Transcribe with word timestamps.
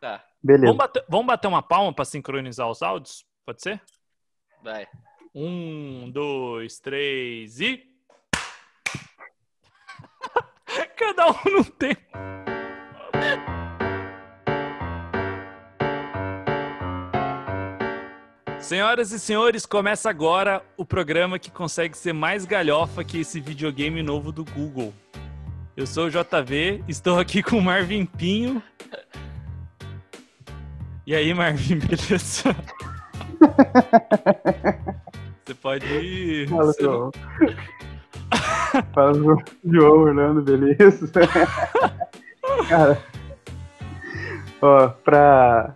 Tá, 0.00 0.24
Beleza. 0.42 0.64
Vamos 0.64 0.78
bater, 0.78 1.04
vamos 1.06 1.26
bater 1.26 1.48
uma 1.48 1.62
palma 1.62 1.92
pra 1.92 2.06
sincronizar 2.06 2.70
os 2.70 2.80
áudios? 2.80 3.26
Pode 3.44 3.60
ser? 3.60 3.82
vai. 4.62 4.86
Um, 5.34 6.10
dois, 6.10 6.80
três 6.80 7.60
e. 7.60 7.86
Cada 10.96 11.30
um 11.30 11.34
não 11.44 11.64
tem. 11.64 11.94
Senhoras 18.58 19.12
e 19.12 19.18
senhores, 19.18 19.66
começa 19.66 20.08
agora 20.08 20.64
o 20.76 20.86
programa 20.86 21.38
que 21.38 21.50
consegue 21.50 21.94
ser 21.96 22.12
mais 22.14 22.44
galhofa 22.46 23.04
que 23.04 23.20
esse 23.20 23.40
videogame 23.40 24.02
novo 24.02 24.32
do 24.32 24.44
Google. 24.44 24.94
Eu 25.76 25.86
sou 25.86 26.06
o 26.06 26.10
JV, 26.10 26.82
estou 26.88 27.18
aqui 27.18 27.42
com 27.42 27.58
o 27.58 27.62
Marvin 27.62 28.06
Pinho. 28.06 28.62
E 31.10 31.14
aí, 31.16 31.34
Marvin, 31.34 31.80
beleza? 31.82 32.54
Você 35.44 35.54
pode 35.54 35.84
ir. 35.84 36.48
Fala, 36.48 36.66
você 36.66 36.82
João. 36.84 37.10
Fala, 38.94 39.14
João- 39.14 39.42
João 39.64 39.98
Orlando, 40.02 40.40
beleza? 40.42 41.10
Cara, 42.68 42.96
ó, 44.62 44.86
pra, 44.86 45.74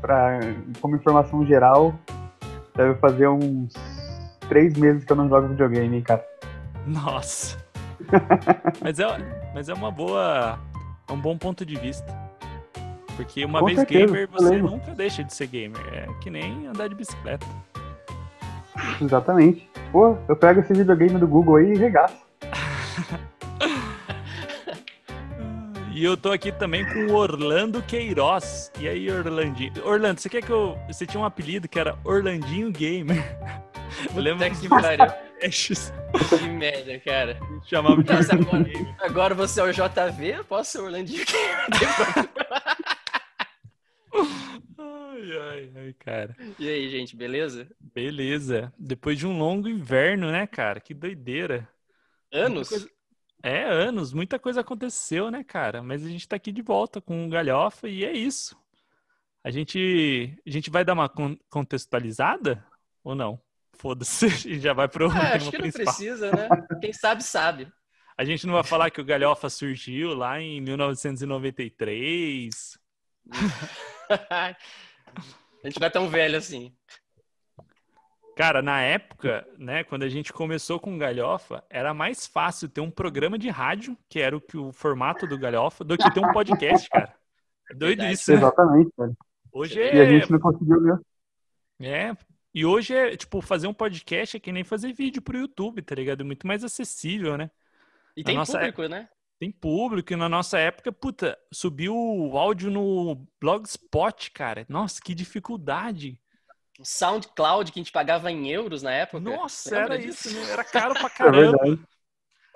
pra, 0.00 0.38
como 0.80 0.94
informação 0.94 1.44
geral, 1.44 1.92
deve 2.76 2.94
fazer 3.00 3.26
uns 3.26 3.72
três 4.48 4.72
meses 4.74 5.02
que 5.02 5.10
eu 5.10 5.16
não 5.16 5.28
jogo 5.28 5.48
videogame, 5.48 5.96
hein, 5.96 6.02
cara. 6.04 6.24
Nossa. 6.86 7.58
mas, 8.80 9.00
é, 9.00 9.06
mas 9.52 9.68
é 9.68 9.74
uma 9.74 9.90
boa. 9.90 10.60
É 11.08 11.12
um 11.12 11.20
bom 11.20 11.36
ponto 11.36 11.66
de 11.66 11.74
vista. 11.74 12.27
Porque 13.18 13.44
uma 13.44 13.58
Com 13.58 13.66
vez 13.66 13.78
certeza, 13.80 14.06
gamer, 14.06 14.28
você 14.30 14.48
lembro. 14.50 14.70
nunca 14.70 14.94
deixa 14.94 15.24
de 15.24 15.34
ser 15.34 15.48
gamer. 15.48 15.80
É 15.92 16.06
que 16.22 16.30
nem 16.30 16.68
andar 16.68 16.88
de 16.88 16.94
bicicleta. 16.94 17.44
Exatamente. 19.02 19.68
Pô, 19.90 20.16
eu 20.28 20.36
pego 20.36 20.60
esse 20.60 20.72
videogame 20.72 21.18
do 21.18 21.26
Google 21.26 21.56
aí 21.56 21.72
e 21.72 21.76
regaço. 21.76 22.16
E 25.90 26.04
eu 26.04 26.16
tô 26.16 26.30
aqui 26.30 26.52
também 26.52 26.84
com 26.86 27.12
o 27.12 27.16
Orlando 27.16 27.82
Queiroz. 27.82 28.70
E 28.78 28.86
aí, 28.86 29.10
Orlandinho? 29.10 29.72
Orlando, 29.84 30.20
você 30.20 30.28
quer 30.28 30.42
que 30.44 30.50
eu. 30.50 30.78
Você 30.86 31.04
tinha 31.04 31.20
um 31.20 31.24
apelido 31.24 31.66
que 31.68 31.76
era 31.76 31.98
Orlandinho 32.04 32.70
Gamer. 32.70 33.20
Eu 34.14 34.22
lembro 34.22 34.46
Puta 34.48 34.60
que 34.60 34.68
pariu. 34.68 35.06
podcasts 35.06 35.92
Que 36.38 36.48
merda, 36.50 37.00
cara. 37.00 37.36
chamava 37.64 38.00
de 38.00 38.12
Nossa, 38.12 38.32
Orlandinho 38.36 38.48
agora, 38.52 38.64
Gamer. 38.72 38.94
agora 39.00 39.34
você 39.34 39.60
é 39.60 39.64
o 39.64 39.72
JV, 39.72 40.36
eu 40.36 40.44
posso 40.44 40.70
ser 40.70 40.78
o 40.78 40.84
Orlandinho. 40.84 41.24
Ai, 44.78 45.32
ai, 45.38 45.72
ai, 45.76 45.92
cara. 45.98 46.36
e 46.58 46.68
aí, 46.68 46.88
gente, 46.90 47.16
beleza? 47.16 47.66
Beleza. 47.80 48.72
Depois 48.78 49.18
de 49.18 49.26
um 49.26 49.38
longo 49.38 49.68
inverno, 49.68 50.30
né, 50.30 50.46
cara? 50.46 50.80
Que 50.80 50.94
doideira. 50.94 51.68
Anos? 52.32 52.68
Coisa- 52.68 52.88
É, 53.42 53.64
anos. 53.64 54.12
Muita 54.12 54.38
coisa 54.38 54.60
aconteceu, 54.60 55.30
né, 55.30 55.42
cara? 55.44 55.82
Mas 55.82 56.04
a 56.04 56.08
gente 56.08 56.26
tá 56.28 56.36
aqui 56.36 56.52
de 56.52 56.62
volta 56.62 57.00
com 57.00 57.26
o 57.26 57.28
Galhofa 57.28 57.88
e 57.88 58.04
é 58.04 58.12
isso. 58.12 58.56
A 59.42 59.50
gente, 59.50 60.38
a 60.46 60.50
gente 60.50 60.70
vai 60.70 60.84
dar 60.84 60.92
uma 60.94 61.08
con- 61.08 61.36
contextualizada 61.48 62.64
ou 63.02 63.14
não? 63.14 63.40
Foda-se, 63.74 64.26
a 64.26 64.28
gente 64.28 64.60
já 64.60 64.72
vai 64.72 64.88
pro 64.88 65.06
Ah, 65.06 65.10
tema 65.14 65.28
acho 65.34 65.50
que 65.50 65.56
não 65.58 65.62
principal. 65.62 65.94
precisa, 65.94 66.30
né? 66.32 66.48
Quem 66.80 66.92
sabe, 66.92 67.22
sabe. 67.22 67.68
A 68.16 68.24
gente 68.24 68.46
não 68.46 68.54
vai 68.54 68.64
falar 68.64 68.90
que 68.90 69.00
o 69.00 69.04
Galhofa 69.04 69.48
surgiu 69.48 70.12
lá 70.14 70.40
em 70.40 70.60
1993. 70.60 72.76
A 75.64 75.66
gente 75.68 75.80
não 75.80 75.86
é 75.86 75.90
tão 75.90 76.08
velho 76.08 76.36
assim. 76.38 76.72
Cara, 78.36 78.62
na 78.62 78.80
época, 78.80 79.44
né, 79.58 79.82
quando 79.82 80.04
a 80.04 80.08
gente 80.08 80.32
começou 80.32 80.78
com 80.78 80.94
o 80.94 80.98
Galhofa, 80.98 81.64
era 81.68 81.92
mais 81.92 82.24
fácil 82.24 82.68
ter 82.68 82.80
um 82.80 82.90
programa 82.90 83.36
de 83.36 83.48
rádio, 83.48 83.98
que 84.08 84.20
era 84.20 84.36
o, 84.36 84.40
que, 84.40 84.56
o 84.56 84.70
formato 84.70 85.26
do 85.26 85.36
Galhofa, 85.36 85.82
do 85.82 85.98
que 85.98 86.08
ter 86.14 86.20
um 86.20 86.32
podcast, 86.32 86.88
cara. 86.88 87.12
É 87.68 87.74
doido 87.74 87.98
Verdade. 87.98 88.14
isso, 88.14 88.30
né? 88.30 88.36
Exatamente, 88.38 88.92
velho. 88.96 89.16
Hoje 89.52 89.80
E 89.80 89.82
a 89.82 90.04
é, 90.04 90.08
gente 90.08 90.30
não 90.30 90.38
conseguiu 90.38 90.80
mesmo. 90.80 91.04
é. 91.80 92.16
E 92.54 92.64
hoje 92.64 92.94
é, 92.94 93.16
tipo, 93.16 93.40
fazer 93.40 93.66
um 93.66 93.74
podcast 93.74 94.36
é 94.36 94.40
que 94.40 94.52
nem 94.52 94.64
fazer 94.64 94.92
vídeo 94.92 95.20
pro 95.20 95.38
YouTube, 95.38 95.82
tá 95.82 95.94
ligado? 95.94 96.20
É 96.20 96.24
muito 96.24 96.46
mais 96.46 96.62
acessível, 96.62 97.36
né? 97.36 97.50
E 98.16 98.22
A 98.22 98.24
tem 98.24 98.36
nossa 98.36 98.58
público, 98.58 98.86
né? 98.86 99.08
Tem 99.38 99.52
público, 99.52 100.12
e 100.12 100.16
na 100.16 100.28
nossa 100.28 100.58
época, 100.58 100.90
puta, 100.90 101.38
subiu 101.52 101.94
o 101.94 102.36
áudio 102.36 102.70
no 102.70 103.24
Blogspot, 103.40 104.32
cara. 104.32 104.66
Nossa, 104.68 105.00
que 105.00 105.14
dificuldade. 105.14 106.20
O 106.78 106.84
SoundCloud 106.84 107.70
que 107.70 107.78
a 107.78 107.82
gente 107.82 107.92
pagava 107.92 108.30
em 108.32 108.48
euros 108.48 108.82
na 108.82 108.92
época. 108.92 109.20
Nossa, 109.20 109.76
era 109.76 109.98
disso? 109.98 110.28
isso, 110.28 110.36
né? 110.40 110.50
Era 110.52 110.64
caro 110.64 110.94
pra 110.94 111.06
É 111.06 111.10
caramba. 111.10 111.58
verdade. 111.58 111.82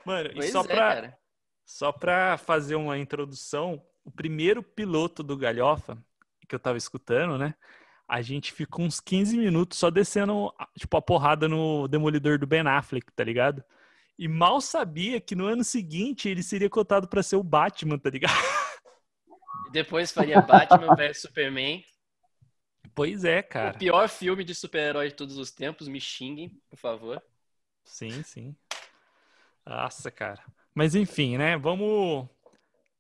Mano, 0.05 0.29
e 0.31 0.35
Pois 0.35 0.51
só 0.53 0.61
é, 0.61 0.65
pra, 0.67 0.77
cara. 0.77 1.19
Só 1.65 1.93
pra 1.93 2.37
fazer 2.37 2.75
uma 2.75 2.99
introdução, 2.99 3.81
o 4.05 4.11
primeiro 4.11 4.63
piloto 4.63 5.23
do 5.23 5.37
Galhofa, 5.37 5.97
que 6.49 6.55
eu 6.55 6.59
tava 6.61 6.77
escutando, 6.79 7.39
né? 7.39 7.55
A 8.09 8.21
gente 8.21 8.53
ficou 8.53 8.85
uns 8.85 9.01
15 9.01 9.39
minutos 9.39 9.79
só 9.79 9.89
descendo, 9.89 10.53
tipo, 10.77 10.97
a 10.97 11.03
porrada 11.03 11.49
no 11.49 11.87
Demolidor 11.89 12.39
do 12.39 12.47
Ben 12.47 12.67
Affleck, 12.67 13.11
tá 13.13 13.25
ligado? 13.25 13.65
E 14.19 14.29
mal 14.29 14.61
sabia 14.61 15.21
que 15.21 15.35
no 15.35 15.47
ano 15.47 15.65
seguinte 15.65 16.29
ele 16.29 16.43
seria 16.43 16.69
cotado 16.71 17.09
pra 17.09 17.23
ser 17.23 17.37
o 17.37 17.43
Batman, 17.43 17.99
tá 17.99 18.11
ligado? 18.11 18.35
E 19.69 19.71
depois 19.73 20.13
faria 20.13 20.41
Batman 20.41 20.95
vs 20.95 21.23
Superman. 21.23 21.85
Pois 22.95 23.25
é, 23.25 23.41
O 23.41 23.49
cara. 23.49 23.79
pior 23.79 24.09
filme 24.09 24.45
de 24.45 24.55
super-herói 24.55 25.09
de 25.09 25.15
todos 25.15 25.39
os 25.39 25.51
tempos. 25.51 25.89
Me 25.89 26.01
xinguem, 26.01 26.61
por 26.69 26.77
favor. 26.79 27.23
Sim, 27.85 28.23
sim. 28.23 28.55
Nossa, 29.65 30.11
cara. 30.11 30.43
Mas 30.75 30.95
enfim, 30.95 31.37
né? 31.39 31.57
Vamos. 31.57 32.29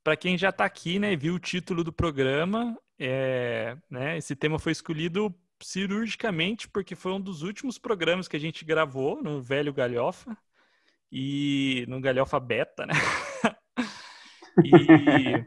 Para 0.02 0.16
quem 0.16 0.36
já 0.36 0.50
tá 0.50 0.64
aqui, 0.64 0.98
né, 0.98 1.14
viu 1.14 1.34
o 1.34 1.38
título 1.38 1.84
do 1.84 1.92
programa, 1.92 2.76
é, 2.98 3.76
né, 3.88 4.18
esse 4.18 4.34
tema 4.34 4.58
foi 4.58 4.72
escolhido 4.72 5.32
cirurgicamente 5.62 6.68
porque 6.68 6.96
foi 6.96 7.12
um 7.12 7.20
dos 7.20 7.42
últimos 7.42 7.78
programas 7.78 8.26
que 8.26 8.36
a 8.36 8.40
gente 8.40 8.64
gravou 8.64 9.22
no 9.22 9.40
velho 9.40 9.72
Galhofa 9.72 10.36
e 11.12 11.84
no 11.88 12.00
Galhofa 12.00 12.40
Beta, 12.40 12.86
né? 12.86 12.94
E 14.64 15.46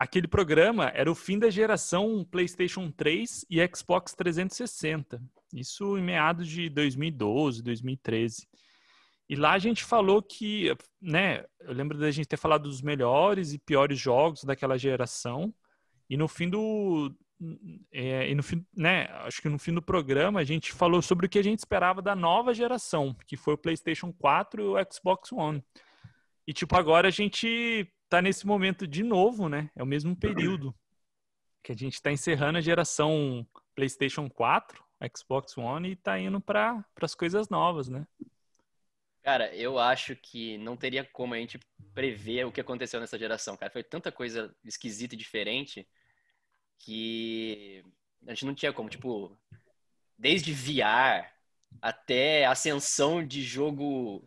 aquele 0.00 0.26
programa 0.26 0.90
era 0.92 1.08
o 1.08 1.14
fim 1.14 1.38
da 1.38 1.48
geração 1.48 2.26
PlayStation 2.28 2.90
3 2.90 3.46
e 3.48 3.60
Xbox 3.68 4.14
360. 4.14 5.22
Isso 5.54 5.96
em 5.96 6.02
meados 6.02 6.48
de 6.48 6.68
2012, 6.68 7.62
2013. 7.62 8.48
E 9.28 9.36
lá 9.36 9.52
a 9.52 9.58
gente 9.58 9.84
falou 9.84 10.20
que, 10.20 10.76
né, 11.00 11.44
eu 11.60 11.72
lembro 11.72 11.96
da 11.98 12.10
gente 12.10 12.26
ter 12.26 12.36
falado 12.36 12.64
dos 12.64 12.82
melhores 12.82 13.52
e 13.52 13.58
piores 13.58 13.98
jogos 13.98 14.42
daquela 14.42 14.76
geração. 14.76 15.54
E 16.10 16.16
no 16.16 16.26
fim 16.26 16.48
do, 16.48 17.14
é, 17.92 18.30
e 18.30 18.34
no 18.34 18.42
fim, 18.42 18.64
né, 18.74 19.04
acho 19.24 19.42
que 19.42 19.48
no 19.48 19.58
fim 19.58 19.74
do 19.74 19.82
programa 19.82 20.40
a 20.40 20.44
gente 20.44 20.72
falou 20.72 21.02
sobre 21.02 21.26
o 21.26 21.28
que 21.28 21.38
a 21.38 21.44
gente 21.44 21.58
esperava 21.58 22.00
da 22.00 22.14
nova 22.14 22.54
geração, 22.54 23.14
que 23.26 23.36
foi 23.36 23.54
o 23.54 23.58
PlayStation 23.58 24.12
4 24.12 24.62
e 24.62 24.66
o 24.66 24.92
Xbox 24.92 25.32
One. 25.32 25.62
E 26.46 26.52
tipo, 26.52 26.76
agora 26.76 27.08
a 27.08 27.10
gente 27.10 27.90
tá 28.08 28.22
nesse 28.22 28.46
momento 28.46 28.86
de 28.86 29.02
novo, 29.02 29.48
né? 29.48 29.70
É 29.76 29.82
o 29.82 29.86
mesmo 29.86 30.16
período 30.16 30.74
que 31.62 31.72
a 31.72 31.74
gente 31.74 32.00
tá 32.00 32.12
encerrando 32.12 32.58
a 32.58 32.62
geração 32.62 33.46
PlayStation 33.74 34.30
4, 34.30 34.82
Xbox 35.14 35.58
One 35.58 35.90
e 35.90 35.96
tá 35.96 36.18
indo 36.18 36.40
para 36.40 36.84
as 37.02 37.14
coisas 37.14 37.48
novas, 37.48 37.88
né? 37.88 38.06
Cara, 39.22 39.52
eu 39.56 39.76
acho 39.76 40.14
que 40.14 40.56
não 40.58 40.76
teria 40.76 41.04
como 41.04 41.34
a 41.34 41.38
gente 41.38 41.58
prever 41.92 42.46
o 42.46 42.52
que 42.52 42.60
aconteceu 42.60 43.00
nessa 43.00 43.18
geração, 43.18 43.56
cara. 43.56 43.72
Foi 43.72 43.82
tanta 43.82 44.12
coisa 44.12 44.54
esquisita 44.64 45.16
e 45.16 45.18
diferente 45.18 45.86
que 46.78 47.84
a 48.26 48.30
gente 48.30 48.44
não 48.44 48.54
tinha 48.54 48.72
como, 48.72 48.88
tipo, 48.88 49.36
desde 50.18 50.52
VR 50.52 51.26
até 51.80 52.46
ascensão 52.46 53.24
de 53.24 53.42
jogo 53.42 54.26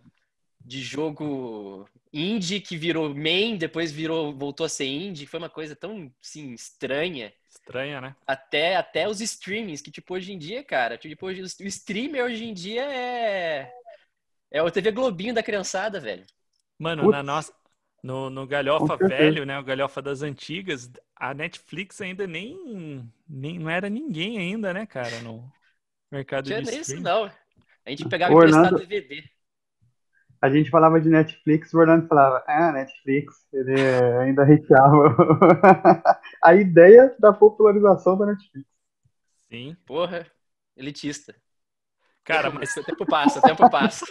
de 0.61 0.81
jogo 0.81 1.89
indie 2.13 2.59
que 2.59 2.77
virou 2.77 3.13
main, 3.15 3.57
depois 3.57 3.91
virou 3.91 4.33
voltou 4.33 4.65
a 4.65 4.69
ser 4.69 4.85
indie, 4.85 5.25
foi 5.25 5.39
uma 5.39 5.49
coisa 5.49 5.75
tão 5.75 6.11
assim 6.21 6.53
estranha. 6.53 7.33
Estranha, 7.49 8.01
né? 8.01 8.15
Até 8.27 8.75
até 8.75 9.07
os 9.07 9.21
streamings 9.21 9.81
que 9.81 9.89
tipo 9.91 10.13
hoje 10.13 10.31
em 10.31 10.37
dia, 10.37 10.63
cara, 10.63 10.97
tipo 10.97 11.25
hoje, 11.25 11.41
o 11.41 11.67
streamer 11.67 12.23
hoje 12.23 12.45
em 12.45 12.53
dia 12.53 12.83
é 12.83 13.73
é 14.51 14.61
o 14.61 14.69
TV 14.69 14.91
Globinho 14.91 15.33
da 15.33 15.43
criançada, 15.43 15.99
velho. 15.99 16.25
Mano, 16.77 17.03
Putz. 17.03 17.11
na 17.11 17.23
nossa 17.23 17.53
no, 18.03 18.29
no 18.29 18.47
Galhofa 18.47 18.95
velho, 18.95 19.45
né, 19.45 19.59
o 19.59 19.63
Galhofa 19.63 20.01
das 20.01 20.21
antigas, 20.21 20.89
a 21.19 21.33
Netflix 21.33 21.99
ainda 21.99 22.25
nem, 22.25 23.11
nem 23.27 23.59
não 23.59 23.69
era 23.69 23.89
ninguém 23.89 24.37
ainda, 24.37 24.73
né, 24.73 24.85
cara, 24.85 25.19
no 25.21 25.51
mercado 26.09 26.49
Não 26.49 26.55
tinha 26.55 26.61
de 26.63 26.71
nem 26.71 26.79
isso, 26.79 26.99
não. 27.01 27.25
A 27.85 27.89
gente 27.89 28.07
pegava 28.07 28.33
emprestado 28.33 28.63
Orlando- 28.65 28.79
DVD. 28.79 29.23
a 30.41 30.49
gente 30.49 30.69
falava 30.69 31.01
de 31.01 31.09
Netflix, 31.09 31.73
o 31.73 31.79
Orlando 31.79 32.07
falava, 32.07 32.43
ah, 32.47 32.71
Netflix, 32.71 33.45
ele 33.51 33.75
ainda 34.21 34.43
hateava 34.43 35.15
a 36.41 36.55
ideia 36.55 37.13
da 37.19 37.33
popularização 37.33 38.17
da 38.17 38.25
Netflix. 38.27 38.67
Sim. 39.51 39.75
Porra, 39.85 40.25
elitista. 40.77 41.35
Cara, 42.23 42.49
mas 42.51 42.75
o 42.77 42.83
tempo 42.83 43.05
passa, 43.05 43.39
o 43.39 43.41
tempo 43.41 43.69
passa. 43.69 44.05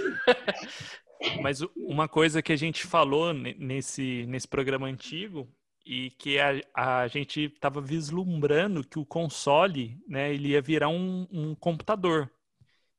mas 1.41 1.61
uma 1.75 2.07
coisa 2.07 2.43
que 2.43 2.53
a 2.53 2.57
gente 2.57 2.87
falou 2.87 3.33
nesse, 3.33 4.27
nesse 4.27 4.47
programa 4.47 4.87
antigo 4.87 5.49
e 5.89 6.11
que 6.11 6.39
a, 6.39 6.61
a 6.75 7.09
gente 7.09 7.45
estava 7.45 7.81
vislumbrando 7.81 8.87
que 8.87 8.99
o 8.99 9.07
console, 9.07 9.99
né, 10.07 10.35
ele 10.35 10.49
ia 10.49 10.61
virar 10.61 10.91
um, 10.91 11.27
um 11.33 11.55
computador. 11.55 12.31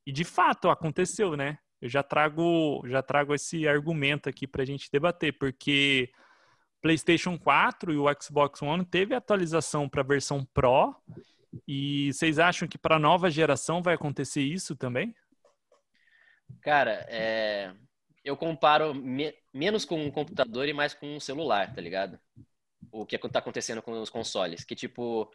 E 0.08 0.12
de 0.12 0.24
fato 0.24 0.72
aconteceu, 0.72 1.38
né? 1.38 1.60
Eu 1.80 1.88
já 1.88 2.02
trago, 2.02 2.82
já 2.88 3.04
trago 3.04 3.36
esse 3.36 3.68
argumento 3.68 4.28
aqui 4.28 4.48
para 4.48 4.64
a 4.64 4.66
gente 4.66 4.90
debater, 4.92 5.38
porque 5.38 6.10
PlayStation 6.82 7.38
4 7.38 7.94
e 7.94 7.98
o 7.98 8.08
Xbox 8.20 8.60
One 8.64 8.84
teve 8.84 9.14
atualização 9.14 9.88
para 9.88 10.02
a 10.02 10.08
versão 10.08 10.44
Pro. 10.52 10.96
E 11.68 12.12
vocês 12.12 12.40
acham 12.40 12.68
que 12.68 12.80
para 12.80 12.96
a 12.96 13.00
nova 13.00 13.30
geração 13.30 13.84
vai 13.84 13.94
acontecer 13.94 14.42
isso 14.42 14.76
também? 14.76 15.14
Cara, 16.64 17.06
é... 17.08 17.72
eu 18.26 18.36
comparo 18.36 18.96
me... 18.96 19.32
menos 19.54 19.86
com 19.86 20.04
um 20.04 20.10
computador 20.10 20.68
e 20.68 20.74
mais 20.74 20.96
com 20.96 21.16
um 21.16 21.20
celular, 21.20 21.72
tá 21.72 21.80
ligado? 21.80 22.20
O 22.92 23.06
que 23.06 23.16
está 23.16 23.40
acontecendo 23.40 23.82
com 23.82 23.92
os 24.00 24.10
consoles. 24.10 24.64
Que, 24.64 24.76
tipo, 24.76 25.32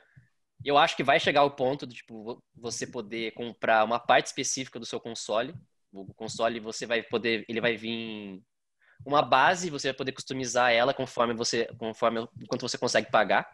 eu 0.64 0.78
acho 0.78 0.96
que 0.96 1.04
vai 1.04 1.20
chegar 1.20 1.44
o 1.44 1.50
ponto 1.50 1.86
de, 1.86 1.96
tipo, 1.96 2.42
você 2.54 2.86
poder 2.86 3.32
comprar 3.32 3.84
uma 3.84 3.98
parte 3.98 4.26
específica 4.26 4.78
do 4.78 4.86
seu 4.86 5.00
console. 5.00 5.54
O 5.92 6.12
console, 6.14 6.60
você 6.60 6.86
vai 6.86 7.02
poder, 7.02 7.44
ele 7.48 7.60
vai 7.60 7.76
vir 7.76 8.42
uma 9.04 9.22
base, 9.22 9.70
você 9.70 9.88
vai 9.88 9.94
poder 9.94 10.12
customizar 10.12 10.72
ela 10.72 10.94
conforme 10.94 11.34
você, 11.34 11.66
conforme 11.78 12.26
quanto 12.48 12.68
você 12.68 12.78
consegue 12.78 13.10
pagar. 13.10 13.48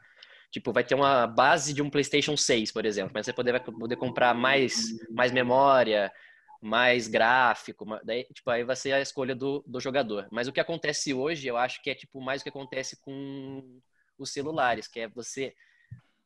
Tipo, 0.51 0.73
vai 0.73 0.83
ter 0.83 0.95
uma 0.95 1.27
base 1.27 1.73
de 1.73 1.83
um 1.83 1.91
PlayStation 1.91 2.37
6, 2.37 2.73
por 2.73 2.85
exemplo, 2.85 3.13
mas 3.15 3.27
você 3.27 3.33
poder, 3.33 3.53
vai 3.53 3.61
poder 3.61 3.97
comprar 3.97 4.35
mais, 4.35 4.75
mais 5.11 5.31
memória, 5.31 6.13
mais 6.61 7.07
gráfico, 7.07 7.87
daí, 8.05 8.25
tipo, 8.35 8.51
aí 8.51 8.65
vai 8.65 8.77
ser 8.77 8.93
a 8.93 9.01
escolha 9.01 9.35
do, 9.35 9.65
do 9.67 9.81
jogador. 9.81 10.27
Mas 10.31 10.49
o 10.49 10.53
que 10.53 10.61
acontece 10.61 11.15
hoje, 11.15 11.47
eu 11.47 11.57
acho 11.57 11.81
que 11.83 11.91
é 11.91 11.95
tipo 11.95 12.21
mais 12.21 12.41
o 12.41 12.45
que 12.45 12.51
acontece 12.51 13.01
com 13.01 13.81
os 14.23 14.33
celulares, 14.33 14.87
que 14.87 15.01
é 15.01 15.09
você 15.09 15.55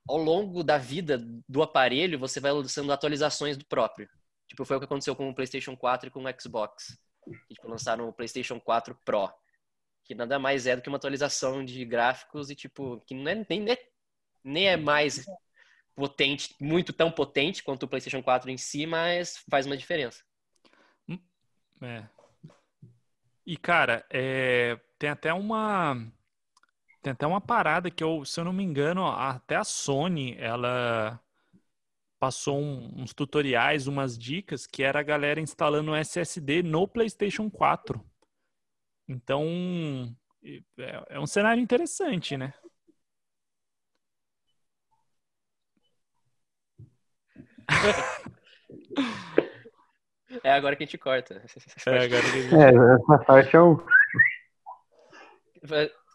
ao 0.08 0.18
longo 0.18 0.62
da 0.62 0.76
vida 0.76 1.18
do 1.48 1.62
aparelho, 1.62 2.18
você 2.18 2.38
vai 2.40 2.52
lançando 2.52 2.92
atualizações 2.92 3.56
do 3.56 3.64
próprio. 3.64 4.08
Tipo, 4.46 4.64
foi 4.64 4.76
o 4.76 4.80
que 4.80 4.84
aconteceu 4.84 5.16
com 5.16 5.28
o 5.28 5.34
PlayStation 5.34 5.76
4 5.76 6.08
e 6.08 6.10
com 6.10 6.22
o 6.22 6.40
Xbox. 6.40 6.98
Que 7.24 7.54
tipo, 7.54 7.68
lançaram 7.68 8.08
o 8.08 8.12
PlayStation 8.12 8.60
4 8.60 8.94
Pro, 9.02 9.32
que 10.04 10.14
nada 10.14 10.38
mais 10.38 10.66
é 10.66 10.76
do 10.76 10.82
que 10.82 10.88
uma 10.88 10.98
atualização 10.98 11.64
de 11.64 11.82
gráficos 11.84 12.50
e 12.50 12.54
tipo, 12.54 13.00
que 13.06 13.14
não 13.14 13.30
é, 13.30 13.46
nem, 13.48 13.64
nem 14.44 14.68
é 14.68 14.76
mais 14.76 15.24
potente, 15.94 16.54
muito 16.60 16.92
tão 16.92 17.10
potente 17.10 17.62
quanto 17.62 17.84
o 17.84 17.88
PlayStation 17.88 18.22
4 18.22 18.50
em 18.50 18.58
si, 18.58 18.84
mas 18.84 19.42
faz 19.48 19.64
uma 19.64 19.76
diferença. 19.76 20.22
É. 21.82 22.04
E 23.46 23.56
cara, 23.56 24.04
é, 24.10 24.78
tem 24.98 25.10
até 25.10 25.32
uma 25.32 25.96
tem 27.04 27.12
até 27.12 27.26
uma 27.26 27.40
parada 27.40 27.90
que 27.90 28.02
eu, 28.02 28.24
se 28.24 28.40
eu 28.40 28.44
não 28.46 28.52
me 28.52 28.64
engano, 28.64 29.06
até 29.06 29.56
a 29.56 29.64
Sony, 29.64 30.34
ela 30.38 31.20
passou 32.18 32.58
um, 32.58 33.02
uns 33.02 33.12
tutoriais, 33.12 33.86
umas 33.86 34.18
dicas 34.18 34.66
que 34.66 34.82
era 34.82 35.00
a 35.00 35.02
galera 35.02 35.38
instalando 35.38 35.94
SSD 35.94 36.62
no 36.62 36.88
PlayStation 36.88 37.50
4. 37.50 38.02
Então, 39.06 40.16
é, 40.78 41.04
é 41.10 41.20
um 41.20 41.26
cenário 41.26 41.62
interessante, 41.62 42.38
né? 42.38 42.54
É 50.42 50.52
agora 50.52 50.74
que 50.74 50.84
a 50.84 50.86
gente 50.86 50.96
corta. 50.96 51.44
É, 51.86 52.04
agora 52.04 52.08
que 52.08 52.16
a 52.16 52.42
gente... 52.42 52.54
é 52.54 52.68
essa 52.94 53.24
parte 53.24 53.54
é 53.54 53.60
o. 53.60 53.86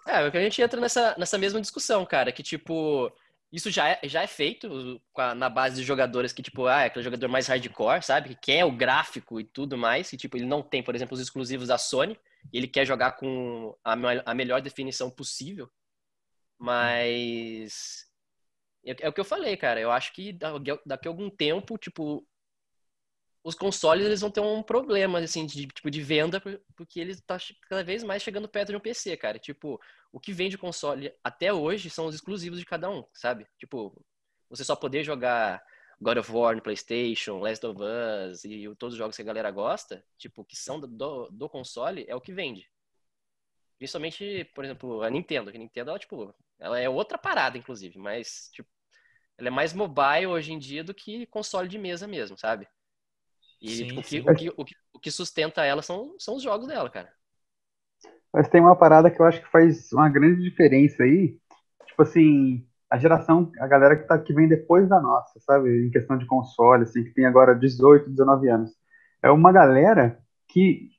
É, 0.09 0.25
é, 0.25 0.31
que 0.31 0.37
a 0.37 0.41
gente 0.41 0.61
entra 0.61 0.81
nessa, 0.81 1.15
nessa 1.17 1.37
mesma 1.37 1.61
discussão, 1.61 2.05
cara, 2.05 2.31
que 2.31 2.41
tipo, 2.41 3.11
isso 3.51 3.69
já 3.69 3.89
é, 3.89 3.99
já 4.03 4.23
é 4.23 4.27
feito 4.27 5.01
na 5.35 5.49
base 5.49 5.75
de 5.75 5.83
jogadores 5.83 6.33
que, 6.33 6.41
tipo, 6.41 6.65
ah, 6.65 6.81
é 6.81 6.85
aquele 6.85 7.03
jogador 7.03 7.27
mais 7.27 7.47
hardcore, 7.47 8.03
sabe? 8.03 8.29
Que 8.29 8.35
quer 8.35 8.65
o 8.65 8.71
gráfico 8.71 9.39
e 9.39 9.43
tudo 9.43 9.77
mais, 9.77 10.11
e 10.11 10.17
tipo, 10.17 10.35
ele 10.37 10.45
não 10.45 10.63
tem, 10.63 10.81
por 10.81 10.95
exemplo, 10.95 11.13
os 11.15 11.21
exclusivos 11.21 11.67
da 11.67 11.77
Sony, 11.77 12.19
e 12.51 12.57
ele 12.57 12.67
quer 12.67 12.85
jogar 12.85 13.13
com 13.13 13.75
a, 13.83 13.93
a 14.25 14.33
melhor 14.33 14.61
definição 14.61 15.09
possível. 15.11 15.69
Mas 16.57 18.05
é, 18.85 18.95
é 19.01 19.09
o 19.09 19.13
que 19.13 19.21
eu 19.21 19.25
falei, 19.25 19.55
cara. 19.57 19.79
Eu 19.79 19.91
acho 19.91 20.13
que 20.13 20.33
daqui 20.85 21.07
a 21.07 21.11
algum 21.11 21.29
tempo, 21.29 21.77
tipo, 21.77 22.25
os 23.43 23.55
consoles 23.55 24.05
eles 24.05 24.21
vão 24.21 24.29
ter 24.29 24.41
um 24.41 24.61
problema 24.61 25.19
assim 25.19 25.45
de 25.45 25.67
tipo 25.67 25.89
de 25.89 26.01
venda 26.01 26.41
porque 26.75 26.99
eles 26.99 27.21
tá 27.21 27.37
cada 27.69 27.83
vez 27.83 28.03
mais 28.03 28.21
chegando 28.21 28.49
perto 28.49 28.69
de 28.69 28.75
um 28.75 28.79
PC, 28.79 29.15
cara. 29.17 29.39
Tipo, 29.39 29.79
o 30.11 30.19
que 30.19 30.33
vende 30.33 30.57
console 30.57 31.13
até 31.23 31.53
hoje 31.53 31.89
são 31.89 32.05
os 32.05 32.15
exclusivos 32.15 32.59
de 32.59 32.65
cada 32.65 32.89
um, 32.89 33.03
sabe? 33.13 33.47
Tipo, 33.57 33.95
você 34.49 34.63
só 34.63 34.75
poder 34.75 35.03
jogar 35.03 35.63
God 36.01 36.17
of 36.17 36.31
War 36.31 36.55
no 36.55 36.61
PlayStation, 36.61 37.39
Last 37.39 37.65
of 37.65 37.79
Us 37.81 38.43
e 38.45 38.73
todos 38.75 38.93
os 38.93 38.97
jogos 38.97 39.15
que 39.15 39.21
a 39.21 39.25
galera 39.25 39.51
gosta, 39.51 40.03
tipo, 40.17 40.43
que 40.43 40.55
são 40.55 40.79
do, 40.79 41.29
do 41.29 41.49
console, 41.49 42.05
é 42.07 42.15
o 42.15 42.21
que 42.21 42.33
vende. 42.33 42.69
Principalmente, 43.77 44.43
por 44.53 44.65
exemplo, 44.65 45.01
a 45.01 45.09
Nintendo. 45.09 45.49
A 45.49 45.53
Nintendo, 45.53 45.91
ela, 45.91 45.99
tipo, 45.99 46.35
ela 46.59 46.79
é 46.79 46.89
outra 46.89 47.17
parada, 47.17 47.57
inclusive, 47.57 47.97
mas, 47.97 48.49
tipo, 48.53 48.69
ela 49.37 49.47
é 49.47 49.51
mais 49.51 49.73
mobile 49.73 50.27
hoje 50.27 50.51
em 50.51 50.59
dia 50.59 50.83
do 50.83 50.93
que 50.93 51.25
console 51.27 51.67
de 51.67 51.77
mesa 51.77 52.05
mesmo, 52.05 52.37
sabe? 52.37 52.67
E 53.61 53.69
sim, 53.69 53.87
tipo, 53.87 53.99
o, 53.99 54.03
que, 54.03 54.19
o, 54.19 54.35
que, 54.35 54.49
o, 54.49 54.65
que, 54.65 54.75
o, 54.93 54.99
que, 54.99 55.11
sustenta 55.11 55.65
ela 55.65 55.81
são, 55.81 56.15
são 56.17 56.35
os 56.35 56.43
jogos 56.43 56.67
dela, 56.67 56.89
cara. 56.89 57.09
Mas 58.33 58.47
tem 58.47 58.61
uma 58.61 58.75
parada 58.75 59.11
que 59.11 59.19
eu 59.19 59.25
acho 59.25 59.41
que 59.41 59.51
faz 59.51 59.91
uma 59.91 60.07
grande 60.07 60.41
diferença 60.41 61.03
aí. 61.03 61.37
Tipo 61.87 62.03
assim, 62.03 62.65
a 62.89 62.97
geração, 62.97 63.51
a 63.59 63.67
galera 63.67 63.97
que, 63.97 64.07
tá, 64.07 64.17
que 64.17 64.33
vem 64.33 64.47
depois 64.47 64.87
da 64.87 65.01
nossa, 65.01 65.39
sabe? 65.41 65.87
Em 65.87 65.91
questão 65.91 66.17
de 66.17 66.25
console, 66.25 66.83
assim, 66.83 67.03
que 67.03 67.13
tem 67.13 67.25
agora 67.25 67.55
18, 67.55 68.09
19 68.09 68.49
anos. 68.49 68.71
É 69.21 69.29
uma 69.29 69.51
galera 69.51 70.19
que, 70.47 70.89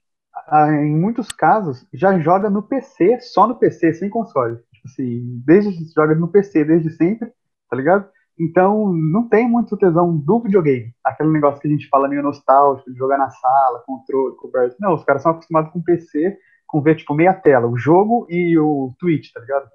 em 0.52 0.96
muitos 0.96 1.32
casos, 1.32 1.86
já 1.92 2.18
joga 2.18 2.50
no 2.50 2.62
PC, 2.62 3.20
só 3.20 3.46
no 3.46 3.58
PC, 3.58 3.94
sem 3.94 4.10
console. 4.10 4.58
Tipo 4.72 4.88
assim, 4.88 5.42
desde 5.44 5.92
joga 5.94 6.14
no 6.14 6.28
PC 6.28 6.64
desde 6.64 6.90
sempre, 6.90 7.32
tá 7.68 7.76
ligado? 7.76 8.08
Então, 8.40 8.90
não 8.90 9.28
tem 9.28 9.46
muito 9.46 9.76
tesão 9.76 10.16
do 10.16 10.40
videogame. 10.40 10.94
Aquele 11.04 11.28
negócio 11.28 11.60
que 11.60 11.68
a 11.68 11.70
gente 11.70 11.86
fala 11.88 12.08
meio 12.08 12.22
nostálgico, 12.22 12.90
de 12.90 12.96
jogar 12.96 13.18
na 13.18 13.28
sala, 13.28 13.82
controle, 13.86 14.34
coberto. 14.36 14.76
Não, 14.80 14.94
os 14.94 15.04
caras 15.04 15.22
são 15.22 15.32
acostumados 15.32 15.70
com 15.70 15.82
PC, 15.82 16.38
com 16.66 16.80
ver, 16.80 16.96
tipo, 16.96 17.12
meia 17.12 17.34
tela, 17.34 17.66
o 17.66 17.76
jogo 17.76 18.26
e 18.30 18.58
o 18.58 18.94
Twitch, 18.98 19.30
tá 19.30 19.40
ligado? 19.40 19.68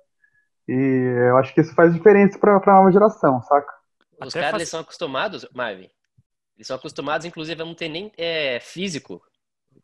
E 0.67 1.27
eu 1.29 1.37
acho 1.37 1.53
que 1.53 1.61
isso 1.61 1.75
faz 1.75 1.93
diferença 1.93 2.39
pra, 2.39 2.59
pra 2.59 2.73
nova 2.73 2.91
geração, 2.91 3.39
saca? 3.43 3.71
Os 4.19 4.29
Até 4.29 4.39
caras, 4.39 4.51
faz... 4.51 4.61
eles 4.61 4.69
são 4.69 4.79
acostumados, 4.79 5.47
Marvin, 5.53 5.89
eles 6.55 6.65
são 6.65 6.75
acostumados, 6.75 7.27
inclusive, 7.27 7.61
a 7.61 7.65
não 7.65 7.75
ter 7.75 7.89
nem 7.89 8.11
é, 8.17 8.59
físico. 8.59 9.21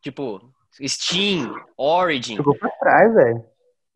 Tipo, 0.00 0.40
Steam, 0.88 1.54
Origin. 1.76 2.36
Ficou 2.36 2.58
pra 2.58 2.70
trás, 2.70 3.14
velho. 3.14 3.44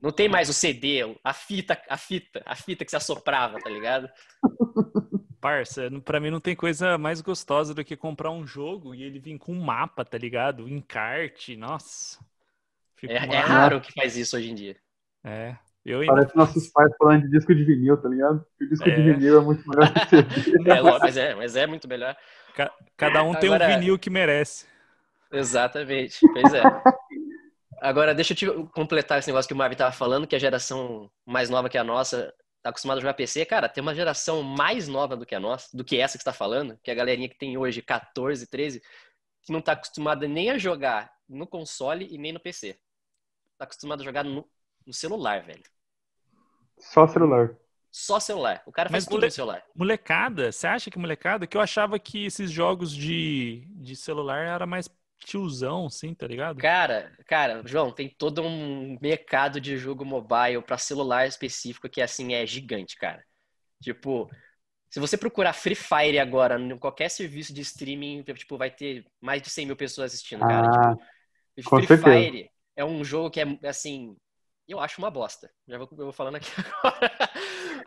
Não 0.01 0.11
tem 0.11 0.29
mais 0.29 0.49
o 0.49 0.53
CD, 0.53 1.01
a 1.25 1.33
fita, 1.33 1.81
a 1.89 1.97
fita, 1.97 2.43
a 2.45 2.55
fita 2.55 2.85
que 2.85 2.91
se 2.91 2.97
assoprava, 2.97 3.59
tá 3.59 3.71
ligado? 3.71 4.09
Parça, 5.41 5.89
pra 6.05 6.21
mim 6.21 6.31
não 6.31 6.41
tem 6.41 6.57
coisa 6.57 6.99
mais 6.99 7.21
gostosa 7.21 7.73
do 7.73 7.85
que 7.85 7.97
comprar 7.97 8.31
um 8.31 8.47
jogo 8.47 8.95
e 8.95 9.03
ele 9.03 9.19
vir 9.19 9.39
com 9.39 9.53
um 9.53 9.63
mapa, 9.63 10.05
tá 10.05 10.19
ligado? 10.19 10.69
Encarte, 10.69 11.57
nossa. 11.57 12.19
é, 13.03 13.15
é 13.15 13.39
raro 13.39 13.81
que 13.81 13.93
faz 13.93 14.17
isso 14.17 14.37
hoje 14.37 14.51
em 14.51 14.55
dia. 14.55 14.77
É. 15.25 15.57
Eu 15.85 16.01
ainda... 16.01 16.15
Parece 16.15 16.37
nossos 16.37 16.69
pais 16.69 16.93
falando 16.99 17.23
de 17.23 17.31
disco 17.31 17.55
de 17.55 17.65
vinil, 17.65 17.97
tá 17.97 18.09
ligado? 18.09 18.45
O 18.61 18.67
disco 18.67 18.89
é. 18.89 18.95
de 18.95 19.03
vinil 19.03 19.41
é 19.41 19.45
muito 19.45 19.63
melhor 19.69 19.93
que 19.93 20.09
CD. 20.43 20.67
é, 20.71 20.83
mas, 20.83 21.17
é, 21.17 21.35
mas 21.37 21.57
é 21.57 21.67
muito 21.67 21.87
melhor. 21.87 22.17
Cada 22.97 23.23
um 23.23 23.33
tem 23.35 23.55
Agora... 23.55 23.71
um 23.71 23.79
vinil 23.79 23.99
que 23.99 24.11
merece. 24.11 24.67
Exatamente, 25.31 26.19
pois 26.33 26.53
é. 26.53 26.63
Agora, 27.87 28.13
deixa 28.13 28.33
eu 28.33 28.37
te 28.37 28.47
completar 28.73 29.21
esse 29.21 29.29
negócio 29.29 29.47
que 29.47 29.55
o 29.55 29.57
Marvin 29.57 29.77
tava 29.77 29.93
falando, 29.93 30.27
que 30.27 30.35
a 30.35 30.41
geração 30.41 31.09
mais 31.25 31.49
nova 31.49 31.69
que 31.69 31.79
a 31.79 31.85
nossa 31.85 32.35
tá 32.61 32.71
acostumada 32.71 32.99
a 32.99 33.01
jogar 33.01 33.15
PC. 33.15 33.47
Cara, 33.47 33.69
tem 33.69 33.81
uma 33.81 33.95
geração 33.95 34.43
mais 34.43 34.89
nova 34.89 35.17
do 35.17 35.25
que 35.25 35.37
a 35.37 35.39
nossa, 35.39 35.69
do 35.73 35.85
que 35.85 35.97
essa 35.97 36.19
que 36.19 36.23
está 36.23 36.33
falando, 36.33 36.77
que 36.83 36.91
é 36.91 36.93
a 36.93 36.97
galerinha 36.97 37.29
que 37.29 37.39
tem 37.39 37.57
hoje 37.57 37.81
14, 37.81 38.45
13, 38.49 38.83
que 39.41 39.53
não 39.53 39.61
tá 39.61 39.71
acostumada 39.71 40.27
nem 40.27 40.51
a 40.51 40.59
jogar 40.59 41.13
no 41.29 41.47
console 41.47 42.09
e 42.11 42.19
nem 42.19 42.33
no 42.33 42.41
PC. 42.41 42.77
Tá 43.57 43.67
acostumada 43.67 44.03
a 44.03 44.05
jogar 44.05 44.25
no, 44.25 44.45
no 44.85 44.93
celular, 44.93 45.45
velho. 45.45 45.63
Só 46.81 47.07
celular. 47.07 47.57
Só 47.93 48.19
celular. 48.19 48.65
O 48.67 48.73
cara 48.73 48.91
faz 48.91 49.05
Mas 49.05 49.09
tudo 49.09 49.21
mole... 49.21 49.27
no 49.27 49.31
celular. 49.31 49.63
Molecada, 49.77 50.51
você 50.51 50.67
acha 50.67 50.91
que 50.91 50.99
molecada? 50.99 51.47
Que 51.47 51.57
eu 51.57 51.61
achava 51.61 52.01
que 52.01 52.27
esses 52.27 52.51
jogos 52.51 52.93
de, 52.93 53.65
de 53.71 53.95
celular 53.95 54.45
era 54.45 54.67
mais 54.67 54.89
tiozão, 55.19 55.89
sim, 55.89 56.15
tá 56.15 56.27
ligado? 56.27 56.59
Cara, 56.59 57.13
cara, 57.27 57.63
João, 57.65 57.91
tem 57.91 58.09
todo 58.09 58.43
um 58.43 58.99
mercado 59.01 59.61
de 59.61 59.77
jogo 59.77 60.05
mobile 60.05 60.63
para 60.63 60.79
celular 60.79 61.27
específico 61.27 61.89
que 61.89 62.01
assim 62.01 62.35
é 62.35 62.47
gigante, 62.47 62.97
cara. 62.97 63.25
Tipo, 63.83 64.31
se 64.89 65.01
você 65.01 65.17
procurar 65.17 65.53
Free 65.53 65.75
Fire 65.75 66.19
agora 66.19 66.59
em 66.61 66.79
qualquer 66.79 67.09
serviço 67.11 67.53
de 67.53 67.61
streaming, 67.61 68.23
tipo, 68.23 68.57
vai 68.57 68.71
ter 68.71 69.05
mais 69.21 69.43
de 69.43 69.51
100 69.51 69.67
mil 69.67 69.77
pessoas 69.77 70.13
assistindo, 70.13 70.41
cara. 70.41 70.69
Ah, 70.69 70.97
tipo, 71.55 71.71
com 71.71 71.77
Free 71.77 71.87
certeza. 71.87 72.19
Fire 72.19 72.51
é 72.75 72.85
um 72.85 73.05
jogo 73.05 73.31
que 73.31 73.41
é 73.41 73.59
assim, 73.65 74.17
eu 74.69 74.81
acho 74.81 75.01
uma 75.01 75.11
bosta. 75.11 75.51
Já 75.67 75.79
vou, 75.79 75.89
eu 75.93 76.05
vou 76.05 76.13
falando 76.13 76.37
aqui 76.37 76.51
agora. 76.83 77.13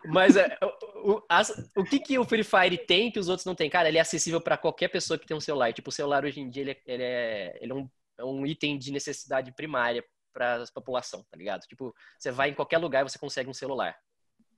Mas 0.05 0.35
é, 0.35 0.57
o, 0.61 1.13
o- 1.13 1.25
as- 1.29 1.71
o 1.75 1.83
que, 1.83 1.99
que 1.99 2.17
o 2.19 2.25
Free 2.25 2.43
Fire 2.43 2.77
tem 2.77 3.11
que 3.11 3.19
os 3.19 3.27
outros 3.29 3.45
não 3.45 3.55
têm? 3.55 3.69
Cara, 3.69 3.87
ele 3.89 3.97
é 3.97 4.01
acessível 4.01 4.39
para 4.41 4.57
qualquer 4.57 4.87
pessoa 4.89 5.17
que 5.17 5.25
tem 5.25 5.35
um 5.35 5.41
celular. 5.41 5.73
Tipo, 5.73 5.89
o 5.89 5.93
celular 5.93 6.23
hoje 6.25 6.39
em 6.39 6.49
dia 6.49 6.61
ele 6.63 6.71
é, 6.71 6.81
ele 6.85 7.03
é, 7.03 7.57
ele 7.61 7.71
é 7.71 7.75
um, 7.75 7.89
é 8.17 8.23
um 8.23 8.45
item 8.45 8.77
de 8.77 8.91
necessidade 8.91 9.51
primária 9.51 10.03
para 10.33 10.63
a 10.63 10.65
população, 10.73 11.23
tá 11.29 11.37
ligado? 11.37 11.61
Tipo, 11.67 11.93
você 12.17 12.31
vai 12.31 12.49
em 12.49 12.53
qualquer 12.53 12.77
lugar 12.77 13.05
e 13.05 13.09
você 13.09 13.19
consegue 13.19 13.49
um 13.49 13.53
celular. 13.53 13.97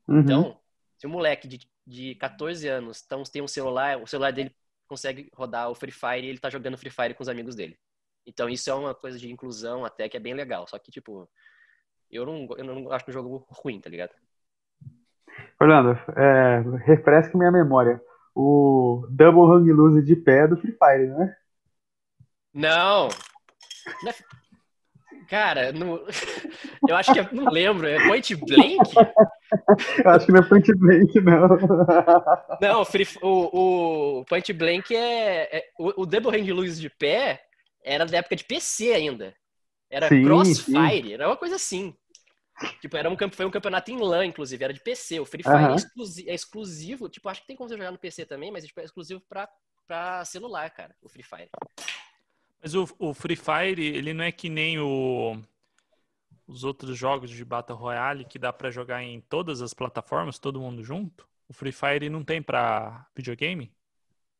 Uhum. 0.07 0.19
Então, 0.19 0.60
se 0.98 1.07
um 1.07 1.10
moleque 1.12 1.48
de, 1.48 1.60
de 1.88 2.15
14 2.15 2.67
anos 2.67 3.01
então, 3.05 3.24
tem 3.24 3.41
um 3.41 3.48
celular, 3.48 3.98
o 4.01 4.05
celular 4.07 4.31
dele 4.31 4.55
consegue 4.88 5.29
rodar 5.33 5.69
o 5.69 5.75
Free 5.75 5.91
Fire 5.91 6.25
e 6.25 6.29
ele 6.29 6.38
tá 6.39 6.50
jogando 6.50 6.77
Free 6.77 6.91
Fire 6.91 7.13
com 7.13 7.24
os 7.24 7.29
amigos 7.29 7.55
dele. 7.55 7.79
Então, 8.25 8.48
isso 8.50 8.69
é 8.69 8.74
uma 8.74 8.93
coisa 8.93 9.17
de 9.17 9.31
inclusão 9.31 9.83
até 9.86 10.07
que 10.07 10.17
é 10.17 10.19
bem 10.19 10.33
legal. 10.33 10.67
Só 10.67 10.77
que, 10.77 10.91
tipo, 10.91 11.27
eu 12.12 12.25
não, 12.25 12.48
eu 12.57 12.63
não 12.63 12.91
acho 12.91 13.05
um 13.10 13.13
jogo 13.13 13.48
ruim, 13.50 13.79
tá 13.79 13.89
ligado? 13.89 14.13
Orlando, 15.62 15.91
é, 16.18 16.63
refresque 16.88 17.38
minha 17.38 17.51
memória. 17.51 18.01
O 18.34 19.06
Double 19.12 19.44
Hang 19.44 19.72
Loose 19.72 20.03
de 20.03 20.15
pé 20.15 20.39
é 20.39 20.48
do 20.48 20.58
Free 20.58 20.72
Fire, 20.72 21.08
né? 21.08 21.36
Não! 22.51 23.10
Cara, 25.30 25.72
não... 25.72 26.03
eu 26.89 26.96
acho 26.96 27.13
que 27.13 27.20
é... 27.20 27.30
não 27.32 27.46
lembro. 27.46 27.88
É 27.88 28.08
Point 28.08 28.36
Blank? 28.38 28.80
Eu 30.03 30.12
acho 30.12 30.25
que 30.25 30.32
não 30.32 30.39
é 30.39 30.50
Point 30.50 30.74
Blank, 30.75 31.22
não. 31.22 31.48
Não, 32.60 32.82
o, 32.82 32.86
Free- 32.86 33.20
o, 33.22 34.25
Point 34.27 34.53
Blank 34.53 34.96
é. 34.96 35.58
é- 35.58 35.65
o, 35.77 36.01
o 36.01 36.06
Double 36.08 36.36
Hang 36.36 36.51
Loose 36.51 36.82
de 36.82 36.89
pé 36.89 37.39
era 37.84 38.06
da 38.08 38.18
época 38.18 38.36
de 38.36 38.44
PC 38.44 38.94
ainda. 38.94 39.34
Era 39.91 40.08
Sim, 40.08 40.24
Crossfire, 40.24 41.13
era 41.13 41.27
uma 41.27 41.38
coisa 41.38 41.56
assim. 41.56 41.94
Tipo, 42.82 42.98
era 42.98 43.10
um, 43.10 43.15
campe- 43.15 43.36
foi 43.36 43.46
um 43.46 43.51
campeonato 43.51 43.91
em 43.91 44.00
LAN, 44.00 44.25
inclusive, 44.25 44.63
era 44.63 44.74
de 44.74 44.80
PC. 44.80 45.20
O 45.20 45.25
Free 45.25 45.44
Fire 45.44 45.56
é, 45.56 45.60
Aham. 45.65 45.75
exclusi- 45.75 46.30
é 46.30 46.34
exclusivo, 46.34 47.10
tipo, 47.10 47.30
acho 47.30 47.41
que 47.41 47.48
tem 47.48 47.56
como 47.56 47.70
você 47.70 47.77
jogar 47.77 47.91
no 47.91 47.98
PC 47.98 48.25
também, 48.25 48.51
mas 48.51 48.65
tipo, 48.65 48.80
é 48.80 48.84
exclusivo 48.84 49.22
pra, 49.22 49.48
pra 49.88 50.25
celular, 50.25 50.70
cara, 50.72 50.96
o 51.01 51.08
Free 51.10 51.24
Fire. 51.24 51.50
Mas 52.62 52.75
o, 52.75 52.88
o 53.00 53.13
Free 53.13 53.36
Fire, 53.36 53.84
ele 53.84 54.13
não 54.13 54.24
é 54.24 54.32
que 54.32 54.50
nem 54.50 54.80
o, 54.80 55.39
os 56.48 56.63
outros 56.63 56.98
jogos 56.98 57.30
de 57.30 57.44
Battle 57.46 57.77
Royale 57.77 58.25
que 58.25 58.38
dá 58.38 58.51
pra 58.51 58.70
jogar 58.72 59.03
em 59.03 59.22
todas 59.22 59.62
as 59.62 59.74
plataformas, 59.74 60.38
todo 60.39 60.60
mundo 60.60 60.84
junto. 60.84 61.27
O 61.48 61.53
Free 61.53 61.72
Fire 61.72 62.10
não 62.10 62.24
tem 62.24 62.41
pra 62.41 63.06
videogame? 63.15 63.72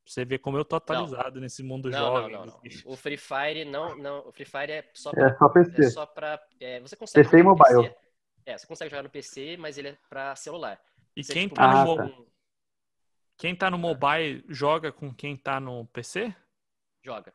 Você 0.06 0.26
vê 0.26 0.38
como 0.38 0.58
eu 0.58 0.66
tô 0.66 0.76
atualizado 0.76 1.40
nesse 1.40 1.62
mundo 1.64 1.90
Não, 1.90 1.98
jovem. 1.98 2.32
não, 2.34 2.46
não, 2.46 2.54
não. 2.54 2.62
O 2.86 2.96
Free 2.96 3.18
Fire 3.18 3.66
não, 3.66 3.96
não, 3.98 4.28
o 4.28 4.32
Free 4.32 4.46
Fire 4.46 4.72
é 4.72 4.90
só 4.94 5.12
pra 5.12 5.28
É 5.28 5.38
só 5.38 5.46
É 5.46 5.50
PC. 5.54 5.90
só 5.92 6.06
pra. 6.06 6.42
é, 6.60 6.80
você 6.80 6.96
consegue 6.96 7.24
PC 7.30 7.40
e 7.40 7.44
mobile. 7.44 7.84
PC. 7.90 7.96
É, 8.46 8.58
você 8.58 8.66
consegue 8.68 8.90
jogar 8.90 9.04
no 9.04 9.10
PC, 9.10 9.58
mas 9.58 9.78
ele 9.78 9.90
é 9.90 9.98
pra 10.10 10.36
celular. 10.36 10.80
E 11.16 11.24
Você, 11.24 11.34
quem 11.34 11.44
tipo, 11.44 11.56
tá, 11.56 11.86
no, 11.86 11.94
Ah, 11.94 12.08
tá. 12.08 12.12
quem 13.38 13.56
tá 13.56 13.70
no 13.70 13.78
mobile 13.78 14.44
joga 14.50 14.92
com 14.92 15.14
quem 15.14 15.36
tá 15.38 15.60
no 15.60 15.86
PC? 15.88 16.34
Joga. 17.04 17.34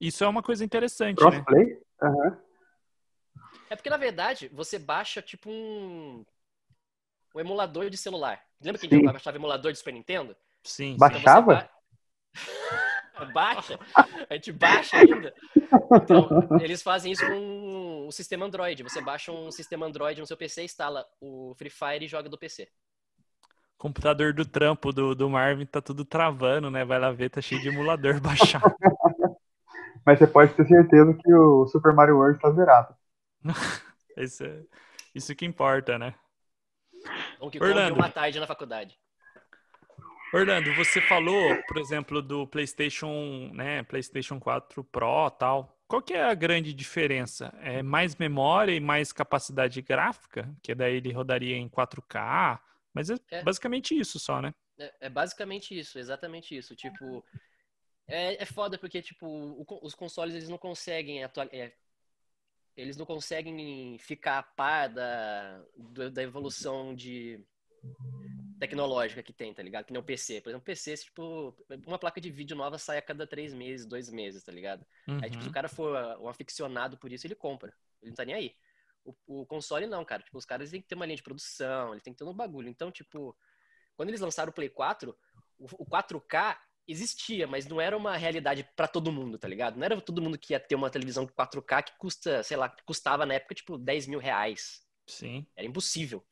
Isso 0.00 0.24
é 0.24 0.28
uma 0.28 0.42
coisa 0.42 0.64
interessante, 0.64 1.16
né? 1.22 1.30
Crossplay? 1.30 1.80
Aham. 2.02 2.40
É 3.70 3.76
porque, 3.76 3.88
na 3.90 3.96
verdade, 3.96 4.48
você 4.52 4.78
baixa 4.78 5.22
tipo 5.22 5.48
um. 5.50 6.24
Um 7.34 7.40
emulador 7.40 7.88
de 7.88 7.96
celular. 7.96 8.44
Lembra 8.60 8.78
que 8.78 8.86
a 8.86 8.90
gente 8.90 9.04
baixava 9.04 9.38
emulador 9.38 9.72
de 9.72 9.78
Super 9.78 9.94
Nintendo? 9.94 10.36
Sim. 10.62 10.94
Então 10.96 11.08
você 11.08 11.18
Baixava? 11.20 11.54
ba- 11.54 11.70
baixa? 13.32 13.78
A 14.28 14.34
gente 14.34 14.52
baixa 14.52 14.98
ainda. 14.98 15.34
Então, 16.02 16.28
eles 16.60 16.82
fazem 16.82 17.10
isso 17.10 17.26
com 17.26 17.81
o 18.06 18.12
sistema 18.12 18.46
Android. 18.46 18.82
Você 18.82 19.00
baixa 19.00 19.32
um 19.32 19.50
sistema 19.50 19.86
Android 19.86 20.20
no 20.20 20.26
seu 20.26 20.36
PC, 20.36 20.62
instala 20.64 21.04
o 21.20 21.54
Free 21.56 21.70
Fire 21.70 22.04
e 22.04 22.08
joga 22.08 22.28
do 22.28 22.38
PC. 22.38 22.68
computador 23.76 24.32
do 24.32 24.44
trampo 24.46 24.92
do, 24.92 25.14
do 25.14 25.28
Marvin 25.28 25.66
tá 25.66 25.80
tudo 25.82 26.04
travando, 26.04 26.70
né? 26.70 26.84
Vai 26.84 26.98
lá 26.98 27.10
ver, 27.12 27.30
tá 27.30 27.40
cheio 27.42 27.60
de 27.60 27.68
emulador 27.68 28.20
baixado. 28.20 28.64
Mas 30.04 30.18
você 30.18 30.26
pode 30.26 30.54
ter 30.54 30.66
certeza 30.66 31.14
que 31.14 31.32
o 31.34 31.66
Super 31.66 31.92
Mario 31.94 32.16
World 32.16 32.38
tá 32.40 32.50
zerado. 32.52 32.94
Isso, 34.16 34.44
é- 34.44 34.62
isso 35.14 35.34
que 35.36 35.44
importa, 35.46 35.98
né? 35.98 36.14
Donkey 37.38 37.60
Orlando. 37.60 37.94
uma 37.94 38.08
tarde 38.10 38.40
na 38.40 38.46
faculdade. 38.46 38.98
Orlando, 40.32 40.74
você 40.74 41.00
falou, 41.00 41.56
por 41.68 41.76
exemplo, 41.76 42.22
do 42.22 42.46
PlayStation, 42.46 43.50
né, 43.52 43.82
PlayStation 43.82 44.40
4 44.40 44.82
Pro, 44.84 45.30
tal. 45.30 45.78
Qual 45.92 46.00
que 46.00 46.14
é 46.14 46.24
a 46.24 46.32
grande 46.32 46.72
diferença? 46.72 47.52
É 47.60 47.82
mais 47.82 48.16
memória 48.16 48.72
e 48.72 48.80
mais 48.80 49.12
capacidade 49.12 49.82
gráfica, 49.82 50.50
que 50.62 50.74
daí 50.74 50.94
ele 50.94 51.12
rodaria 51.12 51.54
em 51.54 51.68
4K, 51.68 52.58
mas 52.94 53.10
é, 53.10 53.16
É. 53.30 53.42
basicamente 53.42 53.94
isso 53.94 54.18
só, 54.18 54.40
né? 54.40 54.54
É, 54.78 54.94
é 55.00 55.10
basicamente 55.10 55.78
isso, 55.78 55.98
exatamente 55.98 56.56
isso. 56.56 56.74
Tipo, 56.74 57.22
é, 58.08 58.42
é 58.42 58.46
foda 58.46 58.78
porque, 58.78 59.02
tipo, 59.02 59.26
o 59.26 59.66
os 59.82 59.94
consoles 59.94 60.34
eles 60.34 60.48
não 60.48 60.56
conseguem 60.56 61.22
atual, 61.22 61.46
é, 61.52 61.74
eles 62.74 62.96
não 62.96 63.04
conseguem 63.04 63.98
ficar 63.98 64.38
a 64.38 64.42
par 64.42 64.88
da, 64.88 65.62
da 66.10 66.22
evolução 66.22 66.94
de 66.94 67.38
tecnológica 68.66 69.22
que 69.22 69.32
tem, 69.32 69.52
tá 69.52 69.62
ligado? 69.62 69.84
Que 69.86 69.92
nem 69.92 70.00
o 70.00 70.04
PC. 70.04 70.40
Por 70.40 70.50
exemplo, 70.50 70.64
PC, 70.64 70.96
tipo, 70.96 71.54
uma 71.86 71.98
placa 71.98 72.20
de 72.20 72.30
vídeo 72.30 72.56
nova 72.56 72.78
sai 72.78 72.98
a 72.98 73.02
cada 73.02 73.26
três 73.26 73.52
meses, 73.52 73.86
dois 73.86 74.08
meses, 74.10 74.42
tá 74.44 74.52
ligado? 74.52 74.86
Aí, 75.20 75.30
tipo, 75.30 75.42
se 75.42 75.48
o 75.48 75.50
Uhum. 75.50 75.52
cara 75.52 75.68
for 75.68 75.96
um 76.20 76.28
aficionado 76.28 76.96
por 76.98 77.12
isso, 77.12 77.26
ele 77.26 77.34
compra. 77.34 77.74
Ele 78.00 78.10
não 78.10 78.16
tá 78.16 78.24
nem 78.24 78.34
aí. 78.34 78.56
O, 79.04 79.14
o 79.42 79.46
console 79.46 79.86
não, 79.86 80.04
cara. 80.04 80.22
Tipo, 80.22 80.38
os 80.38 80.44
caras 80.44 80.70
têm 80.70 80.80
que 80.80 80.88
ter 80.88 80.94
uma 80.94 81.06
linha 81.06 81.16
de 81.16 81.22
produção, 81.22 81.90
eles 81.92 82.02
têm 82.02 82.12
que 82.12 82.18
ter 82.18 82.24
um 82.24 82.34
bagulho. 82.34 82.68
Então, 82.68 82.90
tipo, 82.90 83.36
quando 83.96 84.08
eles 84.10 84.20
lançaram 84.20 84.50
o 84.50 84.54
Play 84.54 84.68
4, 84.68 85.16
o, 85.58 85.66
o 85.82 85.86
4K 85.86 86.58
existia, 86.86 87.46
mas 87.46 87.66
não 87.66 87.80
era 87.80 87.96
uma 87.96 88.16
realidade 88.16 88.64
pra 88.76 88.88
todo 88.88 89.12
mundo, 89.12 89.38
tá 89.38 89.48
ligado? 89.48 89.76
Não 89.76 89.84
era 89.84 90.00
todo 90.00 90.22
mundo 90.22 90.38
que 90.38 90.52
ia 90.52 90.60
ter 90.60 90.74
uma 90.74 90.90
televisão 90.90 91.26
4K 91.26 91.82
que 91.82 91.96
custa, 91.98 92.42
sei 92.42 92.56
lá, 92.56 92.68
que 92.68 92.82
custava 92.84 93.24
na 93.26 93.34
época, 93.34 93.54
tipo, 93.54 93.78
10 93.78 94.06
mil 94.06 94.18
reais. 94.20 94.82
Sim. 95.06 95.46
Era 95.56 95.66
impossível. 95.66 96.24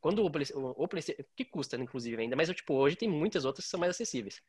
Quando 0.00 0.20
o, 0.22 0.26
o, 0.26 0.84
o 0.84 0.88
PlayStation, 0.88 1.22
que 1.36 1.44
custa, 1.44 1.76
inclusive, 1.76 2.20
ainda, 2.20 2.34
mas 2.36 2.48
tipo, 2.50 2.74
hoje 2.74 2.96
tem 2.96 3.08
muitas 3.08 3.44
outras 3.44 3.64
que 3.66 3.70
são 3.70 3.78
mais 3.80 3.90
acessíveis. 3.90 4.40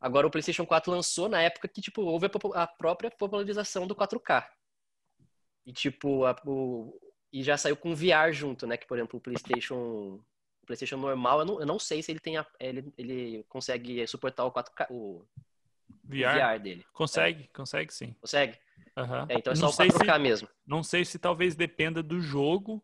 Agora 0.00 0.26
o 0.26 0.30
PlayStation 0.30 0.64
4 0.64 0.90
lançou 0.90 1.28
na 1.28 1.42
época 1.42 1.68
que 1.68 1.80
tipo 1.80 2.02
houve 2.02 2.26
a, 2.26 2.62
a 2.62 2.66
própria 2.66 3.10
popularização 3.10 3.86
do 3.86 3.94
4K. 3.94 4.46
E 5.66 5.72
tipo, 5.72 6.24
a- 6.24 6.36
o, 6.46 6.98
e 7.32 7.42
já 7.42 7.56
saiu 7.56 7.76
com 7.76 7.94
VR 7.94 8.32
junto, 8.32 8.66
né? 8.66 8.76
Que 8.76 8.86
por 8.86 8.96
exemplo, 8.98 9.18
o 9.18 9.20
PlayStation 9.22 10.20
o 10.62 10.66
PlayStation 10.66 10.96
normal, 10.98 11.40
eu 11.40 11.44
não, 11.44 11.60
eu 11.60 11.66
não 11.66 11.78
sei 11.78 12.02
se 12.02 12.12
ele 12.12 12.20
tem 12.20 12.36
a- 12.36 12.46
ele, 12.60 12.92
ele 12.96 13.44
consegue 13.48 14.06
suportar 14.06 14.44
o 14.44 14.52
4K, 14.52 14.86
o, 14.90 15.20
o 15.22 15.26
VR, 16.06 16.54
VR 16.54 16.60
dele. 16.62 16.86
consegue, 16.92 17.48
consegue 17.48 17.92
sim. 17.92 18.14
Consegue? 18.20 18.58
Aham. 18.96 19.26
É, 19.28 19.34
então 19.38 19.52
é 19.52 19.56
só 19.56 19.62
Não 19.62 19.68
o 19.70 19.72
sei 19.72 19.88
4K 19.88 20.12
se- 20.14 20.18
mesmo. 20.18 20.48
Não 20.66 20.82
sei 20.82 21.04
se 21.04 21.18
talvez 21.18 21.54
dependa 21.54 22.02
do 22.02 22.20
jogo, 22.20 22.82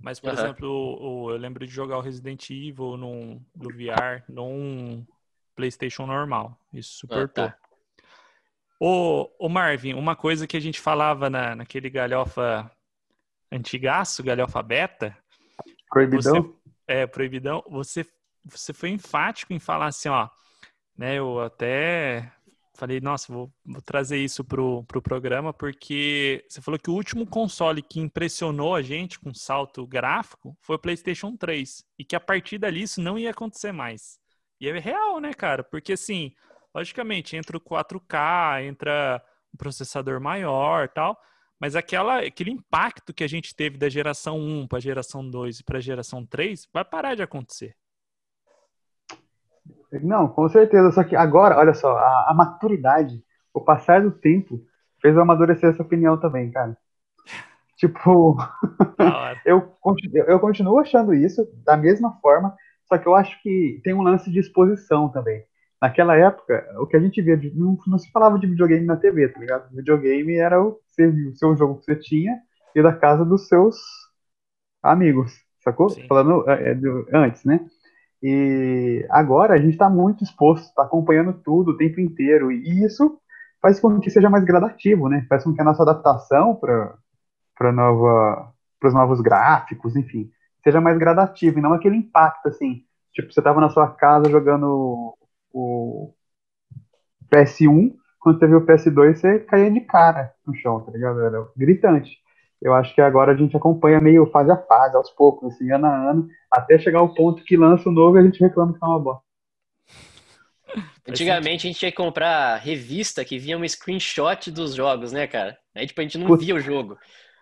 mas, 0.00 0.20
por 0.20 0.30
Aham. 0.30 0.38
exemplo, 0.38 1.30
eu 1.30 1.36
lembro 1.36 1.66
de 1.66 1.72
jogar 1.72 1.98
o 1.98 2.00
Resident 2.00 2.50
Evil 2.50 2.96
num, 2.96 3.40
no 3.54 3.70
VR, 3.70 4.22
num 4.28 5.06
PlayStation 5.54 6.06
normal. 6.06 6.58
Isso 6.72 6.98
suportou. 6.98 7.44
Ah, 7.44 7.50
tá. 7.50 7.58
Ô, 8.80 9.30
ô 9.38 9.48
Marvin, 9.48 9.94
uma 9.94 10.14
coisa 10.14 10.46
que 10.46 10.56
a 10.56 10.60
gente 10.60 10.80
falava 10.80 11.30
na, 11.30 11.54
naquele 11.54 11.88
galhofa 11.88 12.70
antigaço, 13.50 14.22
galhofa 14.22 14.62
beta, 14.62 15.16
Proibidão? 15.88 16.42
você, 16.42 16.54
é, 16.88 17.06
proibidão, 17.06 17.64
você, 17.68 18.04
você 18.44 18.72
foi 18.72 18.90
enfático 18.90 19.52
em 19.52 19.60
falar 19.60 19.86
assim, 19.86 20.08
ó, 20.08 20.28
né, 20.98 21.14
eu 21.14 21.40
até 21.40 22.32
falei, 22.74 23.00
nossa, 23.00 23.32
vou, 23.32 23.52
vou 23.64 23.80
trazer 23.80 24.18
isso 24.18 24.44
pro, 24.44 24.84
pro 24.84 25.00
programa, 25.00 25.52
porque 25.52 26.44
você 26.48 26.60
falou 26.60 26.78
que 26.78 26.90
o 26.90 26.94
último 26.94 27.26
console 27.26 27.80
que 27.80 28.00
impressionou 28.00 28.74
a 28.74 28.82
gente 28.82 29.18
com 29.18 29.32
salto 29.32 29.86
gráfico 29.86 30.56
foi 30.60 30.76
o 30.76 30.78
PlayStation 30.78 31.36
3, 31.36 31.84
e 31.98 32.04
que 32.04 32.16
a 32.16 32.20
partir 32.20 32.58
dali 32.58 32.82
isso 32.82 33.00
não 33.00 33.18
ia 33.18 33.30
acontecer 33.30 33.72
mais. 33.72 34.18
E 34.60 34.68
é 34.68 34.78
real, 34.78 35.20
né, 35.20 35.32
cara? 35.32 35.62
Porque 35.62 35.92
assim, 35.92 36.32
logicamente, 36.74 37.36
entra 37.36 37.56
o 37.56 37.60
4K, 37.60 38.64
entra 38.64 39.24
um 39.52 39.56
processador 39.56 40.20
maior 40.20 40.88
tal, 40.88 41.18
mas 41.60 41.76
aquela, 41.76 42.18
aquele 42.18 42.50
impacto 42.50 43.14
que 43.14 43.22
a 43.22 43.28
gente 43.28 43.54
teve 43.54 43.78
da 43.78 43.88
geração 43.88 44.38
1 44.38 44.66
para 44.66 44.78
a 44.78 44.80
geração 44.80 45.28
2 45.28 45.60
e 45.60 45.64
para 45.64 45.78
a 45.78 45.80
geração 45.80 46.26
3 46.26 46.68
vai 46.72 46.84
parar 46.84 47.14
de 47.14 47.22
acontecer. 47.22 47.76
Não, 50.02 50.28
com 50.28 50.48
certeza. 50.48 50.92
Só 50.92 51.04
que 51.04 51.14
agora, 51.14 51.56
olha 51.58 51.74
só, 51.74 51.96
a, 51.96 52.30
a 52.30 52.34
maturidade, 52.34 53.22
o 53.52 53.60
passar 53.60 54.02
do 54.02 54.10
tempo, 54.10 54.60
fez 55.00 55.14
eu 55.14 55.22
amadurecer 55.22 55.70
essa 55.70 55.82
opinião 55.82 56.18
também, 56.18 56.50
cara. 56.50 56.76
Tipo, 57.76 58.36
eu, 59.44 59.60
continuo, 59.80 60.24
eu 60.26 60.40
continuo 60.40 60.78
achando 60.78 61.12
isso 61.12 61.46
da 61.64 61.76
mesma 61.76 62.18
forma, 62.20 62.54
só 62.86 62.96
que 62.98 63.06
eu 63.06 63.14
acho 63.14 63.40
que 63.42 63.80
tem 63.84 63.94
um 63.94 64.02
lance 64.02 64.30
de 64.30 64.38
exposição 64.38 65.08
também. 65.08 65.44
Naquela 65.80 66.16
época, 66.16 66.66
o 66.78 66.86
que 66.86 66.96
a 66.96 67.00
gente 67.00 67.20
via, 67.20 67.38
não, 67.54 67.76
não 67.86 67.98
se 67.98 68.10
falava 68.10 68.38
de 68.38 68.46
videogame 68.46 68.86
na 68.86 68.96
TV, 68.96 69.28
tá 69.28 69.38
ligado? 69.38 69.74
Videogame 69.74 70.34
era 70.36 70.62
o, 70.62 70.68
o 70.70 71.36
seu 71.36 71.54
jogo 71.56 71.78
que 71.78 71.84
você 71.84 71.96
tinha 71.96 72.40
e 72.74 72.82
da 72.82 72.92
casa 72.92 73.24
dos 73.24 73.48
seus 73.48 73.76
amigos, 74.82 75.34
sacou? 75.60 75.90
Sim. 75.90 76.06
Falando 76.06 76.48
é, 76.48 76.72
é 76.72 76.76
antes, 77.12 77.44
né? 77.44 77.60
E 78.26 79.06
agora 79.10 79.52
a 79.52 79.58
gente 79.58 79.74
está 79.74 79.90
muito 79.90 80.24
exposto, 80.24 80.64
está 80.64 80.84
acompanhando 80.84 81.34
tudo 81.44 81.72
o 81.72 81.76
tempo 81.76 82.00
inteiro, 82.00 82.50
e 82.50 82.82
isso 82.82 83.20
faz 83.60 83.78
com 83.78 84.00
que 84.00 84.08
seja 84.08 84.30
mais 84.30 84.44
gradativo, 84.44 85.10
né? 85.10 85.26
Faz 85.28 85.44
com 85.44 85.52
que 85.52 85.60
a 85.60 85.64
nossa 85.64 85.82
adaptação 85.82 86.56
para 86.56 86.96
para 87.54 87.70
nova 87.70 88.50
para 88.80 88.88
os 88.88 88.94
novos 88.94 89.20
gráficos, 89.20 89.94
enfim, 89.94 90.30
seja 90.62 90.80
mais 90.80 90.96
gradativo 90.96 91.58
e 91.58 91.62
não 91.62 91.74
aquele 91.74 91.96
impacto 91.96 92.48
assim, 92.48 92.84
tipo 93.12 93.30
você 93.30 93.40
estava 93.40 93.60
na 93.60 93.68
sua 93.68 93.88
casa 93.90 94.30
jogando 94.30 95.14
o 95.52 96.14
PS1, 97.30 97.94
quando 98.20 98.38
você 98.38 98.46
viu 98.46 98.58
o 98.58 98.66
PS2 98.66 99.16
você 99.16 99.38
caía 99.40 99.70
de 99.70 99.82
cara 99.82 100.32
no 100.46 100.54
chão, 100.54 100.80
tá 100.80 100.90
ligado? 100.90 101.20
Era 101.20 101.46
gritante. 101.54 102.23
Eu 102.64 102.72
acho 102.72 102.94
que 102.94 103.00
agora 103.02 103.32
a 103.32 103.36
gente 103.36 103.54
acompanha 103.54 104.00
meio 104.00 104.24
fase 104.30 104.50
a 104.50 104.56
fase, 104.56 104.96
aos 104.96 105.10
poucos, 105.10 105.52
assim, 105.52 105.70
ano 105.70 105.84
a 105.84 106.10
ano, 106.10 106.30
até 106.50 106.78
chegar 106.78 107.00
ao 107.00 107.12
ponto 107.12 107.44
que 107.44 107.58
lança 107.58 107.90
o 107.90 107.92
novo 107.92 108.16
e 108.16 108.20
a 108.20 108.22
gente 108.22 108.40
reclama 108.40 108.72
que 108.72 108.82
é 108.82 108.86
uma 108.86 108.98
bosta. 108.98 109.22
Antigamente 111.06 111.66
a 111.66 111.68
gente 111.68 111.78
tinha 111.78 111.90
que 111.90 111.96
comprar 111.96 112.56
revista 112.56 113.22
que 113.22 113.38
vinha 113.38 113.58
um 113.58 113.68
screenshot 113.68 114.50
dos 114.50 114.74
jogos, 114.74 115.12
né, 115.12 115.26
cara? 115.26 115.58
Aí, 115.74 115.86
tipo, 115.86 116.00
a 116.00 116.04
gente 116.04 116.16
não 116.16 116.26
Puta. 116.26 116.42
via 116.42 116.54
o 116.54 116.60
jogo. 116.60 116.98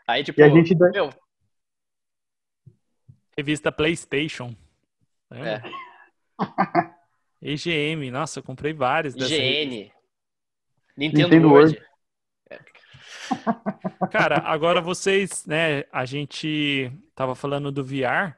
Aí, 0.08 0.24
tipo, 0.24 0.40
e 0.40 0.42
a 0.42 0.48
gente... 0.48 0.74
meu... 0.74 1.10
Revista 3.38 3.70
PlayStation. 3.70 4.56
É. 5.30 5.62
EGM, 7.40 8.10
nossa, 8.10 8.40
eu 8.40 8.42
comprei 8.42 8.72
várias. 8.72 9.14
IGN. 9.14 9.92
Nintendo, 10.96 11.28
Nintendo 11.28 11.48
World. 11.48 11.76
World. 11.76 11.91
Cara, 14.10 14.38
agora 14.44 14.80
vocês, 14.80 15.46
né, 15.46 15.84
a 15.92 16.04
gente 16.04 16.92
tava 17.14 17.34
falando 17.34 17.70
do 17.70 17.84
VR, 17.84 18.36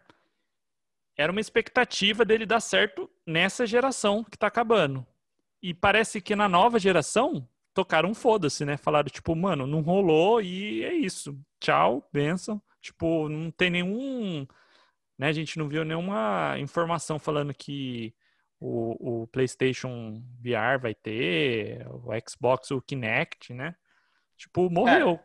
era 1.17 1.31
uma 1.31 1.41
expectativa 1.41 2.25
dele 2.25 2.47
dar 2.47 2.61
certo 2.61 3.11
nessa 3.27 3.67
geração 3.67 4.25
que 4.25 4.37
tá 4.37 4.47
acabando. 4.47 5.07
E 5.63 5.73
parece 5.73 6.21
que 6.21 6.37
na 6.37 6.49
nova 6.49 6.79
geração 6.79 7.49
tocaram 7.73 8.15
foda-se, 8.15 8.65
né? 8.65 8.77
Falaram, 8.77 9.09
tipo, 9.09 9.35
mano, 9.35 9.67
não 9.67 9.81
rolou 9.81 10.41
e 10.43 10.85
é 10.85 10.93
isso. 10.93 11.39
Tchau, 11.61 12.09
benção. 12.13 12.61
Tipo, 12.81 13.29
não 13.29 13.51
tem 13.51 13.71
nenhum. 13.71 14.47
Né, 15.19 15.29
a 15.29 15.33
gente 15.33 15.59
não 15.59 15.69
viu 15.69 15.85
nenhuma 15.85 16.57
informação 16.59 17.19
falando 17.19 17.55
que 17.55 18.15
o, 18.61 19.23
o 19.23 19.27
PlayStation 19.29 20.23
VR 20.41 20.81
vai 20.81 20.95
ter, 20.95 21.87
o 21.89 22.11
Xbox, 22.29 22.71
o 22.71 22.81
Kinect, 22.83 23.55
né? 23.55 23.77
Tipo, 24.37 24.71
morreu. 24.71 25.21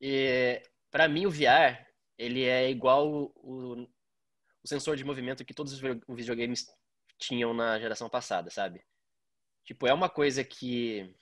É, 0.00 0.62
para 0.90 1.08
mim, 1.08 1.26
o 1.26 1.30
VR, 1.30 1.86
ele 2.16 2.44
é 2.44 2.70
igual 2.70 3.10
o, 3.10 3.32
o, 3.36 3.82
o 4.62 4.68
sensor 4.68 4.96
de 4.96 5.04
movimento 5.04 5.44
que 5.44 5.54
todos 5.54 5.72
os 5.72 5.80
videogames 6.08 6.66
tinham 7.18 7.52
na 7.52 7.78
geração 7.78 8.08
passada, 8.08 8.50
sabe? 8.50 8.84
Tipo, 9.64 9.86
é 9.86 9.92
uma 9.92 10.08
coisa 10.08 10.44
que 10.44 11.14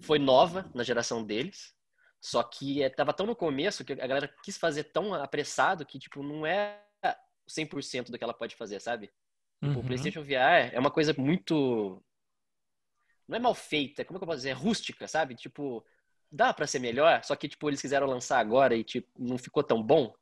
foi 0.00 0.18
nova 0.18 0.70
na 0.74 0.84
geração 0.84 1.24
deles, 1.24 1.74
só 2.20 2.42
que 2.42 2.82
estava 2.82 3.12
tão 3.12 3.26
no 3.26 3.34
começo 3.34 3.84
que 3.84 3.92
a 3.92 4.06
galera 4.06 4.32
quis 4.44 4.56
fazer 4.56 4.84
tão 4.84 5.14
apressado 5.14 5.86
que, 5.86 5.98
tipo, 5.98 6.22
não 6.22 6.46
é 6.46 6.84
100% 7.48 8.10
do 8.10 8.18
que 8.18 8.24
ela 8.24 8.34
pode 8.34 8.54
fazer, 8.54 8.80
sabe? 8.80 9.10
Tipo, 9.62 9.74
uhum. 9.74 9.80
o 9.80 9.84
PlayStation 9.84 10.22
VR 10.22 10.72
é 10.72 10.78
uma 10.78 10.90
coisa 10.90 11.14
muito. 11.16 12.02
Não 13.28 13.36
é 13.36 13.40
mal 13.40 13.54
feita, 13.54 14.04
como 14.04 14.16
é 14.16 14.18
que 14.18 14.24
eu 14.24 14.26
posso 14.26 14.38
dizer? 14.38 14.50
É 14.50 14.54
rústica, 14.54 15.06
sabe? 15.06 15.34
Tipo, 15.34 15.84
dá 16.32 16.52
para 16.52 16.66
ser 16.66 16.78
melhor, 16.78 17.22
só 17.22 17.36
que, 17.36 17.48
tipo, 17.48 17.68
eles 17.68 17.80
quiseram 17.80 18.06
lançar 18.06 18.38
agora 18.38 18.74
e, 18.74 18.82
tipo, 18.82 19.08
não 19.18 19.36
ficou 19.36 19.62
tão 19.62 19.82
bom. 19.82 20.14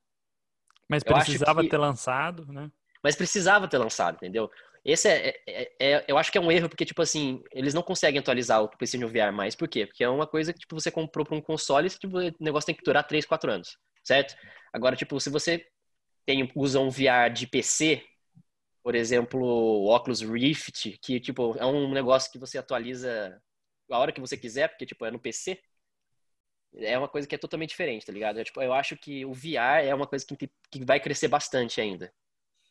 Mas 0.88 1.03
precisava 1.03 1.62
que... 1.62 1.69
ter 1.69 1.79
lançado, 1.79 2.53
né? 2.53 2.71
Mas 3.03 3.14
precisava 3.14 3.69
ter 3.69 3.79
lançado, 3.79 4.16
entendeu? 4.16 4.51
Esse 4.85 5.09
é, 5.09 5.42
é, 5.49 5.73
é, 5.81 6.05
eu 6.07 6.16
acho 6.16 6.31
que 6.31 6.38
é 6.38 6.40
um 6.40 6.51
erro, 6.51 6.69
porque, 6.69 6.85
tipo 6.85 7.03
assim, 7.03 7.42
eles 7.53 7.75
não 7.75 7.83
conseguem 7.83 8.21
atualizar 8.21 8.62
o 8.62 8.69
PlayStation 8.69 9.09
VR 9.09 9.33
mais. 9.33 9.57
Por 9.57 9.66
quê? 9.66 9.85
Porque 9.85 10.05
é 10.05 10.09
uma 10.09 10.29
coisa 10.29 10.53
que, 10.53 10.61
tipo, 10.61 10.79
você 10.79 10.92
comprou 10.92 11.27
para 11.27 11.37
um 11.37 11.40
console 11.40 11.88
e 11.88 11.90
tipo, 11.90 12.19
o 12.19 12.33
negócio 12.38 12.66
tem 12.66 12.75
que 12.75 12.85
durar 12.85 13.05
3, 13.05 13.27
4 13.27 13.51
anos, 13.51 13.77
certo? 14.05 14.37
Agora, 14.73 14.95
tipo, 14.95 15.19
se 15.19 15.29
você 15.29 15.66
tem, 16.25 16.49
usa 16.55 16.79
um 16.79 16.88
VR 16.88 17.33
de 17.33 17.49
PC, 17.49 18.03
por 18.87 18.94
exemplo, 18.94 19.42
o 19.42 19.92
Oculus 19.92 20.20
Rift, 20.20 20.96
que, 21.03 21.18
tipo, 21.18 21.57
é 21.59 21.66
um 21.66 21.90
negócio 21.90 22.31
que 22.31 22.38
você 22.38 22.57
atualiza 22.57 23.42
a 23.90 23.99
hora 23.99 24.12
que 24.12 24.20
você 24.20 24.37
quiser, 24.37 24.68
porque, 24.68 24.87
tipo, 24.87 25.05
é 25.05 25.11
no 25.11 25.18
PC, 25.18 25.61
é 26.72 26.96
uma 26.96 27.09
coisa 27.09 27.27
que 27.27 27.35
é 27.35 27.38
totalmente 27.38 27.70
diferente, 27.70 28.07
tá 28.07 28.12
ligado? 28.12 28.38
É, 28.38 28.44
tipo, 28.44 28.62
eu 28.62 28.72
acho 28.72 28.96
que 28.96 29.27
o 29.27 29.35
VR 29.35 29.83
é 29.85 29.92
uma 29.92 30.07
coisa 30.07 30.25
que, 30.25 30.49
que 30.70 30.85
vai 30.85 31.01
crescer 31.01 31.27
bastante 31.27 31.81
ainda. 31.81 32.14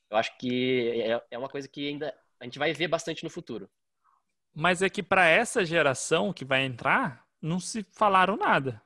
Eu 0.10 0.16
acho 0.16 0.38
que 0.38 1.02
é, 1.02 1.22
é 1.32 1.38
uma 1.38 1.50
coisa 1.50 1.68
que 1.68 1.86
ainda 1.86 2.18
a 2.40 2.46
gente 2.46 2.60
vai 2.60 2.72
ver 2.72 2.88
bastante 2.88 3.22
no 3.22 3.30
futuro. 3.30 3.70
Mas 4.54 4.82
é 4.82 4.90
que 4.90 5.04
para 5.04 5.28
essa 5.28 5.66
geração 5.66 6.32
que 6.32 6.46
vai 6.46 6.64
entrar, 6.64 7.28
não 7.42 7.60
se 7.60 7.86
falaram 7.92 8.38
nada. 8.38 8.82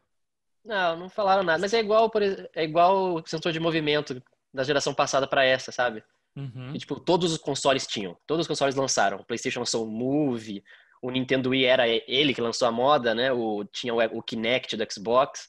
Não, 0.65 0.97
não 0.97 1.09
falaram 1.11 1.43
nada. 1.43 1.59
Mas 1.59 1.75
é 1.75 1.79
igual, 1.79 2.09
por, 2.09 2.23
é 2.23 2.63
igual 2.63 3.17
o 3.17 3.27
sensor 3.27 3.51
de 3.51 3.59
movimento 3.59 4.19
da 4.51 4.63
geração 4.63 4.95
passada 4.95 5.27
para 5.27 5.45
essa, 5.45 5.71
sabe? 5.71 6.03
Uhum. 6.39 6.73
E, 6.73 6.79
tipo, 6.79 6.99
todos 6.99 7.33
os 7.33 7.37
consoles 7.37 7.85
tinham. 7.85 8.17
Todos 8.25 8.43
os 8.43 8.47
consoles 8.47 8.75
lançaram. 8.75 9.17
O 9.17 9.25
PlayStation 9.25 9.59
lançou 9.59 9.85
o 9.85 9.91
Move, 9.91 10.63
o 11.01 11.11
Nintendo 11.11 11.49
Wii 11.49 11.65
era 11.65 11.87
ele 11.87 12.33
que 12.33 12.41
lançou 12.41 12.67
a 12.67 12.71
moda, 12.71 13.13
né? 13.13 13.31
O, 13.31 13.65
tinha 13.65 13.93
o, 13.93 13.99
o 14.17 14.23
Kinect 14.23 14.77
do 14.77 14.85
Xbox. 14.91 15.47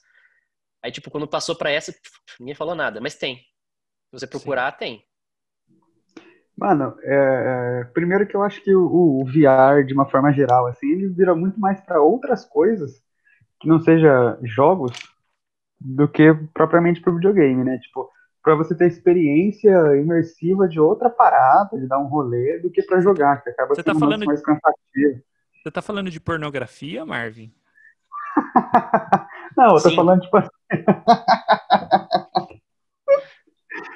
Aí, 0.83 0.91
tipo, 0.91 1.09
quando 1.09 1.27
passou 1.27 1.55
para 1.55 1.71
essa, 1.71 1.93
ninguém 2.39 2.55
falou 2.55 2.75
nada. 2.75 2.99
Mas 2.99 3.15
tem. 3.15 3.37
Se 3.37 4.19
você 4.19 4.27
procurar, 4.27 4.71
Sim. 4.73 4.77
tem. 4.79 5.05
Mano, 6.57 6.95
é, 7.01 7.81
é, 7.81 7.83
primeiro 7.85 8.27
que 8.27 8.35
eu 8.35 8.43
acho 8.43 8.61
que 8.61 8.75
o, 8.75 9.21
o, 9.21 9.25
VR, 9.25 9.85
de 9.85 9.93
uma 9.93 10.09
forma 10.09 10.31
geral, 10.31 10.67
assim, 10.67 10.91
ele 10.91 11.07
vira 11.07 11.33
muito 11.33 11.59
mais 11.59 11.79
para 11.81 12.01
outras 12.01 12.45
coisas 12.45 13.01
que 13.59 13.67
não 13.67 13.79
seja 13.79 14.37
jogos 14.43 14.91
do 15.79 16.07
que 16.07 16.33
propriamente 16.53 17.01
para 17.01 17.13
videogame, 17.13 17.63
né? 17.63 17.79
Tipo, 17.79 18.09
para 18.43 18.55
você 18.55 18.75
ter 18.75 18.87
experiência 18.87 19.69
imersiva 19.97 20.67
de 20.67 20.79
outra 20.79 21.09
parada, 21.09 21.77
de 21.77 21.87
dar 21.87 21.99
um 21.99 22.07
rolê, 22.07 22.59
do 22.59 22.71
que 22.71 22.81
para 22.81 22.99
jogar, 22.99 23.43
que 23.43 23.49
acaba 23.49 23.75
você 23.75 23.83
tá 23.83 23.93
sendo 23.93 23.99
tá 23.99 24.07
falando 24.07 24.25
mais 24.25 24.41
cansativo. 24.41 25.21
Você 25.61 25.71
tá 25.71 25.81
falando 25.81 26.09
de 26.09 26.19
pornografia, 26.19 27.05
Marvin? 27.05 27.53
não, 29.55 29.75
eu 29.75 29.81
tô 29.81 29.89
Sim. 29.89 29.95
falando, 29.95 30.21
tipo 30.21 30.37
assim... 30.37 30.49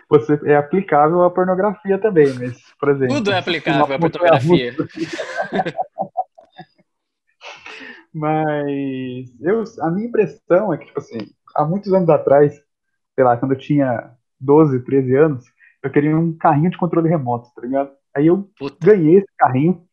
você 0.07 0.39
é 0.45 0.55
aplicável 0.55 1.23
à 1.23 1.31
pornografia 1.31 1.97
também, 1.97 2.31
mas, 2.33 2.55
por 2.79 2.89
exemplo. 2.89 3.15
Tudo 3.15 3.31
é 3.31 3.39
aplicável 3.39 3.95
à 3.95 3.99
pornografia. 3.99 4.75
mas 8.13 9.41
eu, 9.41 9.63
a 9.81 9.89
minha 9.89 10.07
impressão 10.07 10.71
é 10.71 10.77
que, 10.77 10.85
tipo 10.85 10.99
assim, 10.99 11.17
há 11.55 11.65
muitos 11.65 11.91
anos 11.91 12.09
atrás, 12.09 12.53
sei 13.15 13.23
lá, 13.23 13.35
quando 13.37 13.53
eu 13.53 13.57
tinha 13.57 14.15
12, 14.45 14.79
13 14.83 15.15
anos, 15.15 15.45
eu 15.83 15.89
queria 15.89 16.17
um 16.17 16.35
carrinho 16.37 16.69
de 16.69 16.77
controle 16.77 17.09
remoto, 17.09 17.49
tá 17.55 17.61
ligado? 17.61 17.91
Aí 18.15 18.27
eu 18.27 18.49
Puta. 18.57 18.85
ganhei 18.85 19.17
esse 19.17 19.31
carrinho, 19.37 19.85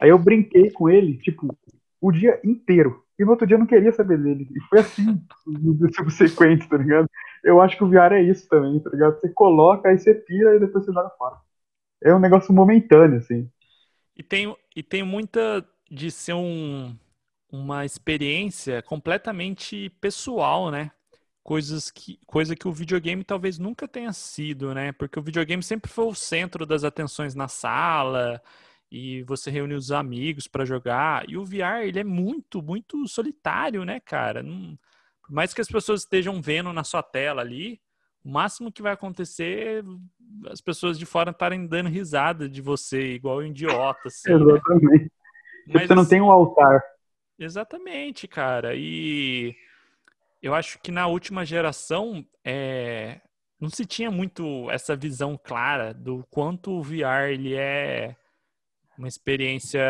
aí 0.00 0.10
eu 0.10 0.18
brinquei 0.18 0.70
com 0.70 0.88
ele, 0.88 1.18
tipo, 1.18 1.56
o 2.00 2.12
dia 2.12 2.40
inteiro. 2.44 3.02
E 3.18 3.24
no 3.24 3.30
outro 3.30 3.46
dia 3.46 3.54
eu 3.54 3.60
não 3.60 3.66
queria 3.66 3.92
saber 3.92 4.18
dele. 4.18 4.48
E 4.54 4.60
foi 4.68 4.80
assim, 4.80 5.22
subsequente, 5.94 6.68
tá 6.68 6.76
ligado? 6.76 7.08
Eu 7.42 7.60
acho 7.60 7.76
que 7.76 7.84
o 7.84 7.88
VR 7.88 8.12
é 8.12 8.22
isso 8.22 8.48
também, 8.48 8.80
tá 8.80 8.90
ligado? 8.90 9.20
Você 9.20 9.28
coloca, 9.28 9.88
aí 9.88 9.98
você 9.98 10.14
tira 10.14 10.56
e 10.56 10.60
depois 10.60 10.84
você 10.84 10.92
joga 10.92 11.10
fora. 11.10 11.36
É 12.02 12.14
um 12.14 12.18
negócio 12.18 12.52
momentâneo, 12.52 13.18
assim. 13.18 13.48
E 14.16 14.22
tem, 14.22 14.54
e 14.74 14.82
tem 14.82 15.02
muita 15.02 15.64
de 15.90 16.10
ser 16.10 16.34
um, 16.34 16.96
uma 17.50 17.84
experiência 17.84 18.82
completamente 18.82 19.90
pessoal, 20.00 20.70
né? 20.70 20.90
Coisas 21.44 21.90
que, 21.90 22.18
coisa 22.26 22.56
que 22.56 22.66
o 22.66 22.72
videogame 22.72 23.22
talvez 23.22 23.58
nunca 23.58 23.86
tenha 23.86 24.12
sido, 24.12 24.74
né? 24.74 24.90
Porque 24.90 25.18
o 25.18 25.22
videogame 25.22 25.62
sempre 25.62 25.90
foi 25.90 26.06
o 26.06 26.14
centro 26.14 26.66
das 26.66 26.82
atenções 26.82 27.36
na 27.36 27.46
sala, 27.46 28.42
e 28.90 29.22
você 29.24 29.50
reúne 29.50 29.74
os 29.74 29.90
amigos 29.90 30.46
para 30.46 30.64
jogar. 30.64 31.28
E 31.28 31.36
o 31.36 31.44
VR, 31.44 31.82
ele 31.82 31.98
é 31.98 32.04
muito, 32.04 32.62
muito 32.62 33.06
solitário, 33.08 33.84
né, 33.84 34.00
cara? 34.00 34.42
Não, 34.42 34.78
por 35.20 35.32
mais 35.32 35.52
que 35.52 35.60
as 35.60 35.68
pessoas 35.68 36.02
estejam 36.02 36.40
vendo 36.40 36.72
na 36.72 36.84
sua 36.84 37.02
tela 37.02 37.42
ali, 37.42 37.80
o 38.24 38.30
máximo 38.30 38.70
que 38.70 38.82
vai 38.82 38.92
acontecer 38.92 39.84
é 39.84 40.50
as 40.50 40.60
pessoas 40.60 40.98
de 40.98 41.04
fora 41.04 41.30
estarem 41.30 41.66
dando 41.66 41.88
risada 41.88 42.48
de 42.48 42.62
você, 42.62 43.14
igual 43.14 43.38
um 43.38 43.46
idiota. 43.46 44.06
Assim, 44.06 44.30
né? 44.30 44.36
Exatamente. 44.36 45.02
Né? 45.02 45.08
Mas, 45.74 45.86
você 45.88 45.94
não 45.94 46.06
tem 46.06 46.20
um 46.20 46.30
altar. 46.30 46.80
Exatamente, 47.38 48.28
cara. 48.28 48.74
E 48.76 49.56
eu 50.44 50.54
acho 50.54 50.78
que 50.80 50.92
na 50.92 51.06
última 51.06 51.42
geração 51.42 52.22
é, 52.44 53.18
não 53.58 53.70
se 53.70 53.86
tinha 53.86 54.10
muito 54.10 54.70
essa 54.70 54.94
visão 54.94 55.40
clara 55.42 55.94
do 55.94 56.22
quanto 56.28 56.70
o 56.70 56.82
VR 56.82 57.30
ele 57.30 57.54
é 57.54 58.14
uma 58.98 59.08
experiência 59.08 59.80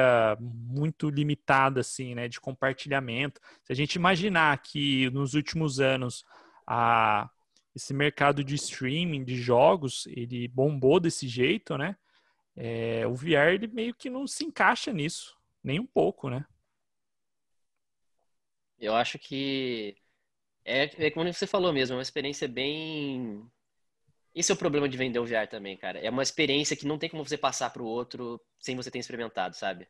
muito 0.40 1.11
limitada 1.11 1.81
assim, 1.81 2.14
né, 2.14 2.29
de 2.29 2.40
compartilhamento. 2.40 3.40
Se 3.64 3.73
a 3.73 3.75
gente 3.75 3.97
imaginar 3.97 4.57
que 4.62 5.11
nos 5.11 5.35
últimos 5.35 5.81
anos 5.81 6.25
a 6.64 7.29
esse 7.75 7.93
mercado 7.93 8.45
de 8.45 8.55
streaming 8.55 9.25
de 9.25 9.35
jogos 9.35 10.07
ele 10.07 10.47
bombou 10.47 11.01
desse 11.01 11.27
jeito, 11.27 11.77
né? 11.77 11.97
É, 12.55 13.05
o 13.09 13.14
VR 13.17 13.55
ele 13.55 13.67
meio 13.67 13.93
que 13.93 14.09
não 14.09 14.25
se 14.25 14.45
encaixa 14.45 14.93
nisso, 14.93 15.37
nem 15.64 15.81
um 15.81 15.87
pouco, 15.87 16.31
né? 16.31 16.47
Eu 18.79 18.95
acho 18.95 19.19
que 19.19 19.97
é, 20.64 21.07
é 21.07 21.11
como 21.11 21.33
você 21.33 21.46
falou 21.46 21.72
mesmo, 21.72 21.94
é 21.94 21.96
uma 21.96 22.03
experiência 22.03 22.48
bem. 22.48 23.44
Esse 24.35 24.50
é 24.50 24.55
o 24.55 24.59
problema 24.59 24.88
de 24.88 24.96
vender 24.96 25.18
o 25.18 25.24
VR 25.24 25.46
também, 25.48 25.77
cara. 25.77 25.98
É 25.98 26.11
uma 26.11 26.22
experiência 26.22 26.77
que 26.77 26.87
não 26.87 26.98
tem 26.98 27.09
como 27.09 27.24
você 27.24 27.37
passar 27.37 27.70
para 27.70 27.83
o 27.83 27.87
outro 27.87 28.40
sem 28.59 28.74
você 28.74 28.90
ter 28.90 28.98
experimentado, 28.98 29.55
sabe? 29.55 29.87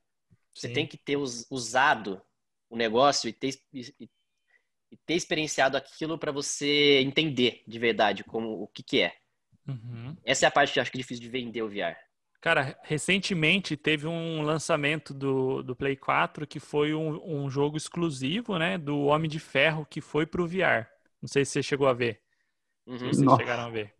Você 0.53 0.69
Sim. 0.69 0.75
tem 0.75 0.87
que 0.87 0.99
ter 0.99 1.17
usado 1.17 2.21
o 2.69 2.77
negócio 2.77 3.29
e 3.29 3.33
ter, 3.33 3.59
e, 3.73 4.09
e 4.91 4.97
ter 5.07 5.15
experienciado 5.15 5.77
aquilo 5.77 6.19
para 6.19 6.33
você 6.33 7.01
entender 7.01 7.63
de 7.67 7.79
verdade 7.79 8.25
como 8.25 8.63
o 8.63 8.69
que, 8.69 8.83
que 8.83 9.01
é. 9.01 9.17
Uhum. 9.67 10.17
Essa 10.25 10.47
é 10.47 10.49
a 10.49 10.51
parte 10.51 10.73
que 10.73 10.79
eu 10.79 10.83
acho 10.83 10.91
que 10.91 10.99
é 10.99 11.01
difícil 11.01 11.23
de 11.23 11.31
vender 11.31 11.63
o 11.63 11.69
VR. 11.69 11.97
Cara, 12.45 12.79
recentemente 12.83 13.75
teve 13.75 14.07
um 14.07 14.43
lançamento 14.43 15.15
do, 15.15 15.63
do 15.63 15.75
Play 15.75 15.97
4 15.97 16.47
que 16.47 16.61
foi 16.61 16.93
um, 16.93 17.19
um 17.25 17.51
jogo 17.51 17.79
exclusivo, 17.79 18.59
né? 18.59 18.77
Do 18.77 19.05
Homem 19.05 19.31
de 19.31 19.41
Ferro 19.41 19.87
que 19.89 20.03
foi 20.03 20.27
pro 20.27 20.47
VR. 20.47 20.87
Não 21.23 21.27
sei 21.27 21.43
se 21.43 21.53
você 21.53 21.63
chegou 21.63 21.89
a 21.89 21.95
ver. 21.95 22.21
Uhum. 22.87 22.99
Se 22.99 23.05
vocês 23.07 23.23
Nossa. 23.23 23.39
chegaram 23.39 23.63
a 23.63 23.71
ver. 23.71 23.95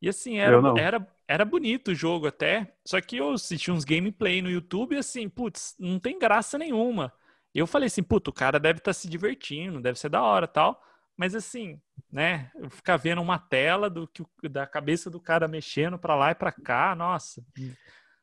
E 0.00 0.08
assim, 0.08 0.38
era, 0.38 0.56
era, 0.78 1.14
era 1.26 1.44
bonito 1.44 1.90
o 1.90 1.94
jogo 1.96 2.28
até. 2.28 2.72
Só 2.86 3.00
que 3.00 3.16
eu 3.16 3.32
assisti 3.32 3.72
uns 3.72 3.84
gameplay 3.84 4.40
no 4.40 4.48
YouTube 4.48 4.94
e 4.94 4.98
assim, 4.98 5.28
putz, 5.28 5.74
não 5.76 5.98
tem 5.98 6.16
graça 6.16 6.56
nenhuma. 6.56 7.12
E 7.52 7.58
eu 7.58 7.66
falei 7.66 7.88
assim, 7.88 8.04
puto, 8.04 8.30
o 8.30 8.32
cara 8.32 8.60
deve 8.60 8.78
estar 8.78 8.90
tá 8.90 8.94
se 8.94 9.08
divertindo, 9.08 9.80
deve 9.80 9.98
ser 9.98 10.10
da 10.10 10.22
hora 10.22 10.46
tal. 10.46 10.80
Mas 11.20 11.34
assim, 11.34 11.78
né? 12.10 12.50
Ficar 12.70 12.96
vendo 12.96 13.20
uma 13.20 13.38
tela 13.38 13.90
do 13.90 14.08
que 14.08 14.24
da 14.48 14.66
cabeça 14.66 15.10
do 15.10 15.20
cara 15.20 15.46
mexendo 15.46 15.98
para 15.98 16.16
lá 16.16 16.30
e 16.30 16.34
para 16.34 16.50
cá, 16.50 16.94
nossa. 16.96 17.44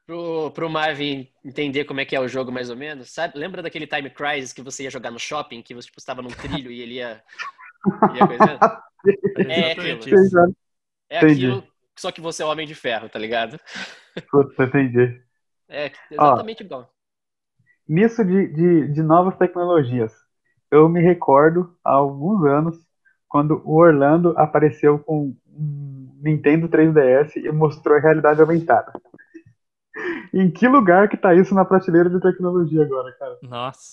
Pro, 0.04 0.50
pro 0.50 0.68
Marvin 0.68 1.32
entender 1.46 1.86
como 1.86 2.00
é 2.00 2.06
que 2.06 2.16
é 2.16 2.20
o 2.20 2.28
jogo 2.28 2.52
mais 2.52 2.72
ou 2.72 2.76
menos, 2.76 3.12
sabe? 3.12 3.38
Lembra 3.38 3.62
daquele 3.62 3.86
Time 3.86 4.10
Crisis 4.10 4.52
que 4.52 4.64
você 4.64 4.82
ia 4.82 4.90
jogar 4.90 5.12
no 5.12 5.20
shopping, 5.20 5.62
que 5.62 5.76
você 5.76 5.86
tipo, 5.86 6.00
estava 6.00 6.24
num 6.24 6.30
trilho 6.30 6.72
e 6.72 6.82
ele 6.82 6.96
ia, 6.96 7.24
ia 8.16 8.28
coisando? 8.28 8.60
É 9.48 9.72
aquilo. 9.72 10.50
É 11.08 11.20
aquilo, 11.20 11.64
só 11.96 12.12
que 12.12 12.20
você 12.20 12.42
é 12.42 12.46
Homem 12.48 12.66
de 12.66 12.74
Ferro, 12.74 13.08
tá 13.08 13.20
ligado? 13.20 13.60
Puta, 14.30 14.64
entendi. 14.64 15.22
É 15.70 15.92
exatamente 16.12 16.64
Ó, 16.64 16.66
igual. 16.66 16.94
Nisso 17.88 18.26
de, 18.26 18.48
de, 18.48 18.88
de 18.92 19.04
novas 19.04 19.38
tecnologias, 19.38 20.12
eu 20.72 20.90
me 20.90 21.00
recordo 21.00 21.78
há 21.86 21.92
alguns 21.92 22.44
anos 22.46 22.87
quando 23.28 23.62
o 23.66 23.76
Orlando 23.76 24.34
apareceu 24.38 25.00
com 25.00 25.36
um 25.48 26.10
Nintendo 26.22 26.68
3DS 26.68 27.36
e 27.36 27.52
mostrou 27.52 27.98
a 27.98 28.00
realidade 28.00 28.42
aumentada. 28.42 28.94
em 30.34 30.50
que 30.50 30.68
lugar 30.68 31.10
que 31.10 31.18
tá 31.18 31.34
isso 31.34 31.54
na 31.54 31.66
prateleira 31.66 32.10
de 32.10 32.20
tecnologia 32.20 32.84
agora, 32.84 33.12
cara? 33.14 33.38
Nossa. 33.42 33.92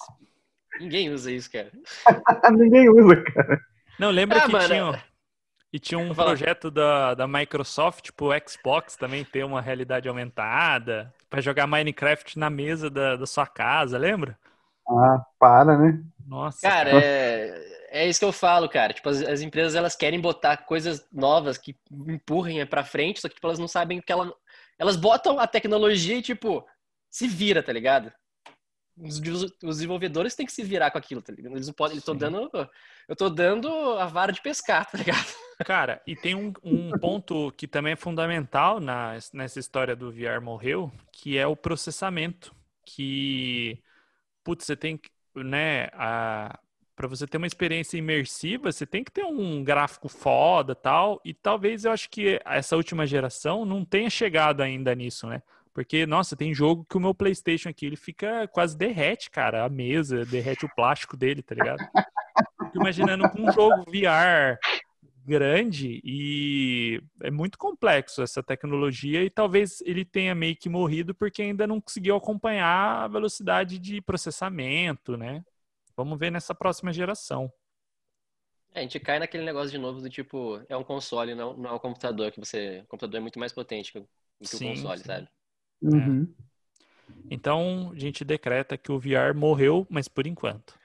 Ninguém 0.80 1.10
usa 1.10 1.30
isso, 1.30 1.50
cara. 1.50 1.70
Ninguém 2.52 2.88
usa, 2.88 3.22
cara. 3.22 3.60
Não, 3.98 4.10
lembra 4.10 4.38
ah, 4.38 4.46
que 4.46 4.52
mano. 4.52 4.66
tinha, 4.66 5.04
e 5.72 5.78
tinha 5.78 5.98
um 5.98 6.14
projeto 6.14 6.70
da, 6.70 7.14
da 7.14 7.28
Microsoft, 7.28 8.04
tipo 8.04 8.32
o 8.32 8.48
Xbox, 8.48 8.96
também 8.96 9.24
ter 9.24 9.44
uma 9.44 9.60
realidade 9.60 10.08
aumentada, 10.08 11.12
para 11.30 11.40
jogar 11.40 11.66
Minecraft 11.66 12.38
na 12.38 12.50
mesa 12.50 12.90
da, 12.90 13.16
da 13.16 13.26
sua 13.26 13.46
casa, 13.46 13.98
lembra? 13.98 14.38
Ah, 14.88 15.24
para, 15.38 15.78
né? 15.78 16.02
Nossa. 16.26 16.60
Cara, 16.60 16.90
cara. 16.90 17.04
É, 17.04 17.73
é 17.94 18.08
isso 18.08 18.18
que 18.18 18.24
eu 18.24 18.32
falo, 18.32 18.68
cara. 18.68 18.92
Tipo, 18.92 19.08
as, 19.08 19.22
as 19.22 19.40
empresas 19.40 19.76
elas 19.76 19.94
querem 19.94 20.20
botar 20.20 20.58
coisas 20.58 21.06
novas 21.12 21.56
que 21.56 21.76
empurrem 21.90 22.66
para 22.66 22.84
frente, 22.84 23.20
só 23.20 23.28
que 23.28 23.36
tipo, 23.36 23.46
elas 23.46 23.58
não 23.58 23.68
sabem 23.68 24.00
que 24.00 24.12
ela, 24.12 24.34
elas 24.78 24.96
botam 24.96 25.38
a 25.38 25.46
tecnologia 25.46 26.16
e 26.16 26.22
tipo 26.22 26.66
se 27.08 27.28
vira, 27.28 27.62
tá 27.62 27.72
ligado? 27.72 28.12
Os, 28.96 29.18
os 29.62 29.76
desenvolvedores 29.76 30.34
têm 30.34 30.44
que 30.44 30.52
se 30.52 30.64
virar 30.64 30.90
com 30.90 30.98
aquilo, 30.98 31.22
tá 31.22 31.32
ligado? 31.32 31.54
Eles 31.54 31.68
não 31.68 31.74
podem, 31.74 31.96
eles 31.96 32.04
dando, 32.04 32.50
eu 33.08 33.16
tô 33.16 33.30
dando 33.30 33.68
a 33.98 34.06
vara 34.06 34.32
de 34.32 34.42
pescar, 34.42 34.90
tá 34.90 34.98
ligado? 34.98 35.26
Cara, 35.64 36.02
e 36.04 36.16
tem 36.16 36.34
um, 36.34 36.52
um 36.62 36.90
ponto 36.98 37.52
que 37.52 37.68
também 37.68 37.92
é 37.92 37.96
fundamental 37.96 38.80
na, 38.80 39.16
nessa 39.32 39.60
história 39.60 39.94
do 39.94 40.10
VR 40.10 40.40
morreu, 40.42 40.92
que 41.12 41.38
é 41.38 41.46
o 41.46 41.56
processamento, 41.56 42.54
que 42.84 43.80
putz, 44.42 44.64
você 44.64 44.76
tem 44.76 44.96
que, 44.96 45.10
né, 45.36 45.86
a, 45.92 46.58
para 46.96 47.08
você 47.08 47.26
ter 47.26 47.38
uma 47.38 47.46
experiência 47.46 47.98
imersiva, 47.98 48.70
você 48.70 48.86
tem 48.86 49.02
que 49.02 49.10
ter 49.10 49.24
um 49.24 49.62
gráfico 49.64 50.08
foda 50.08 50.74
tal. 50.74 51.20
E 51.24 51.34
talvez 51.34 51.84
eu 51.84 51.92
acho 51.92 52.08
que 52.08 52.40
essa 52.44 52.76
última 52.76 53.06
geração 53.06 53.64
não 53.64 53.84
tenha 53.84 54.08
chegado 54.08 54.62
ainda 54.62 54.94
nisso, 54.94 55.26
né? 55.26 55.42
Porque, 55.72 56.06
nossa, 56.06 56.36
tem 56.36 56.54
jogo 56.54 56.86
que 56.88 56.96
o 56.96 57.00
meu 57.00 57.12
PlayStation 57.12 57.68
aqui, 57.68 57.84
ele 57.84 57.96
fica 57.96 58.46
quase 58.48 58.76
derrete, 58.76 59.28
cara. 59.28 59.64
A 59.64 59.68
mesa, 59.68 60.24
derrete 60.24 60.64
o 60.64 60.74
plástico 60.74 61.16
dele, 61.16 61.42
tá 61.42 61.54
ligado? 61.54 61.80
Fico 61.80 62.76
imaginando 62.76 63.24
um 63.36 63.50
jogo 63.50 63.84
VR 63.90 64.56
grande 65.26 66.00
e 66.04 67.02
é 67.22 67.30
muito 67.30 67.58
complexo 67.58 68.22
essa 68.22 68.42
tecnologia 68.42 69.24
e 69.24 69.30
talvez 69.30 69.80
ele 69.86 70.04
tenha 70.04 70.34
meio 70.34 70.54
que 70.54 70.68
morrido 70.68 71.14
porque 71.14 71.40
ainda 71.40 71.66
não 71.66 71.80
conseguiu 71.80 72.14
acompanhar 72.14 73.04
a 73.04 73.08
velocidade 73.08 73.78
de 73.78 74.02
processamento, 74.02 75.16
né? 75.16 75.42
Vamos 75.96 76.18
ver 76.18 76.30
nessa 76.30 76.54
próxima 76.54 76.92
geração. 76.92 77.52
É, 78.74 78.80
a 78.80 78.82
gente 78.82 78.98
cai 78.98 79.18
naquele 79.20 79.44
negócio 79.44 79.70
de 79.70 79.78
novo 79.78 80.00
do 80.00 80.10
tipo, 80.10 80.60
é 80.68 80.76
um 80.76 80.82
console, 80.82 81.34
não, 81.34 81.56
não 81.56 81.70
é 81.70 81.72
um 81.72 81.78
computador, 81.78 82.32
que 82.32 82.40
você. 82.40 82.80
O 82.80 82.88
computador 82.88 83.18
é 83.18 83.20
muito 83.20 83.38
mais 83.38 83.52
potente 83.52 83.92
que, 83.92 84.00
que 84.00 84.48
sim, 84.48 84.66
o 84.66 84.68
console, 84.70 84.98
sim. 84.98 85.04
sabe? 85.04 85.28
Uhum. 85.80 86.34
É. 86.40 86.44
Então, 87.30 87.92
a 87.94 87.98
gente 87.98 88.24
decreta 88.24 88.76
que 88.76 88.90
o 88.90 88.98
VR 88.98 89.34
morreu, 89.34 89.86
mas 89.88 90.08
por 90.08 90.26
enquanto. 90.26 90.76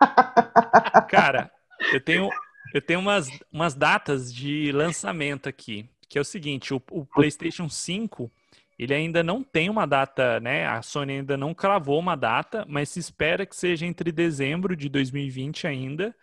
Cara, 1.08 1.50
eu 1.92 2.00
tenho, 2.00 2.28
eu 2.74 2.82
tenho 2.82 3.00
umas, 3.00 3.28
umas 3.50 3.74
datas 3.74 4.32
de 4.32 4.70
lançamento 4.72 5.48
aqui, 5.48 5.88
que 6.08 6.18
é 6.18 6.20
o 6.20 6.24
seguinte, 6.24 6.74
o, 6.74 6.82
o 6.90 7.06
PlayStation 7.06 7.68
5 7.70 8.30
ele 8.78 8.94
ainda 8.94 9.22
não 9.22 9.42
tem 9.42 9.70
uma 9.70 9.86
data, 9.86 10.40
né? 10.40 10.66
A 10.66 10.82
Sony 10.82 11.14
ainda 11.14 11.36
não 11.36 11.54
cravou 11.54 11.98
uma 11.98 12.16
data, 12.16 12.64
mas 12.68 12.88
se 12.88 12.98
espera 12.98 13.46
que 13.46 13.54
seja 13.54 13.86
entre 13.86 14.10
dezembro 14.10 14.76
de 14.76 14.88
2020 14.88 15.66
ainda, 15.66 16.14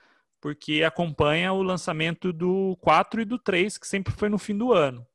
porque 0.41 0.83
acompanha 0.83 1.53
o 1.53 1.63
lançamento 1.63 2.33
do 2.33 2.77
4 2.81 3.21
e 3.21 3.25
do 3.25 3.37
3, 3.37 3.77
que 3.77 3.87
sempre 3.87 4.13
foi 4.13 4.27
no 4.27 4.37
fim 4.37 4.57
do 4.57 4.73
ano. 4.73 5.05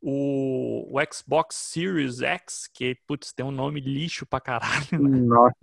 O, 0.00 0.86
o 0.96 1.12
Xbox 1.12 1.56
Series 1.56 2.20
X, 2.20 2.68
que, 2.72 2.94
putz, 3.06 3.32
tem 3.32 3.44
um 3.44 3.50
nome 3.50 3.80
lixo 3.80 4.26
pra 4.26 4.38
caralho. 4.38 4.84
Né? 4.92 5.18
Nossa. 5.20 5.56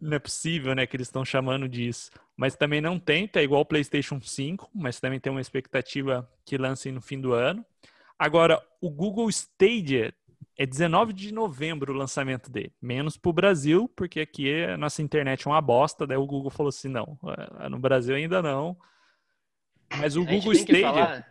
Não 0.00 0.16
é 0.16 0.18
possível, 0.18 0.74
né, 0.74 0.86
que 0.86 0.96
eles 0.96 1.08
estão 1.08 1.24
chamando 1.24 1.68
disso. 1.68 2.10
Mas 2.34 2.56
também 2.56 2.80
não 2.80 2.98
tem, 2.98 3.28
tá 3.28 3.42
igual 3.42 3.60
o 3.60 3.66
PlayStation 3.66 4.18
5, 4.18 4.70
mas 4.74 4.98
também 4.98 5.20
tem 5.20 5.30
uma 5.30 5.42
expectativa 5.42 6.26
que 6.46 6.56
lance 6.56 6.90
no 6.90 7.02
fim 7.02 7.20
do 7.20 7.34
ano. 7.34 7.64
Agora, 8.20 8.62
o 8.82 8.90
Google 8.90 9.30
Stadia 9.30 10.12
é 10.58 10.66
19 10.66 11.14
de 11.14 11.32
novembro 11.32 11.90
o 11.90 11.96
lançamento 11.96 12.50
dele. 12.50 12.70
Menos 12.78 13.16
para 13.16 13.30
o 13.30 13.32
Brasil, 13.32 13.90
porque 13.96 14.20
aqui 14.20 14.62
a 14.62 14.76
nossa 14.76 15.00
internet 15.00 15.46
é 15.46 15.50
uma 15.50 15.62
bosta. 15.62 16.06
Daí 16.06 16.18
o 16.18 16.26
Google 16.26 16.50
falou 16.50 16.68
assim: 16.68 16.88
não, 16.88 17.18
eh, 17.24 17.68
no 17.70 17.78
Brasil 17.78 18.14
ainda 18.14 18.42
não. 18.42 18.76
Mas 19.96 20.16
o 20.16 20.24
Google 20.26 20.52
Stadia. 20.52 21.24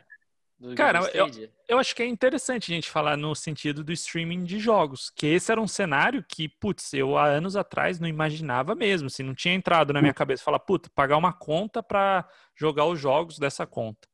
Cara, 0.76 1.02
eu, 1.14 1.28
eu 1.68 1.78
acho 1.78 1.96
que 1.96 2.02
é 2.02 2.08
interessante 2.08 2.72
a 2.72 2.76
gente 2.76 2.90
falar 2.90 3.16
no 3.16 3.36
sentido 3.36 3.84
do 3.84 3.94
streaming 3.94 4.44
de 4.44 4.58
jogos, 4.58 5.12
que 5.12 5.28
esse 5.28 5.52
era 5.52 5.62
um 5.62 5.68
cenário 5.68 6.26
que, 6.28 6.50
putz, 6.50 6.92
eu 6.92 7.16
há 7.18 7.28
anos 7.28 7.56
atrás 7.56 8.00
não 8.00 8.10
imaginava 8.10 8.74
mesmo, 8.74 9.08
assim, 9.08 9.24
não 9.24 9.36
tinha 9.36 9.54
entrado 9.54 9.94
na 9.94 10.02
minha 10.02 10.14
cabeça 10.14 10.44
falar, 10.44 10.60
putz, 10.60 10.90
pagar 10.90 11.16
uma 11.16 11.32
conta 11.32 11.82
para 11.82 12.28
jogar 12.58 12.86
os 12.88 13.00
jogos 13.00 13.38
dessa 13.40 13.66
conta. 13.66 14.06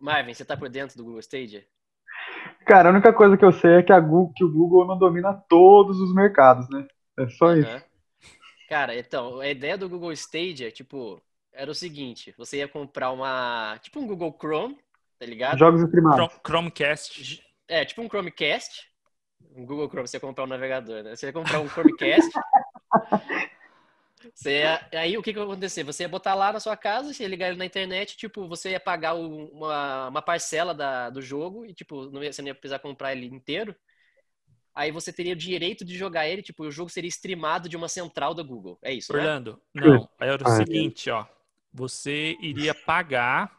Marvin, 0.00 0.34
você 0.34 0.44
tá 0.44 0.56
por 0.56 0.68
dentro 0.68 0.96
do 0.96 1.04
Google 1.04 1.20
Stadia? 1.20 1.64
Cara, 2.68 2.90
a 2.90 2.92
única 2.92 3.14
coisa 3.14 3.34
que 3.34 3.44
eu 3.44 3.50
sei 3.50 3.76
é 3.76 3.82
que, 3.82 3.90
a 3.90 3.98
Google, 3.98 4.30
que 4.36 4.44
o 4.44 4.52
Google 4.52 4.86
não 4.86 4.98
domina 4.98 5.32
todos 5.48 5.98
os 5.98 6.14
mercados, 6.14 6.68
né? 6.68 6.86
É 7.18 7.26
só 7.30 7.46
uhum. 7.46 7.60
isso. 7.60 7.84
Cara, 8.68 8.94
então, 8.94 9.40
a 9.40 9.48
ideia 9.48 9.78
do 9.78 9.88
Google 9.88 10.12
Stadia, 10.12 10.70
tipo, 10.70 11.18
era 11.50 11.70
o 11.70 11.74
seguinte: 11.74 12.34
você 12.36 12.58
ia 12.58 12.68
comprar 12.68 13.10
uma. 13.10 13.78
Tipo 13.80 14.00
um 14.00 14.06
Google 14.06 14.36
Chrome, 14.38 14.78
tá 15.18 15.24
ligado? 15.24 15.58
Jogos 15.58 15.80
streamados. 15.82 16.28
Chromecast. 16.46 17.42
É, 17.66 17.86
tipo 17.86 18.02
um 18.02 18.06
Chromecast. 18.06 18.86
Um 19.56 19.64
Google 19.64 19.88
Chrome, 19.88 20.06
você 20.06 20.18
ia 20.18 20.20
comprar 20.20 20.44
um 20.44 20.48
navegador, 20.48 21.02
né? 21.02 21.16
Você 21.16 21.24
ia 21.24 21.32
comprar 21.32 21.60
um 21.60 21.68
Chromecast. 21.70 22.28
você 24.34 24.60
ia, 24.60 24.88
aí 24.92 25.16
o 25.16 25.22
que, 25.22 25.32
que 25.32 25.38
ia 25.38 25.44
acontecer? 25.44 25.82
Você 25.84 26.04
ia 26.04 26.08
botar 26.08 26.34
lá 26.34 26.52
na 26.52 26.60
sua 26.60 26.76
casa, 26.76 27.12
você 27.12 27.22
ia 27.22 27.28
ligar 27.28 27.48
ele 27.48 27.58
na 27.58 27.66
internet, 27.66 28.16
tipo, 28.16 28.48
você 28.48 28.70
ia 28.70 28.80
pagar 28.80 29.14
uma, 29.14 30.08
uma 30.08 30.22
parcela 30.22 30.74
da, 30.74 31.10
do 31.10 31.22
jogo 31.22 31.64
e, 31.64 31.74
tipo, 31.74 32.10
não 32.10 32.22
ia, 32.22 32.32
você 32.32 32.42
não 32.42 32.48
ia 32.48 32.54
precisar 32.54 32.78
comprar 32.78 33.12
ele 33.12 33.26
inteiro. 33.26 33.74
Aí 34.74 34.92
você 34.92 35.12
teria 35.12 35.32
o 35.32 35.36
direito 35.36 35.84
de 35.84 35.96
jogar 35.96 36.28
ele, 36.28 36.42
tipo, 36.42 36.64
o 36.64 36.70
jogo 36.70 36.90
seria 36.90 37.08
streamado 37.08 37.68
de 37.68 37.76
uma 37.76 37.88
central 37.88 38.34
da 38.34 38.42
Google. 38.42 38.78
É 38.82 38.92
isso, 38.92 39.12
Orlando, 39.12 39.60
né? 39.74 39.82
não. 39.84 40.08
Era 40.20 40.48
o 40.48 40.56
seguinte, 40.56 41.10
ó. 41.10 41.26
Você 41.72 42.36
iria 42.40 42.74
pagar 42.74 43.58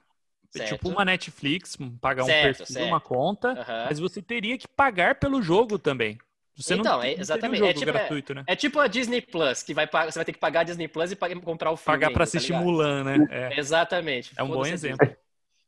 Certo. 0.49 0.69
Tipo 0.69 0.89
uma 0.89 1.05
Netflix, 1.05 1.77
pagar 2.01 2.23
certo, 2.23 2.39
um 2.39 2.57
perfil, 2.57 2.65
certo. 2.65 2.87
uma 2.87 2.99
conta, 2.99 3.49
uhum. 3.49 3.85
mas 3.85 3.99
você 3.99 4.19
teria 4.19 4.57
que 4.57 4.67
pagar 4.67 5.19
pelo 5.19 5.43
jogo 5.43 5.77
também. 5.77 6.17
Você 6.59 6.73
então, 6.73 6.97
não, 6.97 7.03
é, 7.03 7.13
exatamente. 7.13 7.63
Um 7.63 7.67
é, 7.67 7.73
tipo, 7.73 7.85
gratuito, 7.85 8.33
né? 8.33 8.43
é, 8.45 8.53
tipo 8.53 8.79
a 8.79 8.87
Disney 8.87 9.21
Plus, 9.21 9.63
que 9.63 9.73
vai, 9.73 9.87
você 9.87 10.19
vai 10.19 10.25
ter 10.25 10.33
que 10.33 10.39
pagar 10.39 10.59
a 10.59 10.63
Disney 10.63 10.89
Plus 10.89 11.09
e 11.13 11.15
comprar 11.15 11.71
o 11.71 11.77
filme. 11.77 11.97
Pagar 11.97 12.09
para 12.09 12.17
tá 12.17 12.23
assistir 12.23 12.51
tá 12.51 12.59
Mulan, 12.59 13.05
né? 13.05 13.27
É. 13.31 13.57
Exatamente. 13.57 14.33
É 14.35 14.43
um 14.43 14.49
bom 14.49 14.65
exemplo. 14.65 15.07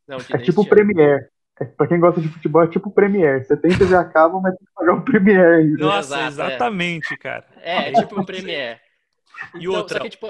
Não, 0.06 0.17
é 0.17 0.38
tipo 0.39 0.62
o 0.62 0.67
Premiere. 0.67 1.27
É, 1.62 1.65
pra 1.65 1.88
quem 1.88 1.97
gosta 1.97 2.19
de 2.19 2.27
futebol, 2.27 2.63
é 2.63 2.67
tipo 2.67 2.89
o 2.89 2.91
Premiere. 2.91 3.45
Você 3.45 3.56
tem 3.56 3.77
TV 3.77 3.95
a 3.95 4.04
cabo, 4.04 4.41
mas 4.41 4.54
tem 4.58 4.67
que 4.67 4.73
pagar 4.73 4.93
o 4.95 5.01
Premiere. 5.01 5.71
Nossa, 5.77 6.15
Exato, 6.15 6.23
é. 6.23 6.27
exatamente, 6.27 7.17
cara. 7.17 7.45
É, 7.62 7.89
é 7.89 7.93
tipo 7.93 8.19
o 8.19 8.25
Premiere. 8.25 8.80
E 9.56 9.60
então, 9.60 9.73
outra, 9.73 10.01
que, 10.01 10.10
tipo, 10.10 10.27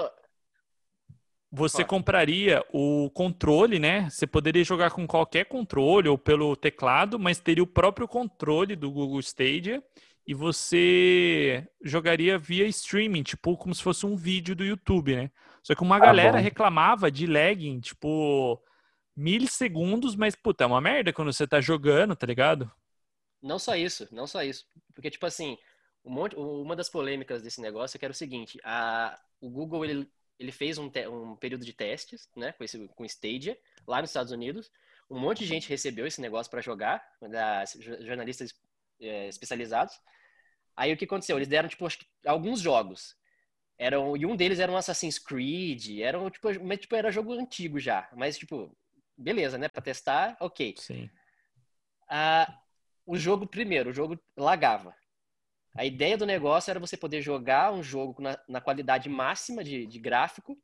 você 1.50 1.84
compraria 1.84 2.64
o 2.72 3.10
controle, 3.10 3.80
né? 3.80 4.08
Você 4.08 4.28
poderia 4.28 4.62
jogar 4.62 4.90
com 4.92 5.06
qualquer 5.08 5.46
controle 5.46 6.08
ou 6.08 6.16
pelo 6.16 6.54
teclado, 6.54 7.18
mas 7.18 7.40
teria 7.40 7.64
o 7.64 7.66
próprio 7.66 8.06
controle 8.06 8.76
do 8.76 8.90
Google 8.90 9.18
Stadia 9.20 9.82
e 10.26 10.34
você 10.34 11.66
jogaria 11.82 12.38
via 12.38 12.66
streaming, 12.66 13.22
tipo 13.22 13.56
como 13.56 13.74
se 13.74 13.82
fosse 13.82 14.06
um 14.06 14.16
vídeo 14.16 14.54
do 14.54 14.64
YouTube, 14.64 15.16
né? 15.16 15.30
Só 15.62 15.74
que 15.74 15.82
uma 15.82 15.96
ah, 15.96 16.00
galera 16.00 16.38
bom. 16.38 16.42
reclamava 16.42 17.10
de 17.10 17.26
lagging, 17.26 17.80
tipo 17.80 18.62
milissegundos, 19.14 20.16
mas 20.16 20.34
puta, 20.34 20.64
é 20.64 20.66
uma 20.66 20.80
merda 20.80 21.12
quando 21.12 21.32
você 21.32 21.46
tá 21.46 21.60
jogando, 21.60 22.16
tá 22.16 22.26
ligado? 22.26 22.70
Não 23.42 23.58
só 23.58 23.74
isso, 23.74 24.08
não 24.12 24.26
só 24.26 24.42
isso. 24.42 24.66
Porque, 24.94 25.10
tipo 25.10 25.26
assim, 25.26 25.58
um 26.04 26.12
monte, 26.12 26.36
uma 26.36 26.76
das 26.76 26.88
polêmicas 26.88 27.42
desse 27.42 27.60
negócio 27.60 27.96
é 27.96 27.98
que 27.98 28.04
era 28.04 28.12
o 28.12 28.14
seguinte, 28.14 28.58
a, 28.64 29.18
o 29.40 29.50
Google, 29.50 29.84
ele 29.84 30.10
ele 30.42 30.52
fez 30.52 30.76
um, 30.76 30.90
um 31.10 31.36
período 31.36 31.64
de 31.64 31.72
testes, 31.72 32.28
né, 32.36 32.52
com, 32.52 32.64
esse, 32.64 32.88
com 32.88 33.04
Stadia, 33.04 33.56
lá 33.86 34.00
nos 34.00 34.10
Estados 34.10 34.32
Unidos. 34.32 34.70
Um 35.08 35.18
monte 35.18 35.40
de 35.40 35.46
gente 35.46 35.68
recebeu 35.68 36.06
esse 36.06 36.20
negócio 36.20 36.50
para 36.50 36.60
jogar, 36.60 37.02
da, 37.30 37.64
jornalistas 38.00 38.52
é, 39.02 39.28
especializados. 39.28 39.98
Aí 40.76 40.92
o 40.92 40.96
que 40.96 41.04
aconteceu? 41.04 41.36
Eles 41.36 41.48
deram, 41.48 41.68
tipo, 41.68 41.86
alguns 42.26 42.60
jogos. 42.60 43.16
Eram, 43.78 44.16
e 44.16 44.24
um 44.24 44.36
deles 44.36 44.60
era 44.60 44.70
um 44.70 44.76
Assassin's 44.76 45.18
Creed, 45.18 46.00
era, 46.00 46.18
tipo, 46.30 46.48
mas, 46.64 46.78
tipo, 46.78 46.94
era 46.94 47.10
jogo 47.10 47.32
antigo 47.32 47.78
já. 47.78 48.08
Mas, 48.14 48.38
tipo, 48.38 48.74
beleza, 49.16 49.58
né? 49.58 49.68
Para 49.68 49.82
testar, 49.82 50.36
ok. 50.40 50.74
Sim. 50.78 51.10
Ah, 52.08 52.58
o 53.06 53.16
jogo, 53.16 53.46
primeiro, 53.46 53.90
o 53.90 53.92
jogo 53.92 54.18
lagava. 54.36 54.94
A 55.74 55.84
ideia 55.84 56.18
do 56.18 56.26
negócio 56.26 56.70
era 56.70 56.78
você 56.78 56.96
poder 56.96 57.22
jogar 57.22 57.72
um 57.72 57.82
jogo 57.82 58.20
na, 58.20 58.38
na 58.46 58.60
qualidade 58.60 59.08
máxima 59.08 59.64
de, 59.64 59.86
de, 59.86 59.98
gráfico 59.98 60.58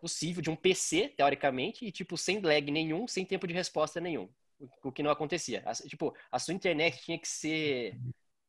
possível, 0.00 0.40
de 0.40 0.50
um 0.50 0.56
PC, 0.56 1.08
teoricamente, 1.16 1.84
e, 1.84 1.90
tipo, 1.90 2.16
sem 2.16 2.40
lag 2.40 2.70
nenhum, 2.70 3.08
sem 3.08 3.24
tempo 3.24 3.46
de 3.46 3.54
resposta 3.54 4.00
nenhum. 4.00 4.28
O, 4.82 4.90
que 4.90 5.02
não 5.02 5.10
acontecia. 5.10 5.62
Tipo, 5.86 6.14
a 6.30 6.38
sua 6.38 6.54
internet 6.54 7.02
tinha 7.04 7.18
que 7.18 7.28
ser 7.28 7.98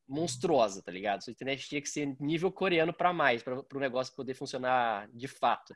monstruosa, 0.08 0.82
tá 0.82 0.90
ligado? 0.90 1.18
A 1.18 1.20
sua 1.20 1.32
internet 1.32 1.68
tinha 1.68 1.82
que 1.82 1.88
ser 1.88 2.16
nível 2.18 2.50
coreano 2.50 2.92
para 2.92 3.12
mais, 3.12 3.42
para 3.42 3.62
o 3.74 3.80
negócio 3.80 4.14
poder 4.14 4.34
funcionar 4.34 5.08
de 5.12 5.28
fato. 5.28 5.74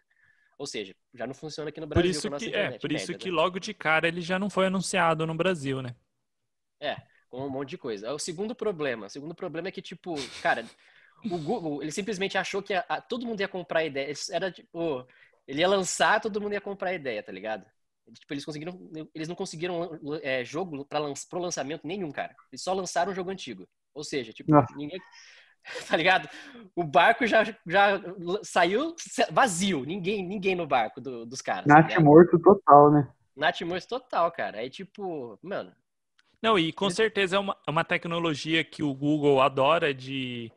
Ou 0.56 0.66
seja, 0.66 0.94
já 1.12 1.26
não 1.26 1.34
funciona 1.34 1.68
aqui 1.68 1.80
no 1.80 1.86
Brasil. 1.86 2.20
Por 2.30 2.36
isso 2.36 2.50
que, 2.50 2.56
é, 2.56 2.78
por 2.78 2.92
isso 2.92 3.14
que 3.18 3.30
né? 3.30 3.34
logo 3.34 3.58
de 3.58 3.74
cara 3.74 4.08
ele 4.08 4.20
já 4.20 4.38
não 4.38 4.48
foi 4.48 4.66
anunciado 4.66 5.26
no 5.26 5.34
Brasil, 5.34 5.82
né? 5.82 5.94
É 6.80 6.96
com 7.32 7.46
um 7.46 7.50
monte 7.50 7.70
de 7.70 7.78
coisa. 7.78 8.12
O 8.12 8.18
segundo 8.18 8.54
problema, 8.54 9.06
o 9.06 9.10
segundo 9.10 9.34
problema 9.34 9.68
é 9.68 9.72
que, 9.72 9.80
tipo, 9.80 10.14
cara, 10.42 10.66
o 11.24 11.38
Google, 11.38 11.82
ele 11.82 11.90
simplesmente 11.90 12.36
achou 12.36 12.62
que 12.62 12.74
a, 12.74 12.84
a, 12.86 13.00
todo 13.00 13.26
mundo 13.26 13.40
ia 13.40 13.48
comprar 13.48 13.80
a 13.80 13.84
ideia. 13.84 14.12
Era, 14.30 14.52
tipo, 14.52 15.08
ele 15.48 15.60
ia 15.60 15.68
lançar, 15.68 16.20
todo 16.20 16.42
mundo 16.42 16.52
ia 16.52 16.60
comprar 16.60 16.90
a 16.90 16.94
ideia, 16.94 17.22
tá 17.22 17.32
ligado? 17.32 17.66
Tipo, 18.14 18.34
eles 18.34 18.44
conseguiram, 18.44 18.90
eles 19.14 19.28
não 19.28 19.34
conseguiram 19.34 19.98
é, 20.22 20.44
jogo 20.44 20.84
para 20.84 20.98
lanç, 20.98 21.24
pro 21.28 21.40
lançamento 21.40 21.86
nenhum, 21.86 22.10
cara. 22.10 22.34
Eles 22.50 22.62
só 22.62 22.72
lançaram 22.72 23.12
um 23.12 23.14
jogo 23.14 23.30
antigo. 23.30 23.66
Ou 23.94 24.04
seja, 24.04 24.32
tipo, 24.32 24.50
Nossa. 24.50 24.74
ninguém, 24.76 25.00
tá 25.88 25.96
ligado? 25.96 26.28
O 26.74 26.84
barco 26.84 27.26
já, 27.26 27.44
já 27.44 28.00
saiu 28.42 28.94
vazio, 29.30 29.84
ninguém, 29.84 30.26
ninguém 30.26 30.54
no 30.54 30.66
barco 30.66 31.00
do, 31.00 31.24
dos 31.24 31.40
caras. 31.40 31.66
Nath 31.66 31.92
tá 31.92 32.00
morto 32.00 32.38
total, 32.38 32.90
né? 32.90 33.08
Nath 33.36 33.60
morto 33.62 33.86
total, 33.86 34.30
cara. 34.32 34.58
Aí, 34.58 34.68
tipo, 34.68 35.38
mano, 35.42 35.72
não, 36.42 36.58
e 36.58 36.72
com 36.72 36.90
certeza 36.90 37.36
é 37.36 37.38
uma, 37.38 37.56
é 37.66 37.70
uma 37.70 37.84
tecnologia 37.84 38.64
que 38.64 38.82
o 38.82 38.92
Google 38.92 39.40
adora 39.40 39.94
de 39.94 40.50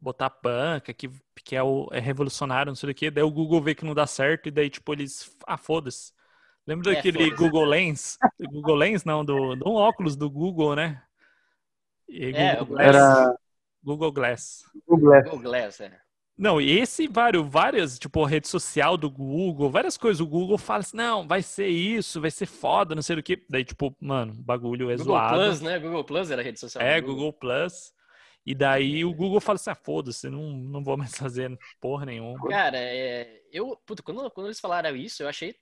botar 0.00 0.28
panca, 0.28 0.92
que, 0.92 1.08
que 1.44 1.54
é, 1.54 1.62
o, 1.62 1.88
é 1.92 2.00
revolucionário, 2.00 2.70
não 2.70 2.74
sei 2.74 2.90
o 2.90 2.94
que. 2.94 3.08
Daí 3.08 3.22
o 3.22 3.30
Google 3.30 3.62
vê 3.62 3.72
que 3.72 3.84
não 3.84 3.94
dá 3.94 4.04
certo 4.04 4.48
e 4.48 4.50
daí, 4.50 4.68
tipo, 4.68 4.92
eles. 4.92 5.36
Ah, 5.46 5.56
foda-se. 5.56 6.12
Lembra 6.68 6.92
é, 6.92 6.96
daquele 6.96 7.30
Google 7.30 7.64
Lens? 7.64 8.18
Google 8.38 8.76
Lens, 8.76 9.02
não, 9.02 9.24
do, 9.24 9.56
do 9.56 9.66
um 9.66 9.72
óculos 9.72 10.14
do 10.14 10.30
Google, 10.30 10.76
né? 10.76 11.02
E 12.06 12.26
é, 12.26 12.56
Google 12.56 12.66
Glass. 12.66 12.86
Era... 12.86 13.38
Google 13.82 14.12
Glass. 14.12 14.62
Google 14.86 15.08
Glass, 15.08 15.24
Google 15.24 15.42
Glass 15.42 15.80
é. 15.80 15.98
Não, 16.36 16.60
e 16.60 16.78
esse 16.78 17.08
vários, 17.08 17.48
várias, 17.48 17.98
tipo, 17.98 18.22
rede 18.22 18.48
social 18.48 18.98
do 18.98 19.10
Google, 19.10 19.70
várias 19.70 19.96
coisas. 19.96 20.20
O 20.20 20.26
Google 20.26 20.58
fala 20.58 20.80
assim, 20.80 20.96
não, 20.96 21.26
vai 21.26 21.40
ser 21.40 21.68
isso, 21.68 22.20
vai 22.20 22.30
ser 22.30 22.44
foda, 22.44 22.94
não 22.94 23.00
sei 23.00 23.16
o 23.16 23.22
que. 23.22 23.42
Daí, 23.48 23.64
tipo, 23.64 23.96
mano, 23.98 24.34
bagulho 24.34 24.90
é 24.90 24.96
Google 24.96 25.04
zoado. 25.06 25.36
Google 25.36 25.46
Plus, 25.46 25.60
né? 25.62 25.78
Google 25.78 26.04
Plus 26.04 26.30
era 26.30 26.42
a 26.42 26.44
rede 26.44 26.60
social. 26.60 26.84
É, 26.84 27.00
Google. 27.00 27.16
Google 27.16 27.32
Plus. 27.32 27.94
E 28.44 28.54
daí 28.54 29.06
o 29.06 29.14
Google 29.14 29.40
fala 29.40 29.56
assim, 29.56 29.70
ah, 29.70 29.74
foda-se, 29.74 30.28
não, 30.28 30.50
não 30.52 30.84
vou 30.84 30.98
mais 30.98 31.16
fazer 31.16 31.58
porra 31.80 32.04
nenhuma. 32.04 32.46
Cara, 32.46 32.76
é, 32.78 33.40
eu, 33.50 33.74
puta, 33.86 34.02
quando, 34.02 34.30
quando 34.30 34.48
eles 34.48 34.60
falaram 34.60 34.94
isso, 34.94 35.22
eu 35.22 35.28
achei 35.28 35.54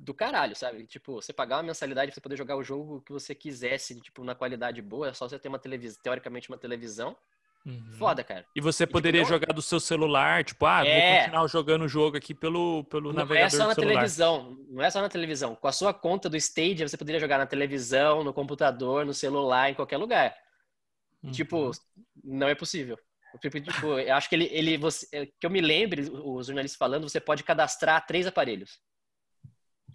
do 0.00 0.14
caralho, 0.14 0.56
sabe? 0.56 0.86
Tipo, 0.86 1.14
você 1.14 1.32
pagar 1.32 1.56
uma 1.56 1.64
mensalidade 1.64 2.10
pra 2.10 2.14
você 2.14 2.20
poder 2.20 2.36
jogar 2.36 2.56
o 2.56 2.62
jogo 2.62 3.02
que 3.02 3.12
você 3.12 3.34
quisesse, 3.34 4.00
tipo, 4.00 4.24
na 4.24 4.34
qualidade 4.34 4.82
boa, 4.82 5.08
é 5.08 5.14
só 5.14 5.28
você 5.28 5.38
ter 5.38 5.48
uma 5.48 5.58
televisão, 5.58 6.00
teoricamente 6.02 6.48
uma 6.48 6.58
televisão, 6.58 7.16
Uhum. 7.66 7.94
Foda, 7.98 8.22
cara. 8.22 8.46
E 8.54 8.60
você 8.60 8.86
poderia 8.86 9.22
tipo, 9.22 9.32
jogar 9.32 9.52
do 9.52 9.60
seu 9.60 9.80
celular, 9.80 10.44
tipo, 10.44 10.64
ah, 10.64 10.86
é... 10.86 11.10
vou 11.10 11.18
continuar 11.18 11.46
jogando 11.48 11.82
o 11.82 11.88
jogo 11.88 12.16
aqui 12.16 12.32
pelo, 12.32 12.84
pelo 12.84 13.12
não 13.12 13.24
navegador. 13.24 13.40
Não 13.40 13.46
é 13.46 13.50
só 13.50 13.66
na 13.66 13.74
televisão, 13.74 14.56
não 14.68 14.84
é 14.84 14.90
só 14.90 15.00
na 15.00 15.08
televisão. 15.08 15.56
Com 15.56 15.66
a 15.66 15.72
sua 15.72 15.92
conta 15.92 16.28
do 16.28 16.36
Stadia, 16.36 16.86
você 16.86 16.96
poderia 16.96 17.20
jogar 17.20 17.38
na 17.38 17.46
televisão, 17.46 18.22
no 18.22 18.32
computador, 18.32 19.04
no 19.04 19.12
celular, 19.12 19.68
em 19.68 19.74
qualquer 19.74 19.96
lugar. 19.96 20.32
Uhum. 21.24 21.32
Tipo, 21.32 21.72
não 22.22 22.46
é 22.46 22.54
possível. 22.54 22.96
Tipo, 23.40 23.60
tipo, 23.60 23.98
eu 23.98 24.14
acho 24.14 24.28
que 24.28 24.36
ele, 24.36 24.48
ele 24.52 24.78
você, 24.78 25.08
é, 25.10 25.26
que 25.26 25.44
eu 25.44 25.50
me 25.50 25.60
lembre, 25.60 26.02
os 26.02 26.46
jornalistas 26.46 26.78
falando, 26.78 27.08
você 27.08 27.20
pode 27.20 27.42
cadastrar 27.42 28.06
três 28.06 28.28
aparelhos. 28.28 28.78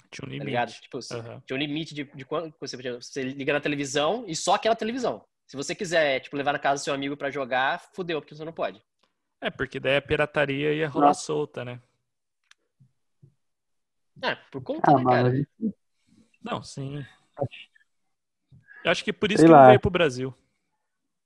Tinha 0.09 0.25
um 0.25 0.37
tá 0.37 0.43
limite. 0.43 0.57
Tá 0.57 0.81
tipo, 0.81 0.97
uhum. 0.97 1.41
Tinha 1.41 1.57
um 1.57 1.59
limite 1.59 1.93
de, 1.93 2.03
de 2.03 2.25
quando 2.25 2.53
você, 2.59 2.77
você 2.77 3.23
liga 3.23 3.53
na 3.53 3.61
televisão 3.61 4.25
e 4.27 4.35
só 4.35 4.55
aquela 4.55 4.75
televisão. 4.75 5.25
Se 5.45 5.57
você 5.57 5.75
quiser, 5.75 6.21
tipo, 6.21 6.37
levar 6.37 6.53
na 6.53 6.59
casa 6.59 6.81
do 6.81 6.83
seu 6.85 6.93
amigo 6.93 7.17
para 7.17 7.29
jogar, 7.29 7.79
fudeu, 7.93 8.21
porque 8.21 8.33
você 8.33 8.45
não 8.45 8.53
pode. 8.53 8.81
É, 9.41 9.49
porque 9.49 9.79
daí 9.79 9.97
a 9.97 10.01
pirataria 10.01 10.73
ia 10.73 10.87
rolar 10.87 11.13
solta, 11.13 11.65
né? 11.65 11.81
É, 14.21 14.35
por 14.51 14.61
conta, 14.61 14.91
ah, 14.91 14.97
né, 14.97 15.03
cara? 15.03 15.47
Não, 16.43 16.61
sim. 16.61 17.03
Eu 18.83 18.91
acho 18.91 19.03
que 19.03 19.11
por 19.11 19.31
isso 19.31 19.39
Sei 19.39 19.47
que 19.47 19.51
lá. 19.51 19.61
não 19.61 19.67
veio 19.67 19.79
pro 19.79 19.89
Brasil. 19.89 20.29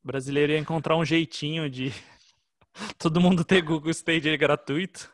O 0.03 0.07
brasileiro 0.07 0.53
ia 0.53 0.59
encontrar 0.59 0.95
um 0.95 1.05
jeitinho 1.05 1.69
de 1.69 1.91
todo 2.97 3.21
mundo 3.21 3.43
ter 3.43 3.61
Google 3.61 3.91
Stadia 3.91 4.35
gratuito. 4.37 5.13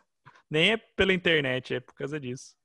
Nem 0.50 0.72
é 0.72 0.78
pela 0.78 1.14
internet, 1.14 1.74
é 1.74 1.80
por 1.80 1.96
causa 1.96 2.20
disso. 2.20 2.56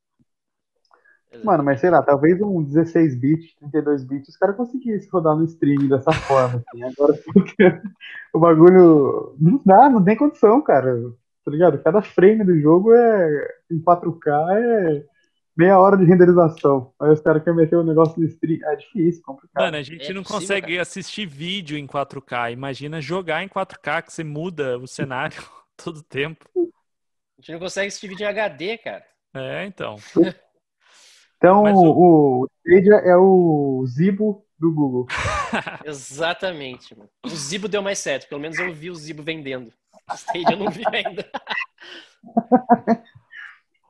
Mano, 1.45 1.62
mas 1.62 1.81
sei 1.81 1.91
lá, 1.91 2.03
talvez 2.03 2.41
um 2.41 2.62
16 2.62 3.17
bits, 3.17 3.55
32 3.57 4.05
bits, 4.05 4.29
os 4.29 4.37
caras 4.37 4.57
conseguissem 4.57 5.09
rodar 5.11 5.37
no 5.37 5.45
stream 5.45 5.89
dessa 5.89 6.12
forma, 6.12 6.62
assim. 6.67 6.83
Agora, 6.83 7.15
porque 7.33 7.81
o 8.33 8.39
bagulho 8.39 9.37
não 9.39 9.61
dá, 9.65 9.89
não 9.89 10.03
tem 10.03 10.17
condição, 10.17 10.62
cara. 10.62 10.95
Tá 11.45 11.51
ligado? 11.51 11.79
Cada 11.79 12.03
frame 12.03 12.45
do 12.45 12.59
jogo 12.59 12.93
é 12.93 13.49
em 13.71 13.81
4K 13.81 14.51
é 14.51 15.05
meia 15.57 15.79
hora 15.79 15.97
de 15.97 16.05
renderização. 16.05 16.93
Aí 17.01 17.11
os 17.11 17.21
caras 17.21 17.43
querem 17.43 17.59
meter 17.59 17.77
o 17.77 17.81
um 17.81 17.87
negócio 17.87 18.21
no 18.21 18.27
stream. 18.27 18.59
É 18.65 18.77
difícil, 18.77 19.23
complicado. 19.25 19.65
Mano, 19.65 19.77
a 19.77 19.83
gente 19.83 20.11
é 20.11 20.12
não 20.12 20.23
possível, 20.23 20.41
consegue 20.41 20.73
cara. 20.73 20.83
assistir 20.83 21.27
vídeo 21.27 21.79
em 21.79 21.87
4K. 21.87 22.53
Imagina 22.53 23.01
jogar 23.01 23.43
em 23.43 23.49
4K, 23.49 24.03
que 24.03 24.12
você 24.12 24.25
muda 24.25 24.79
o 24.79 24.87
cenário 24.89 25.43
todo 25.83 26.03
tempo. 26.03 26.45
A 26.57 27.41
gente 27.41 27.53
não 27.53 27.59
consegue 27.61 27.89
assistir 27.89 28.09
vídeo 28.09 28.25
em 28.25 28.29
HD, 28.29 28.79
cara. 28.79 29.05
É, 29.35 29.67
então. 29.67 29.97
Então, 31.37 31.64
o... 31.64 32.42
o 32.42 32.49
Stadia 32.64 32.96
é 32.96 33.16
o 33.16 33.85
Zibo 33.87 34.44
do 34.59 34.72
Google. 34.72 35.07
Exatamente. 35.85 36.96
Mano. 36.96 37.11
O 37.25 37.29
Zibo 37.29 37.68
deu 37.68 37.83
mais 37.83 37.99
certo. 37.99 38.29
Pelo 38.29 38.40
menos 38.40 38.59
eu 38.59 38.72
vi 38.72 38.90
o 38.90 38.94
Zibo 38.94 39.22
vendendo. 39.22 39.72
O 40.11 40.14
Stadia 40.14 40.53
eu 40.53 40.57
não 40.57 40.70
vi 40.70 40.83
ainda. 40.87 41.29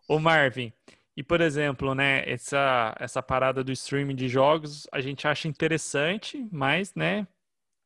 Ô 0.09 0.19
Marvin, 0.19 0.73
e 1.17 1.23
por 1.23 1.41
exemplo, 1.41 1.95
né, 1.95 2.23
essa, 2.31 2.95
essa 3.01 3.23
parada 3.23 3.65
do 3.65 3.73
streaming 3.73 4.15
de 4.15 4.29
jogos, 4.29 4.87
a 4.93 5.01
gente 5.01 5.27
acha 5.27 5.49
interessante, 5.49 6.47
mas, 6.53 6.95
né, 6.95 7.27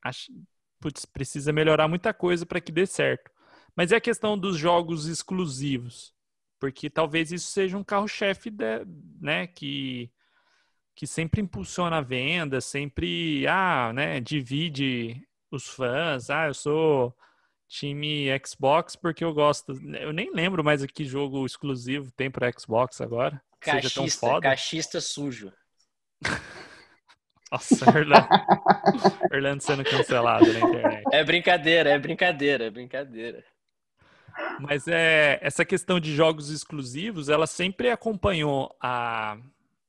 acha, 0.03 0.31
putz, 0.79 1.05
precisa 1.05 1.53
melhorar 1.53 1.87
muita 1.87 2.13
coisa 2.13 2.45
para 2.45 2.61
que 2.61 2.71
dê 2.71 2.85
certo. 2.85 3.31
Mas 3.75 3.91
é 3.91 3.95
a 3.95 4.01
questão 4.01 4.37
dos 4.37 4.57
jogos 4.57 5.07
exclusivos, 5.07 6.13
porque 6.61 6.91
talvez 6.91 7.31
isso 7.31 7.47
seja 7.47 7.75
um 7.75 7.83
carro-chefe, 7.83 8.53
né, 9.19 9.47
que 9.47 10.11
que 10.93 11.07
sempre 11.07 11.41
impulsiona 11.41 11.97
a 11.97 12.01
venda, 12.01 12.61
sempre, 12.61 13.47
ah, 13.47 13.91
né, 13.91 14.19
divide 14.19 15.25
os 15.49 15.67
fãs, 15.67 16.29
ah, 16.29 16.45
eu 16.47 16.53
sou 16.53 17.17
time 17.67 18.27
Xbox 18.45 18.95
porque 18.95 19.23
eu 19.23 19.33
gosto. 19.33 19.73
Eu 19.99 20.13
nem 20.13 20.31
lembro 20.31 20.63
mais 20.63 20.85
que 20.85 21.03
jogo 21.03 21.43
exclusivo 21.43 22.11
tem 22.11 22.29
para 22.29 22.51
Xbox 22.51 23.01
agora. 23.01 23.41
Cachista, 23.59 24.39
cachista 24.41 25.01
sujo. 25.01 25.51
Nossa, 27.51 27.89
Orlando. 27.89 28.27
Orlando 29.33 29.61
sendo 29.61 29.83
cancelado 29.83 30.53
na 30.53 30.59
internet. 30.59 31.03
É 31.11 31.23
brincadeira, 31.23 31.89
é 31.89 31.97
brincadeira, 31.97 32.65
é 32.65 32.69
brincadeira. 32.69 33.43
Mas 34.59 34.87
é 34.87 35.39
essa 35.41 35.65
questão 35.65 35.99
de 35.99 36.15
jogos 36.15 36.49
exclusivos, 36.49 37.29
ela 37.29 37.47
sempre 37.47 37.89
acompanhou 37.89 38.75
a 38.81 39.37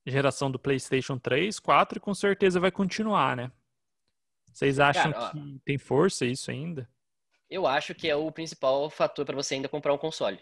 geração 0.06 0.50
do 0.50 0.58
PlayStation 0.58 1.18
3, 1.18 1.58
4 1.58 1.98
e 1.98 2.00
com 2.00 2.14
certeza 2.14 2.60
vai 2.60 2.70
continuar, 2.70 3.36
né? 3.36 3.50
Vocês 4.52 4.78
acham 4.78 5.12
Cara, 5.12 5.30
que 5.30 5.60
tem 5.64 5.78
força 5.78 6.26
isso 6.26 6.50
ainda? 6.50 6.88
eu 7.52 7.66
acho 7.66 7.94
que 7.94 8.08
é 8.08 8.16
o 8.16 8.32
principal 8.32 8.88
fator 8.88 9.26
para 9.26 9.36
você 9.36 9.54
ainda 9.54 9.68
comprar 9.68 9.92
um 9.92 9.98
console. 9.98 10.40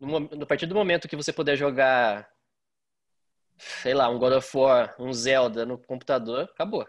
No, 0.00 0.16
a 0.42 0.46
partir 0.46 0.66
do 0.66 0.74
momento 0.74 1.06
que 1.06 1.14
você 1.14 1.32
puder 1.32 1.56
jogar, 1.56 2.28
sei 3.56 3.94
lá, 3.94 4.08
um 4.08 4.18
God 4.18 4.32
of 4.32 4.56
War, 4.56 4.96
um 4.98 5.12
Zelda 5.12 5.64
no 5.64 5.78
computador, 5.78 6.50
acabou. 6.52 6.84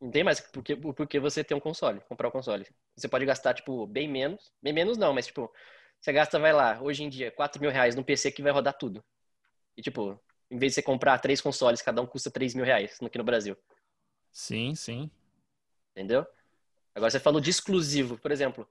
Não 0.00 0.10
tem 0.10 0.22
mais 0.22 0.40
porque, 0.40 0.76
porque 0.76 1.18
você 1.18 1.42
ter 1.42 1.54
um 1.54 1.60
console, 1.60 2.00
comprar 2.08 2.28
um 2.28 2.30
console. 2.32 2.66
Você 2.96 3.08
pode 3.08 3.24
gastar, 3.24 3.54
tipo, 3.54 3.86
bem 3.86 4.08
menos. 4.08 4.52
Bem 4.62 4.72
menos 4.72 4.96
não, 4.96 5.12
mas, 5.12 5.26
tipo, 5.26 5.52
você 6.00 6.12
gasta, 6.12 6.38
vai 6.38 6.52
lá, 6.52 6.80
hoje 6.80 7.02
em 7.02 7.08
dia, 7.08 7.30
4 7.32 7.60
mil 7.60 7.70
reais 7.70 7.96
num 7.96 8.02
PC 8.02 8.30
que 8.30 8.42
vai 8.42 8.52
rodar 8.52 8.74
tudo. 8.74 9.04
E, 9.76 9.82
tipo, 9.82 10.18
em 10.50 10.56
vez 10.56 10.72
de 10.72 10.74
você 10.76 10.82
comprar 10.82 11.18
três 11.18 11.40
consoles, 11.40 11.82
cada 11.82 12.00
um 12.00 12.06
custa 12.06 12.30
3 12.30 12.54
mil 12.54 12.64
reais 12.64 12.98
aqui 13.02 13.18
no 13.18 13.24
Brasil. 13.24 13.56
Sim, 14.32 14.74
sim. 14.74 15.10
Entendeu? 15.92 16.26
Agora 16.94 17.10
você 17.10 17.20
falou 17.20 17.40
de 17.40 17.50
exclusivo, 17.50 18.18
por 18.18 18.30
exemplo. 18.30 18.68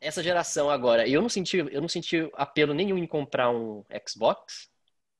Essa 0.00 0.22
geração 0.22 0.70
agora, 0.70 1.08
eu 1.08 1.22
não 1.22 1.28
senti, 1.28 1.58
eu 1.58 1.80
não 1.80 1.88
senti 1.88 2.30
apelo 2.34 2.74
nenhum 2.74 2.98
em 2.98 3.06
comprar 3.06 3.50
um 3.50 3.84
Xbox. 4.06 4.70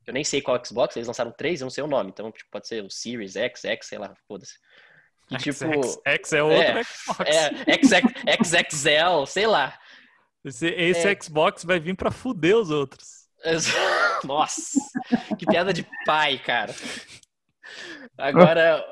Eu 0.06 0.12
nem 0.12 0.22
sei 0.22 0.40
qual 0.40 0.62
Xbox, 0.64 0.96
eles 0.96 1.08
lançaram 1.08 1.32
três, 1.32 1.60
eu 1.60 1.64
não 1.64 1.70
sei 1.70 1.82
o 1.82 1.88
nome. 1.88 2.10
Então, 2.10 2.30
tipo, 2.30 2.50
pode 2.50 2.68
ser 2.68 2.84
o 2.84 2.90
Series 2.90 3.36
X, 3.36 3.64
X, 3.64 3.86
sei 3.86 3.98
lá, 3.98 4.14
foda-se. 4.28 4.58
E, 5.30 5.36
tipo, 5.38 5.64
X, 5.64 5.98
X 6.04 6.32
é 6.32 6.42
outro 6.42 6.58
é, 6.58 6.84
Xbox. 6.84 7.92
É, 7.92 8.62
XXL, 8.62 9.26
sei 9.26 9.46
lá. 9.46 9.78
Esse, 10.44 10.68
esse 10.68 11.08
é. 11.08 11.20
Xbox 11.20 11.64
vai 11.64 11.80
vir 11.80 11.96
pra 11.96 12.10
fuder 12.10 12.56
os 12.56 12.70
outros. 12.70 13.26
Nossa, 14.24 14.78
que 15.38 15.46
piada 15.46 15.72
de 15.72 15.86
pai, 16.04 16.38
cara. 16.38 16.74
Agora, 18.16 18.84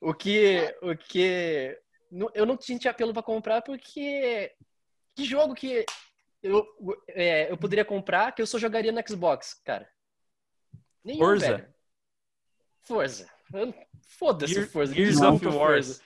o 0.00 0.14
que, 0.14 0.74
o 0.82 0.96
que 0.96 1.76
eu 2.34 2.46
não 2.46 2.60
senti 2.60 2.88
apelo 2.88 3.12
para 3.12 3.22
comprar 3.22 3.62
porque 3.62 4.52
que 5.14 5.24
jogo 5.24 5.54
que 5.54 5.84
eu, 6.42 6.66
é, 7.08 7.50
eu 7.50 7.56
poderia 7.56 7.84
comprar 7.84 8.32
que 8.32 8.40
eu 8.40 8.46
só 8.46 8.58
jogaria 8.58 8.92
no 8.92 9.02
Xbox, 9.06 9.54
cara? 9.64 9.88
Nenhum, 11.04 11.18
Forza. 11.18 11.56
Velho. 11.56 11.74
Forza. 12.82 13.30
Foda-se 14.02 14.66
Forza. 14.66 14.94
Gears 14.94 15.20
of 15.20 15.46
Wars. 15.46 16.00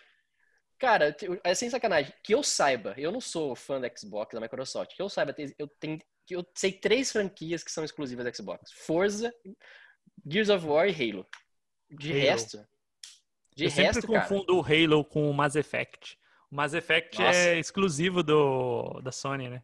Cara, 0.79 1.17
é 1.43 1.55
sem 1.55 1.71
sacanagem. 1.71 2.13
Que 2.23 2.35
eu 2.35 2.43
saiba, 2.43 2.95
eu 2.97 3.11
não 3.13 3.21
sou 3.21 3.55
fã 3.55 3.81
da 3.81 3.91
Xbox, 3.95 4.35
da 4.35 4.41
Microsoft. 4.41 4.95
Que 4.95 5.03
eu 5.03 5.09
saiba, 5.09 5.35
eu 5.59 5.69
tenho 5.81 5.99
eu 6.31 6.45
sei 6.55 6.73
três 6.73 7.13
franquias 7.13 7.63
que 7.63 7.71
são 7.71 7.85
exclusivas 7.85 8.25
da 8.25 8.33
Xbox: 8.33 8.73
Forza, 8.73 9.33
Gears 10.27 10.49
of 10.49 10.67
War 10.67 10.89
e 10.89 10.93
Halo. 10.93 11.27
De 11.91 12.13
Halo. 12.13 12.21
resto, 12.21 12.67
de 13.55 13.65
eu 13.65 13.71
resto, 13.71 14.01
sempre 14.01 14.07
confundo 14.07 14.47
cara... 14.47 14.59
o 14.59 14.63
Halo 14.63 15.05
com 15.05 15.31
o 15.31 15.35
Mass 15.35 15.55
Effect. 15.55 16.19
O 16.51 16.57
Mass 16.57 16.73
Effect 16.73 17.19
Nossa. 17.21 17.39
é 17.39 17.59
exclusivo 17.59 18.23
do, 18.23 19.01
da 19.03 19.13
Sony, 19.13 19.49
né? 19.49 19.63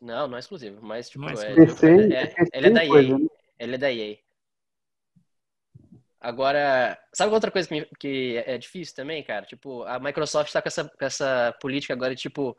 Não, 0.00 0.26
não 0.26 0.36
é 0.36 0.40
exclusivo, 0.40 0.80
mas 0.82 1.08
tipo, 1.08 1.24
é, 1.28 1.32
é, 1.32 2.16
é, 2.16 2.22
é, 2.22 2.34
ele 2.54 2.66
é 2.66 2.70
da 2.70 2.84
EA. 2.84 3.18
Né? 3.18 3.26
Ele 3.58 3.74
é 3.74 3.78
da 3.78 3.92
EA. 3.92 4.18
Agora, 6.24 6.96
sabe 7.12 7.34
outra 7.34 7.50
coisa 7.50 7.68
que, 7.68 7.84
que 7.98 8.42
é 8.46 8.56
difícil 8.56 8.94
também, 8.94 9.24
cara? 9.24 9.44
Tipo, 9.44 9.82
a 9.82 9.98
Microsoft 9.98 10.52
tá 10.52 10.62
com 10.62 10.68
essa, 10.68 10.84
com 10.84 11.04
essa 11.04 11.52
política 11.60 11.92
agora 11.92 12.14
de 12.14 12.22
tipo. 12.22 12.56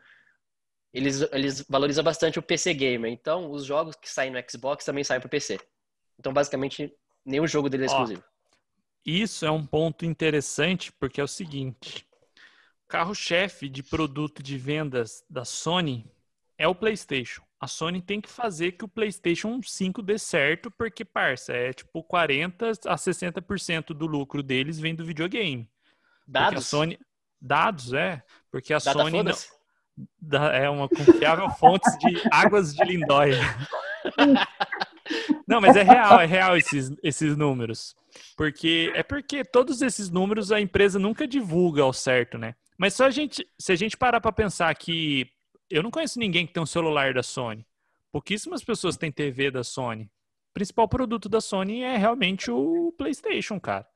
Eles, 0.94 1.22
eles 1.32 1.66
valorizam 1.68 2.04
bastante 2.04 2.38
o 2.38 2.44
PC 2.44 2.74
Gamer. 2.74 3.10
Então, 3.10 3.50
os 3.50 3.64
jogos 3.64 3.96
que 3.96 4.10
saem 4.10 4.32
no 4.32 4.44
Xbox 4.48 4.84
também 4.84 5.04
saem 5.04 5.22
pro 5.22 5.30
PC. 5.30 5.58
Então, 6.20 6.34
basicamente, 6.34 6.94
nenhum 7.26 7.48
jogo 7.48 7.70
dele 7.70 7.84
é 7.84 7.86
exclusivo. 7.86 8.22
Ó, 8.22 8.34
isso 9.06 9.46
é 9.46 9.50
um 9.50 9.66
ponto 9.66 10.06
interessante 10.06 10.92
porque 10.92 11.22
é 11.22 11.24
o 11.24 11.28
seguinte: 11.28 12.06
o 12.84 12.88
carro-chefe 12.90 13.70
de 13.70 13.82
produto 13.82 14.44
de 14.44 14.58
vendas 14.58 15.24
da 15.30 15.46
Sony 15.46 16.06
é 16.64 16.68
o 16.68 16.74
PlayStation. 16.74 17.42
A 17.60 17.68
Sony 17.68 18.02
tem 18.02 18.22
que 18.22 18.30
fazer 18.30 18.74
que 18.74 18.86
o 18.86 18.88
PlayStation 18.88 19.60
5 19.62 20.02
dê 20.02 20.18
certo, 20.18 20.72
porque, 20.72 21.04
parça, 21.04 21.52
é 21.52 21.74
tipo 21.74 22.02
40 22.04 22.72
a 22.86 22.96
60% 22.96 23.88
do 23.88 24.06
lucro 24.06 24.42
deles 24.42 24.80
vem 24.80 24.96
do 24.96 25.06
videogame. 25.06 25.70
Dados? 26.26 26.60
a 26.60 26.62
Sony... 26.62 27.00
Dados, 27.40 27.92
é. 27.92 28.24
Porque 28.50 28.74
a 28.74 28.78
Data 28.78 28.94
Sony. 28.94 29.24
Não... 30.22 30.46
É 30.54 30.70
uma 30.70 30.88
confiável 30.88 31.50
fonte 31.60 31.90
de 32.00 32.22
águas 32.32 32.74
de 32.74 32.84
lindóia. 32.84 33.40
Não, 35.46 35.60
mas 35.60 35.76
é 35.76 35.84
real, 35.84 36.22
é 36.22 36.26
real 36.26 36.58
esses, 36.58 36.92
esses 37.04 37.36
números. 37.36 37.94
Porque 38.38 38.92
é 38.96 39.04
porque 39.04 39.44
todos 39.44 39.82
esses 39.82 40.10
números 40.10 40.52
a 40.52 40.62
empresa 40.62 40.98
nunca 40.98 41.28
divulga 41.28 41.84
ao 41.84 41.94
certo, 41.94 42.38
né? 42.38 42.56
Mas 42.78 42.94
só 42.94 43.06
a 43.06 43.12
gente, 43.12 43.46
se 43.60 43.72
a 43.72 43.76
gente 43.76 43.98
parar 43.98 44.22
para 44.22 44.32
pensar 44.32 44.74
que 44.76 45.30
eu 45.70 45.84
não 45.84 45.92
conheço 45.92 46.20
ninguém 46.20 46.46
que 46.46 46.54
tem 46.54 46.64
um 46.64 46.68
celular 46.68 47.14
da 47.14 47.24
Sony. 47.24 47.66
Pouquíssimas 48.12 48.64
pessoas 48.64 48.98
têm 48.98 49.12
TV 49.12 49.50
da 49.50 49.64
Sony. 49.64 50.04
O 50.04 50.54
principal 50.54 50.88
produto 50.88 51.28
da 51.28 51.42
Sony 51.42 51.82
é 51.82 51.98
realmente 51.98 52.52
o 52.52 52.94
PlayStation, 52.98 53.60
cara. 53.60 53.88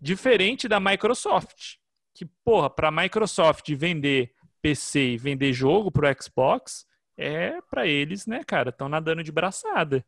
Diferente 0.00 0.68
da 0.68 0.78
Microsoft, 0.78 1.76
que 2.14 2.24
porra, 2.44 2.70
para 2.70 2.88
a 2.88 2.92
Microsoft 2.92 3.68
vender 3.74 4.32
PC 4.62 5.12
e 5.12 5.18
vender 5.18 5.52
jogo 5.52 5.90
pro 5.90 6.06
Xbox 6.20 6.86
é 7.16 7.60
para 7.62 7.86
eles, 7.86 8.26
né, 8.26 8.44
cara, 8.44 8.70
estão 8.70 8.88
nadando 8.88 9.24
de 9.24 9.32
braçada. 9.32 10.06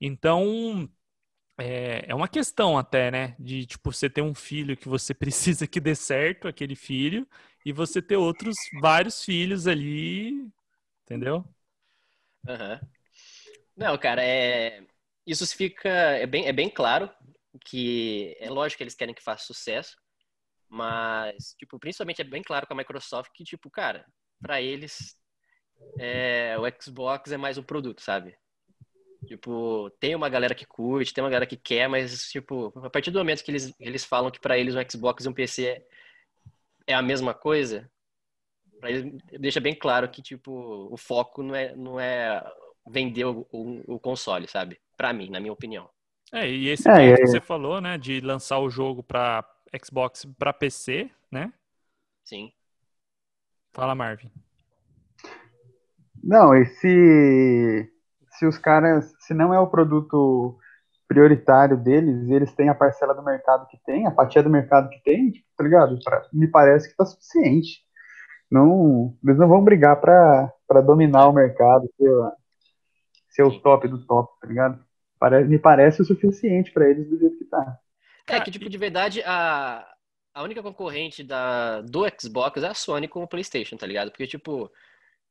Então, 0.00 0.88
é, 1.58 2.04
é 2.08 2.14
uma 2.14 2.28
questão 2.28 2.76
até, 2.78 3.10
né? 3.10 3.36
De, 3.38 3.66
tipo, 3.66 3.92
você 3.92 4.08
ter 4.10 4.22
um 4.22 4.34
filho 4.34 4.76
que 4.76 4.88
você 4.88 5.14
precisa 5.14 5.66
que 5.66 5.80
dê 5.80 5.94
certo, 5.94 6.48
aquele 6.48 6.76
filho, 6.76 7.26
e 7.64 7.72
você 7.72 8.02
ter 8.02 8.16
outros 8.16 8.54
vários 8.80 9.24
filhos 9.24 9.66
ali, 9.66 10.50
entendeu? 11.02 11.44
Uhum. 12.46 12.80
Não, 13.76 13.98
cara, 13.98 14.22
é... 14.22 14.84
isso 15.26 15.46
fica... 15.56 15.88
É 15.88 16.26
bem, 16.26 16.46
é 16.46 16.52
bem 16.52 16.68
claro 16.68 17.10
que 17.64 18.36
é 18.40 18.50
lógico 18.50 18.78
que 18.78 18.84
eles 18.84 18.94
querem 18.94 19.14
que 19.14 19.22
faça 19.22 19.46
sucesso, 19.46 19.96
mas, 20.68 21.54
tipo, 21.58 21.78
principalmente 21.78 22.20
é 22.20 22.24
bem 22.24 22.42
claro 22.42 22.66
com 22.66 22.74
a 22.74 22.76
Microsoft 22.76 23.30
que, 23.32 23.44
tipo, 23.44 23.70
cara, 23.70 24.04
para 24.40 24.60
eles 24.60 25.16
é, 25.98 26.56
o 26.58 26.82
Xbox 26.82 27.32
é 27.32 27.36
mais 27.36 27.58
um 27.58 27.62
produto, 27.62 28.00
sabe? 28.00 28.36
Tipo, 29.26 29.90
tem 30.00 30.14
uma 30.14 30.28
galera 30.28 30.54
que 30.54 30.66
curte, 30.66 31.14
tem 31.14 31.24
uma 31.24 31.30
galera 31.30 31.46
que 31.46 31.56
quer, 31.56 31.88
mas, 31.88 32.28
tipo, 32.28 32.72
a 32.84 32.90
partir 32.90 33.10
do 33.10 33.18
momento 33.18 33.42
que 33.42 33.50
eles, 33.50 33.72
eles 33.80 34.04
falam 34.04 34.30
que 34.30 34.40
para 34.40 34.58
eles 34.58 34.74
um 34.74 34.90
Xbox 34.90 35.24
e 35.24 35.28
um 35.28 35.32
PC 35.32 35.84
é, 36.86 36.94
a 36.94 37.02
mesma 37.02 37.34
coisa, 37.34 37.90
pra 38.80 38.90
eles 38.90 39.12
deixa 39.38 39.60
bem 39.60 39.74
claro 39.74 40.08
que, 40.08 40.22
tipo, 40.22 40.52
o 40.90 40.96
foco 40.96 41.42
não 41.42 41.54
é, 41.54 41.74
não 41.74 42.00
é 42.00 42.42
vender 42.86 43.24
o, 43.24 43.46
o, 43.50 43.94
o 43.94 44.00
console, 44.00 44.46
sabe? 44.48 44.80
Para 44.96 45.12
mim, 45.12 45.30
na 45.30 45.40
minha 45.40 45.52
opinião. 45.52 45.88
É, 46.32 46.48
e 46.48 46.68
esse 46.68 46.88
é, 46.90 47.10
é, 47.10 47.16
que 47.16 47.26
você 47.26 47.40
falou, 47.40 47.80
né, 47.80 47.96
de 47.96 48.20
lançar 48.20 48.58
o 48.58 48.70
jogo 48.70 49.02
para 49.02 49.44
Xbox 49.84 50.24
para 50.38 50.52
PC, 50.52 51.10
né? 51.30 51.52
Sim. 52.24 52.52
Fala, 53.72 53.94
Marvin. 53.94 54.30
Não, 56.22 56.54
esse 56.54 57.90
se 58.38 58.46
os 58.46 58.58
caras, 58.58 59.14
se 59.20 59.32
não 59.32 59.52
é 59.54 59.60
o 59.60 59.66
produto 59.66 60.58
prioritário 61.06 61.76
deles, 61.76 62.28
eles 62.28 62.52
têm 62.54 62.68
a 62.68 62.74
parcela 62.74 63.14
do 63.14 63.22
mercado 63.22 63.66
que 63.68 63.78
tem, 63.84 64.06
a 64.06 64.10
fatia 64.12 64.42
do 64.42 64.50
mercado 64.50 64.88
que 64.90 65.00
tem, 65.02 65.32
tá 65.56 65.64
ligado? 65.64 65.98
Pra, 66.02 66.26
me 66.32 66.48
parece 66.48 66.88
que 66.88 66.96
tá 66.96 67.04
suficiente. 67.04 67.84
Não, 68.50 69.16
eles 69.24 69.38
não 69.38 69.48
vão 69.48 69.64
brigar 69.64 70.00
para 70.00 70.80
dominar 70.84 71.28
o 71.28 71.32
mercado, 71.32 71.88
ser, 71.96 72.10
ser 73.30 73.42
o 73.42 73.60
top 73.60 73.88
do 73.88 74.04
top, 74.06 74.38
tá 74.40 74.46
ligado? 74.46 74.84
Pare, 75.18 75.44
me 75.44 75.58
parece 75.58 76.02
o 76.02 76.04
suficiente 76.04 76.70
para 76.72 76.88
eles 76.88 77.08
do 77.08 77.18
jeito 77.18 77.38
que 77.38 77.44
tá. 77.44 77.78
É 78.26 78.40
que, 78.40 78.50
tipo, 78.50 78.68
de 78.68 78.78
verdade, 78.78 79.22
a, 79.24 79.86
a 80.34 80.42
única 80.42 80.62
concorrente 80.62 81.22
da, 81.22 81.80
do 81.82 82.04
Xbox 82.20 82.62
é 82.62 82.68
a 82.68 82.74
Sony 82.74 83.08
com 83.08 83.22
o 83.22 83.28
PlayStation, 83.28 83.76
tá 83.76 83.86
ligado? 83.86 84.10
Porque, 84.10 84.26
tipo, 84.26 84.68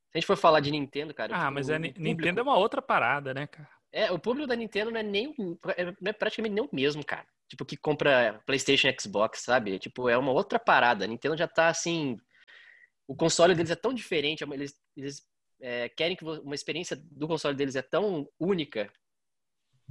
se 0.10 0.18
a 0.18 0.20
gente 0.20 0.28
for 0.28 0.38
falar 0.38 0.60
de 0.60 0.72
Nintendo, 0.72 1.14
cara. 1.14 1.34
Ah, 1.34 1.40
tipo, 1.40 1.54
mas 1.54 1.70
a 1.70 1.80
Nintendo 1.80 2.10
público- 2.10 2.40
é 2.40 2.44
uma 2.44 2.58
outra 2.58 2.82
parada, 2.82 3.34
né, 3.34 3.48
cara? 3.48 3.70
É, 3.92 4.12
o 4.12 4.18
público 4.18 4.48
da 4.48 4.56
Nintendo 4.56 4.90
não 4.90 5.00
é 5.00 5.04
nem 5.04 5.36
é, 5.78 5.86
não 5.86 6.10
é 6.10 6.14
praticamente 6.14 6.54
nem 6.56 6.64
o 6.64 6.70
mesmo, 6.72 7.06
cara. 7.06 7.26
Tipo, 7.54 7.66
que 7.66 7.78
compra 7.78 8.42
PlayStation 8.48 8.88
Xbox, 9.00 9.42
sabe? 9.42 9.78
Tipo, 9.78 10.10
é 10.10 10.18
uma 10.18 10.32
outra 10.32 10.58
parada. 10.58 11.06
A 11.06 11.08
Nintendo 11.08 11.38
já 11.38 11.48
tá 11.48 11.68
assim. 11.68 12.18
O 13.08 13.16
console 13.16 13.54
deles 13.54 13.70
é 13.70 13.76
tão 13.76 13.94
diferente, 13.94 14.44
eles, 14.44 14.74
eles 14.98 15.24
é, 15.62 15.88
querem 15.90 16.16
que 16.16 16.26
uma 16.26 16.56
experiência 16.56 16.96
do 17.12 17.28
console 17.28 17.56
deles 17.56 17.76
é 17.76 17.84
tão 17.84 18.28
única 18.40 18.92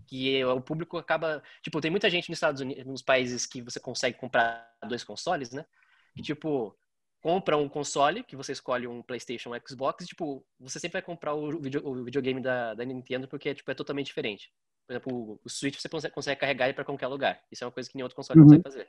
que 0.08 0.44
o 0.44 0.60
público 0.60 0.98
acaba. 0.98 1.40
Tipo, 1.62 1.80
tem 1.80 1.88
muita 1.88 2.10
gente 2.10 2.28
nos 2.28 2.38
Estados 2.38 2.60
Unidos, 2.60 2.84
nos 2.84 3.00
países 3.00 3.46
que 3.46 3.62
você 3.62 3.78
consegue 3.78 4.18
comprar 4.18 4.68
dois 4.88 5.04
consoles, 5.04 5.52
né? 5.52 5.64
Que, 6.16 6.22
tipo, 6.22 6.76
compra 7.20 7.56
um 7.56 7.68
console, 7.68 8.24
que 8.24 8.34
você 8.34 8.50
escolhe 8.50 8.88
um 8.88 9.04
PlayStation 9.04 9.54
um 9.54 9.60
Xbox, 9.64 10.04
e, 10.04 10.08
tipo, 10.08 10.44
você 10.58 10.80
sempre 10.80 10.94
vai 10.94 11.02
comprar 11.02 11.34
o, 11.34 11.60
video- 11.60 11.86
o 11.86 12.02
videogame 12.02 12.40
da, 12.40 12.74
da 12.74 12.84
Nintendo 12.84 13.28
porque, 13.28 13.54
tipo, 13.54 13.70
é 13.70 13.74
totalmente 13.74 14.06
diferente. 14.06 14.50
Por 14.87 14.93
exemplo, 14.93 15.14
o, 15.14 15.41
o 15.45 15.49
Switch 15.49 15.78
você 15.78 15.89
consegue, 15.89 16.14
consegue 16.14 16.41
carregar 16.41 16.66
ele 16.66 16.74
para 16.74 16.85
qualquer 16.85 17.07
lugar. 17.07 17.41
Isso 17.51 17.64
é 17.64 17.66
uma 17.66 17.72
coisa 17.72 17.89
que 17.89 17.97
nenhum 17.97 18.05
outro 18.07 18.16
console 18.16 18.39
Uhum. 18.41 18.47
consegue 18.47 18.62
fazer. 18.62 18.89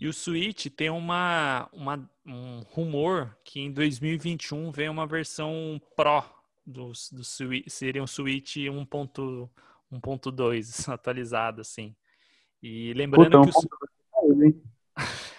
E 0.00 0.08
o 0.08 0.12
Switch 0.12 0.66
tem 0.66 0.90
uma, 0.90 1.68
uma- 1.72 2.10
um 2.26 2.60
rumor 2.60 3.34
que 3.44 3.60
em 3.60 3.72
2021 3.72 4.70
vem 4.70 4.88
uma 4.90 5.06
versão 5.06 5.80
Pro 5.96 6.22
do, 6.66 6.92
do 7.12 7.24
Switch, 7.24 7.68
seria 7.68 8.02
um 8.02 8.06
Switch 8.06 8.56
1.2 8.56 9.48
atualizado, 10.92 11.60
assim. 11.60 11.94
E 12.62 12.92
lembrando 12.94 13.42
Puta, 13.42 13.60
que 13.60 13.68
o, 14.22 14.42
hein? 14.44 14.62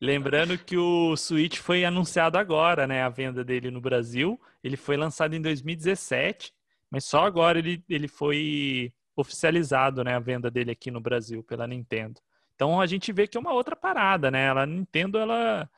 Lembrando 0.00 0.58
que 0.58 0.76
o 0.76 1.16
Switch 1.16 1.58
foi 1.58 1.84
anunciado 1.84 2.36
agora, 2.36 2.86
né? 2.86 3.02
A 3.02 3.08
venda 3.08 3.44
dele 3.44 3.70
no 3.70 3.80
Brasil. 3.80 4.40
Ele 4.62 4.76
foi 4.76 4.96
lançado 4.96 5.34
em 5.34 5.40
2017, 5.40 6.52
mas 6.94 7.04
só 7.04 7.24
agora 7.24 7.58
ele, 7.58 7.84
ele 7.88 8.06
foi 8.08 8.92
oficializado, 9.16 10.02
né? 10.04 10.14
A 10.14 10.20
venda 10.20 10.50
dele 10.50 10.70
aqui 10.70 10.90
no 10.90 11.00
Brasil 11.00 11.42
pela 11.42 11.66
Nintendo. 11.66 12.20
Então 12.54 12.80
a 12.80 12.86
gente 12.86 13.12
vê 13.12 13.26
que 13.26 13.36
é 13.36 13.40
uma 13.40 13.52
outra 13.52 13.74
parada, 13.76 14.30
né? 14.30 14.46
Ela, 14.46 14.62
a 14.62 14.66
Nintendo, 14.66 15.18
ela, 15.18 15.68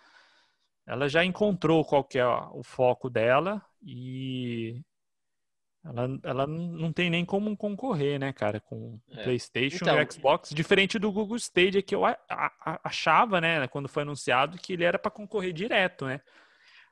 ela 0.87 1.09
já 1.09 1.25
encontrou 1.25 1.85
qual 1.85 2.05
que 2.05 2.19
é 2.19 2.27
o 2.27 2.63
foco 2.63 3.09
dela 3.11 3.63
e 3.83 4.81
ela, 5.85 6.19
ela 6.25 6.47
não 6.47 6.93
tem 6.93 7.09
nem 7.09 7.25
como 7.25 7.57
concorrer, 7.57 8.19
né, 8.19 8.33
cara, 8.33 8.61
com 8.61 8.95
o 8.95 9.01
É. 9.13 9.23
PlayStation 9.23 9.85
Então- 9.85 10.01
e 10.03 10.13
Xbox, 10.13 10.51
diferente 10.51 10.99
do 10.99 11.13
Google 11.13 11.37
Stadia 11.37 11.81
que 11.81 11.95
eu 11.95 12.05
a- 12.05 12.19
a- 12.29 12.53
a- 12.73 12.81
achava, 12.85 13.41
né, 13.41 13.69
quando 13.69 13.89
foi 13.89 14.03
anunciado 14.03 14.59
que 14.59 14.73
ele 14.73 14.83
era 14.85 14.99
para 14.99 15.11
concorrer 15.13 15.53
direto, 15.53 16.05
né? 16.07 16.21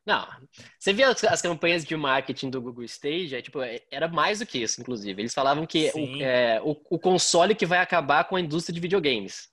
Não, 0.06 0.26
você 0.78 0.92
vê 0.92 1.02
as, 1.02 1.24
as 1.24 1.40
campanhas 1.40 1.84
de 1.84 1.96
marketing 1.96 2.50
do 2.50 2.60
Google 2.60 2.84
Stage, 2.84 3.34
é, 3.34 3.40
tipo, 3.40 3.62
é, 3.62 3.80
era 3.90 4.06
mais 4.06 4.40
do 4.40 4.46
que 4.46 4.58
isso, 4.58 4.80
inclusive. 4.80 5.20
Eles 5.22 5.32
falavam 5.32 5.66
que 5.66 5.90
o, 5.94 6.22
é, 6.22 6.60
o, 6.62 6.76
o 6.90 6.98
console 6.98 7.54
que 7.54 7.64
vai 7.64 7.78
acabar 7.78 8.24
com 8.24 8.36
a 8.36 8.40
indústria 8.40 8.74
de 8.74 8.80
videogames. 8.80 9.48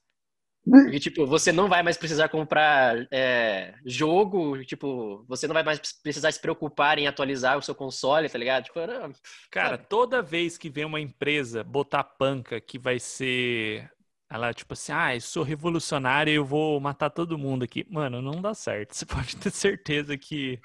Porque, 0.83 0.99
tipo, 0.99 1.25
você 1.25 1.51
não 1.51 1.67
vai 1.67 1.81
mais 1.81 1.97
precisar 1.97 2.29
comprar 2.29 3.07
é, 3.11 3.73
jogo, 3.83 4.63
tipo, 4.63 5.25
você 5.27 5.47
não 5.47 5.53
vai 5.55 5.63
mais 5.63 5.79
precisar 6.03 6.31
se 6.31 6.39
preocupar 6.39 6.99
em 6.99 7.07
atualizar 7.07 7.57
o 7.57 7.61
seu 7.63 7.73
console, 7.73 8.29
tá 8.29 8.37
ligado? 8.37 8.65
Tipo, 8.65 8.79
era- 8.79 9.09
Cara, 9.49 9.77
toda 9.77 10.21
vez 10.21 10.57
que 10.59 10.69
vem 10.69 10.85
uma 10.85 10.99
empresa 10.99 11.63
botar 11.63 12.03
panca 12.03 12.61
que 12.61 12.77
vai 12.77 12.99
ser 12.99 13.89
ela 14.31 14.53
tipo 14.53 14.71
assim, 14.71 14.93
ah, 14.93 15.13
eu 15.13 15.19
sou 15.19 15.43
revolucionária 15.43 16.31
e 16.31 16.35
eu 16.35 16.45
vou 16.45 16.79
matar 16.79 17.09
todo 17.09 17.37
mundo 17.37 17.65
aqui. 17.65 17.85
Mano, 17.89 18.21
não 18.21 18.41
dá 18.41 18.53
certo. 18.53 18.95
Você 18.95 19.05
pode 19.05 19.35
ter 19.35 19.51
certeza 19.51 20.17
que 20.17 20.57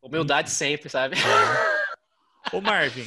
humildade 0.00 0.50
sempre, 0.50 0.88
sabe? 0.88 1.16
Ô 2.54 2.60
Marvin, 2.62 3.06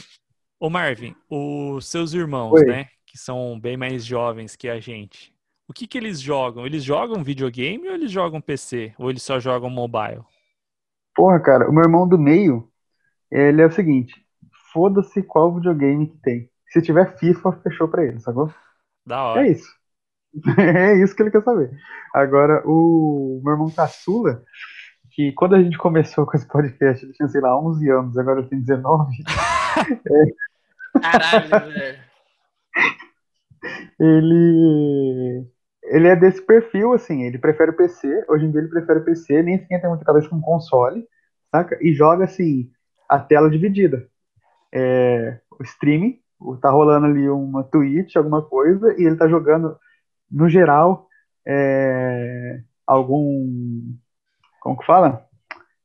ô 0.60 0.70
Marvin, 0.70 1.16
os 1.28 1.88
seus 1.88 2.14
irmãos, 2.14 2.54
Oi. 2.54 2.66
né, 2.66 2.88
que 3.08 3.18
são 3.18 3.60
bem 3.60 3.76
mais 3.76 4.06
jovens 4.06 4.56
que 4.56 4.70
a 4.70 4.80
gente, 4.80 5.34
o 5.68 5.74
que 5.74 5.88
que 5.88 5.98
eles 5.98 6.22
jogam? 6.22 6.64
Eles 6.64 6.84
jogam 6.84 7.24
videogame 7.24 7.88
ou 7.88 7.96
eles 7.96 8.12
jogam 8.12 8.39
PC? 8.39 8.94
Ou 9.00 9.10
eles 9.10 9.24
só 9.24 9.39
jogam 9.39 9.72
mobile? 9.72 10.22
Porra, 11.16 11.39
cara, 11.39 11.68
o 11.68 11.74
meu 11.74 11.84
irmão 11.84 12.08
do 12.08 12.18
meio, 12.18 12.72
ele 13.32 13.60
é 13.60 13.66
o 13.66 13.72
seguinte: 13.72 14.24
foda-se 14.72 15.24
qual 15.24 15.56
videogame 15.56 16.08
que 16.08 16.18
tem. 16.18 16.50
Se 16.68 16.80
tiver 16.80 17.18
FIFA, 17.18 17.54
fechou 17.64 17.88
pra 17.88 18.04
ele, 18.04 18.20
sacou? 18.20 18.54
Da 19.06 19.24
hora. 19.24 19.47
É 19.47 19.51
isso. 19.51 19.70
É 20.58 21.04
isso 21.04 21.16
que 21.16 21.22
ele 21.22 21.30
quer 21.30 21.43
saber. 21.43 21.70
Agora, 22.12 22.64
o 22.66 23.39
meu 23.43 23.54
irmão 23.54 23.70
caçula, 23.70 24.43
que 25.12 25.32
quando 25.34 25.54
a 25.56 25.62
gente 25.62 25.78
começou 25.78 26.26
com 26.26 26.36
esse 26.36 26.47
podcast, 26.47 27.06
ele 27.06 27.14
tinha, 27.14 27.28
sei 27.28 27.39
lá, 27.39 27.56
11 27.60 27.89
anos, 27.89 28.18
agora 28.18 28.39
ele 28.39 28.49
tem 28.49 28.60
19. 28.60 29.14
Caralho, 30.99 31.72
velho. 31.74 31.99
Ele. 33.99 35.47
Ele 35.84 36.08
é 36.08 36.16
desse 36.16 36.41
perfil, 36.41 36.93
assim, 36.93 37.24
ele 37.24 37.38
prefere 37.38 37.72
o 37.72 37.76
PC, 37.76 38.26
hoje 38.30 38.45
em 38.45 38.51
dia 38.51 38.62
ele 38.62 38.70
prefere 38.70 38.99
o 38.99 39.04
PC, 39.04 39.43
nem 39.43 39.56
esquenta 39.56 39.89
muita 39.89 40.06
cabeça 40.06 40.30
com 40.30 40.39
console, 40.39 41.06
saca? 41.51 41.78
E 41.82 41.93
joga, 41.93 42.24
assim, 42.24 42.72
a 43.08 43.20
tela 43.20 43.49
dividida. 43.49 44.08
É, 44.74 45.39
o 45.51 45.62
streaming, 45.64 46.22
tá 46.62 46.70
rolando 46.70 47.06
ali 47.08 47.30
uma 47.30 47.64
Twitch, 47.64 48.16
alguma 48.16 48.41
coisa, 48.44 48.94
e 49.00 49.06
ele 49.06 49.18
tá 49.18 49.28
jogando, 49.28 49.78
no 50.32 50.50
geral, 50.50 51.08
é, 51.48 52.62
algum. 52.88 53.96
Como 54.62 54.78
que 54.80 54.86
fala? 54.86 55.28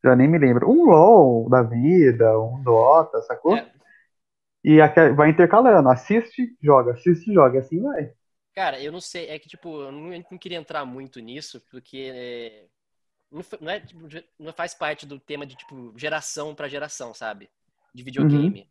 Já 0.04 0.16
nem 0.16 0.28
me 0.28 0.38
lembro. 0.38 0.70
Um 0.70 0.86
LOL 0.90 1.48
da 1.50 1.62
vida, 1.62 2.38
um 2.40 2.62
Dota, 2.62 3.22
sacou? 3.22 3.56
É, 3.56 3.78
E 4.64 4.78
vai 5.16 5.30
intercalando, 5.30 5.88
assiste, 5.88 6.56
joga, 6.62 6.92
assiste, 6.92 7.32
joga, 7.32 7.56
e 7.56 7.60
assim 7.60 7.82
vai. 7.82 8.12
Cara, 8.54 8.80
eu 8.82 8.90
não 8.90 9.00
sei, 9.00 9.28
é 9.28 9.38
que, 9.38 9.48
tipo, 9.48 9.82
eu 9.82 9.92
não, 9.92 10.10
não 10.30 10.38
queria 10.38 10.58
entrar 10.58 10.84
muito 10.84 11.20
nisso, 11.20 11.60
porque 11.70 12.10
é, 12.12 12.68
não, 13.30 13.42
não 13.60 13.70
é, 13.72 13.80
tipo, 13.80 14.00
não 14.38 14.52
faz 14.52 14.74
parte 14.74 15.06
do 15.06 15.20
tema 15.20 15.46
de, 15.46 15.56
tipo, 15.56 15.94
geração 15.98 16.54
pra 16.54 16.68
geração, 16.68 17.14
sabe? 17.14 17.50
De 17.94 18.02
videogame. 18.02 18.70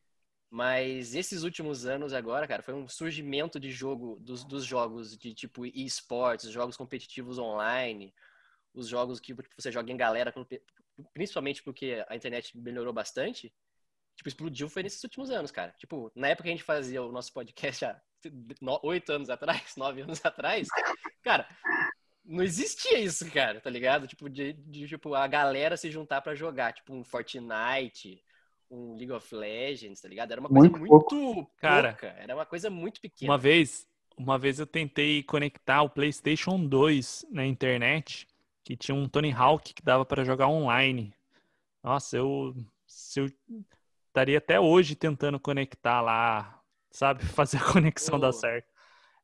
Mas 0.50 1.14
esses 1.14 1.43
últimos 1.43 1.86
anos 1.86 2.14
agora, 2.14 2.48
cara, 2.48 2.64
foi 2.64 2.74
um 2.74 2.88
surgimento 2.88 3.60
de 3.60 3.70
jogo, 3.70 4.18
dos, 4.20 4.45
dos 4.45 4.64
jogos 4.64 5.18
de, 5.18 5.34
tipo, 5.34 5.66
esportes, 5.66 6.50
jogos 6.50 6.78
competitivos 6.78 7.38
online, 7.38 8.14
os 8.74 8.88
jogos 8.88 9.20
que 9.20 9.36
você 9.58 9.72
joga 9.72 9.91
em 9.91 9.98
galera, 9.98 10.34
principalmente 11.14 11.62
porque 11.62 12.04
a 12.08 12.16
internet 12.16 12.58
melhorou 12.58 12.93
bastante, 12.93 13.54
tipo, 14.16 14.30
explodiu 14.30 14.70
foi 14.70 14.84
nesses 14.84 15.04
últimos 15.04 15.30
anos, 15.30 15.52
cara. 15.52 15.74
Tipo, 15.78 16.12
na 16.16 16.30
época 16.30 16.43
que 16.43 16.50
a 16.50 16.54
gente 16.54 16.64
fazia 16.64 17.04
o 17.04 17.12
nosso 17.12 17.34
podcast 17.34 17.86
há 17.86 18.02
oito 18.84 19.12
anos 19.12 19.30
atrás, 19.30 19.76
nove 19.78 20.02
anos 20.02 20.24
atrás, 20.26 20.68
cara, 21.22 21.48
não 22.24 22.43
existia 22.43 23.00
isso, 23.00 23.30
cara, 23.32 23.60
tá 23.62 23.70
ligado? 23.70 24.08
Tipo, 24.08 24.30
de, 24.30 24.54
de, 24.54 24.88
tipo, 24.88 25.14
a 25.14 25.28
galera 25.28 25.78
se 25.78 25.91
juntar 25.91 26.22
pra 26.22 26.36
jogar, 26.36 26.74
tipo, 26.74 26.93
um 26.93 27.04
Fortnite, 27.04 28.24
um 28.70 28.95
League 28.95 29.11
of 29.11 29.34
Legends, 29.34 30.01
tá 30.01 30.07
ligado? 30.07 30.32
Era 30.32 30.41
uma 30.41 30.49
coisa 30.49 30.70
Muito 30.70 30.80
muito, 30.80 31.07
pouco. 31.09 31.51
Cara, 31.57 31.91
pouca, 31.91 32.07
era 32.07 32.36
uma 32.36 32.45
coisa 32.45 32.70
muito 32.70 32.99
pequena. 32.99 33.32
Uma 33.32 33.38
vez, 33.38 33.88
uma 34.18 34.38
vez 34.38 34.59
eu 34.59 34.68
tentei 34.68 35.24
conectar 35.24 35.82
o 35.82 35.89
PlayStation 35.89 36.65
2 36.65 37.26
na 37.30 37.45
internet, 37.45 38.28
que 38.63 38.76
tinha 38.76 38.95
um 38.95 39.07
Tony 39.07 39.32
Hawk 39.32 39.74
que 39.74 39.82
dava 39.84 40.05
para 40.05 40.24
jogar 40.24 40.47
online. 40.47 41.13
Nossa, 41.84 42.18
eu, 42.18 42.55
se 42.86 43.20
eu 43.22 43.28
estaria 44.07 44.38
até 44.39 44.59
hoje 44.59 44.95
tentando 44.95 45.39
conectar 45.39 46.01
lá, 46.01 46.61
sabe, 46.91 47.24
fazer 47.26 47.57
a 47.57 47.72
conexão 47.72 48.18
O 48.18 48.20
dar 48.20 48.34
certo. 48.34 48.68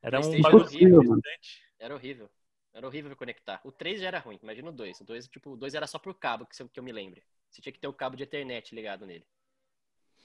Era 0.02 0.20
um 0.20 0.42
bagulho 0.42 0.66
horrível. 0.66 1.20
Era 1.80 1.96
horrível. 1.96 2.30
Era 2.74 2.88
horrível 2.88 3.16
conectar. 3.16 3.62
O 3.64 3.72
3 3.72 4.02
já 4.02 4.08
era 4.08 4.20
ruim, 4.20 4.40
imagina 4.42 4.70
o 4.70 4.74
2. 4.74 5.02
O 5.02 5.06
2, 5.06 5.28
tipo, 5.28 5.52
o 5.52 5.58
2 5.58 5.76
era 5.76 5.86
só 5.86 6.00
por 6.00 6.14
cabo, 6.16 6.46
que, 6.46 6.56
se 6.56 6.64
eu- 6.64 6.70
que 6.70 6.80
eu 6.80 6.84
me 6.84 6.92
lembre. 6.92 7.24
Você 7.50 7.62
tinha 7.62 7.72
que 7.72 7.80
ter 7.80 7.88
o 7.88 7.94
cabo 7.94 8.16
de 8.16 8.24
internet 8.24 8.74
ligado 8.74 9.06
nele. 9.06 9.26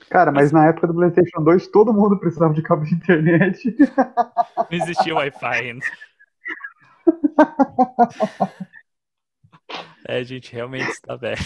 Cara, 0.08 0.32
mas 0.32 0.52
na 0.52 0.66
época 0.68 0.86
do 0.86 0.94
PlayStation 0.94 1.42
2 1.42 1.66
todo 1.66 1.92
mundo 1.92 2.18
precisava 2.18 2.54
de 2.54 2.62
cabo 2.62 2.84
de 2.84 2.94
internet. 2.94 3.76
Não 4.56 4.66
existia 4.70 5.14
Wi-Fi 5.14 5.46
ainda. 5.46 5.86
É, 10.06 10.24
gente, 10.24 10.52
realmente 10.52 10.88
está 10.88 11.16
velho. 11.16 11.44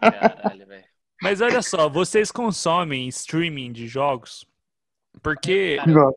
Caralho, 0.00 0.66
velho. 0.66 0.84
Mas 1.22 1.40
Mas 1.40 1.40
olha 1.40 1.62
só, 1.62 1.88
vocês 1.88 2.30
consomem 2.30 3.08
streaming 3.08 3.72
de 3.72 3.86
jogos? 3.86 4.44
Porque. 5.22 5.76
Cara. 5.76 6.12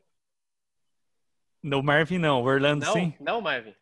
No 1.66 1.84
Marvin 1.84 2.18
não, 2.18 2.42
o 2.42 2.46
Orlando 2.46 2.86
Não, 2.86 2.86
sim. 2.86 3.14
não, 3.20 3.42
Marvin. 3.42 3.76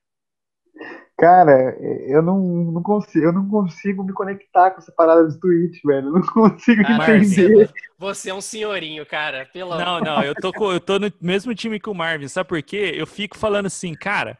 Cara, 1.18 1.78
eu 2.10 2.22
não, 2.22 2.40
não 2.72 2.82
consigo, 2.84 3.26
eu 3.26 3.32
não 3.34 3.48
consigo 3.48 4.04
me 4.04 4.14
conectar 4.14 4.72
com 4.72 4.80
essa 4.80 4.92
parada 4.92 5.28
de 5.30 5.40
Twitch, 5.40 5.80
velho. 5.86 6.08
Eu 6.08 6.14
não 6.14 6.22
consigo 6.22 6.82
Cara, 6.82 6.94
Marvin. 6.94 7.28
entender. 7.28 7.70
você, 7.70 7.74
você 7.98 8.30
é 8.30 8.34
um 8.34 8.42
senhorinho, 8.42 9.06
cara. 9.06 9.46
Pelo 9.46 9.72
Não, 9.72 10.00
não, 10.02 10.24
eu 10.24 10.36
tô, 10.36 10.54
eu 10.72 10.80
tô 10.80 11.00
no 11.00 11.12
mesmo 11.22 11.56
time 11.56 11.80
que 11.80 11.90
o 11.90 11.94
Marvin, 11.94 12.28
sabe 12.28 12.48
por 12.50 12.62
quê? 12.62 12.92
Eu 12.96 13.08
fico 13.08 13.38
falando 13.38 13.66
assim, 13.66 13.96
cara, 13.96 14.38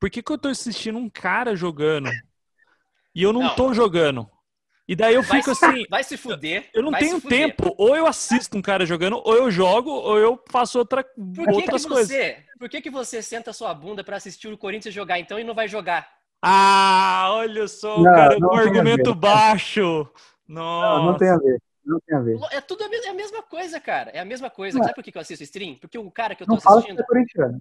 por 0.00 0.10
que, 0.10 0.22
que 0.22 0.32
eu 0.32 0.38
tô 0.38 0.48
assistindo 0.48 0.98
um 0.98 1.10
cara 1.10 1.56
jogando 1.56 2.18
e 3.14 3.22
eu 3.22 3.32
não, 3.32 3.48
Não. 3.48 3.50
tô 3.50 3.74
jogando? 3.74 4.28
E 4.88 4.96
daí 4.96 5.14
eu 5.14 5.22
Vai 5.26 5.42
fico 5.42 5.50
se- 5.50 5.52
assim, 5.52 5.86
Vai 5.90 6.04
se 6.04 6.16
fuder. 6.16 6.70
eu 6.74 6.82
não 6.82 6.94
vai 6.94 7.04
tenho 7.04 7.20
tempo, 7.20 7.74
ou 7.78 7.96
eu 7.96 8.06
assisto 8.06 8.56
um 8.58 8.62
cara 8.62 8.86
jogando, 8.86 9.20
ou 9.24 9.34
eu 9.36 9.50
jogo, 9.50 9.90
ou 9.90 10.18
eu 10.18 10.42
faço 10.50 10.78
outra, 10.78 11.04
Por 11.34 11.48
que, 11.52 11.68
que 11.68 11.76
outras 11.76 11.86
coisas. 11.86 12.18
Por 12.58 12.68
que, 12.68 12.80
que 12.80 12.90
você 12.90 13.22
senta 13.22 13.52
sua 13.52 13.72
bunda 13.74 14.02
pra 14.04 14.16
assistir 14.16 14.48
o 14.48 14.58
Corinthians 14.58 14.94
jogar 14.94 15.18
então 15.18 15.38
e 15.38 15.44
não 15.44 15.54
vai 15.54 15.68
jogar? 15.68 16.08
Ah, 16.42 17.28
olha 17.32 17.66
só, 17.66 18.00
o 18.00 18.04
Não, 18.04 18.14
cara 18.14 18.38
não 18.38 18.52
a 18.52 18.60
argumento 18.60 19.14
baixo. 19.14 20.08
Não, 20.46 20.62
Nossa. 20.80 21.12
não 21.12 21.18
tem 21.18 21.28
a 21.30 21.36
ver. 21.38 21.62
Não 21.84 22.00
tem 22.00 22.16
a 22.16 22.20
ver. 22.20 22.38
É 22.52 22.60
tudo 22.60 22.84
a, 22.84 22.88
me- 22.88 22.96
é 22.96 23.08
a 23.08 23.14
mesma 23.14 23.42
coisa, 23.42 23.80
cara. 23.80 24.10
É 24.10 24.18
a 24.18 24.24
mesma 24.24 24.50
coisa. 24.50 24.76
Não 24.76 24.84
é. 24.84 24.88
Sabe 24.88 24.94
por 24.96 25.04
que 25.04 25.12
que 25.12 25.18
eu 25.18 25.22
assisto 25.22 25.42
stream? 25.44 25.76
Porque 25.76 25.98
o 25.98 26.10
cara 26.10 26.34
que 26.34 26.42
eu 26.42 26.46
tô 26.46 26.54
Não 26.54 26.60
fala 26.60 26.82
que 26.82 26.90
assistindo, 26.90 27.06
você 27.06 27.42
é 27.42 27.58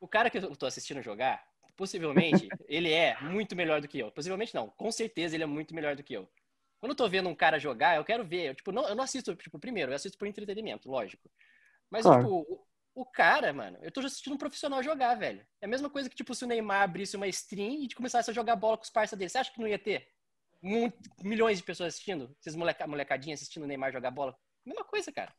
o 0.00 0.08
cara 0.08 0.28
que 0.30 0.38
eu 0.38 0.56
tô 0.56 0.66
assistindo 0.66 1.00
jogar, 1.02 1.42
possivelmente, 1.76 2.48
ele 2.68 2.92
é 2.92 3.16
muito 3.22 3.56
melhor 3.56 3.80
do 3.80 3.88
que 3.88 3.98
eu. 3.98 4.10
Possivelmente 4.10 4.54
não, 4.54 4.68
com 4.70 4.90
certeza 4.92 5.34
ele 5.34 5.44
é 5.44 5.46
muito 5.46 5.74
melhor 5.74 5.96
do 5.96 6.02
que 6.02 6.14
eu. 6.14 6.28
Quando 6.78 6.90
eu 6.90 6.96
tô 6.96 7.08
vendo 7.08 7.28
um 7.28 7.34
cara 7.34 7.58
jogar, 7.58 7.96
eu 7.96 8.04
quero 8.04 8.24
ver. 8.24 8.50
Eu, 8.50 8.54
tipo, 8.54 8.70
não, 8.70 8.86
eu 8.88 8.94
não 8.94 9.04
assisto, 9.04 9.34
tipo, 9.34 9.58
primeiro, 9.58 9.92
eu 9.92 9.96
assisto 9.96 10.18
por 10.18 10.28
entretenimento, 10.28 10.90
lógico. 10.90 11.30
Mas, 11.90 12.02
Claro. 12.02 12.22
tipo, 12.22 12.66
o, 12.94 13.04
cara, 13.04 13.52
mano, 13.52 13.78
eu 13.82 13.90
tô 13.90 14.00
assistindo 14.00 14.34
um 14.34 14.38
profissional 14.38 14.82
jogar, 14.82 15.14
velho. 15.16 15.44
É 15.60 15.66
a 15.66 15.68
mesma 15.68 15.90
coisa 15.90 16.08
que, 16.08 16.14
tipo, 16.16 16.34
se 16.34 16.44
o 16.44 16.48
Neymar 16.48 16.82
abrisse 16.82 17.16
uma 17.16 17.26
stream 17.28 17.82
e 17.84 17.88
começasse 17.94 18.30
a 18.30 18.34
jogar 18.34 18.56
bola 18.56 18.76
com 18.76 18.84
os 18.84 18.90
parceiros 18.90 19.18
dele. 19.18 19.28
Você 19.30 19.38
acha 19.38 19.52
que 19.52 19.60
não 19.60 19.68
ia 19.68 19.78
ter 19.78 20.06
mu- 20.62 20.92
milhões 21.22 21.58
de 21.58 21.64
pessoas 21.64 21.94
assistindo? 21.94 22.34
Esses 22.40 22.54
moleca, 22.54 22.86
molecadinhas 22.86 23.40
assistindo 23.40 23.64
o 23.64 23.66
Neymar 23.66 23.92
jogar 23.92 24.10
bola? 24.10 24.36
Mesma 24.64 24.84
coisa, 24.84 25.12
cara. 25.12 25.34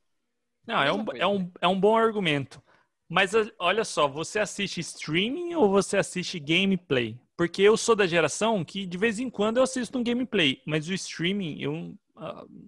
Não, 0.67 0.81
é 0.81 0.91
um, 0.91 0.97
Mesma 0.97 1.05
coisa. 1.05 1.23
é, 1.23 1.27
um, 1.27 1.51
é 1.61 1.67
um 1.67 1.79
bom 1.79 1.95
argumento. 1.95 2.61
Mas 3.07 3.31
olha 3.59 3.85
só, 3.85 4.07
você 4.07 4.39
assiste 4.39 4.79
streaming 4.79 5.53
ou 5.55 5.69
você 5.69 5.97
assiste 5.97 6.39
gameplay? 6.39 7.17
Porque 7.37 7.61
eu 7.61 7.77
sou 7.77 7.95
da 7.95 8.07
geração 8.07 8.65
que 8.65 8.85
de 8.85 8.97
vez 8.97 9.19
em 9.19 9.29
quando 9.29 9.57
eu 9.57 9.63
assisto 9.63 9.97
um 9.97 10.03
gameplay, 10.03 10.61
mas 10.65 10.87
o 10.87 10.93
streaming 10.93 11.61
eu. 11.61 11.71
não 11.71 11.97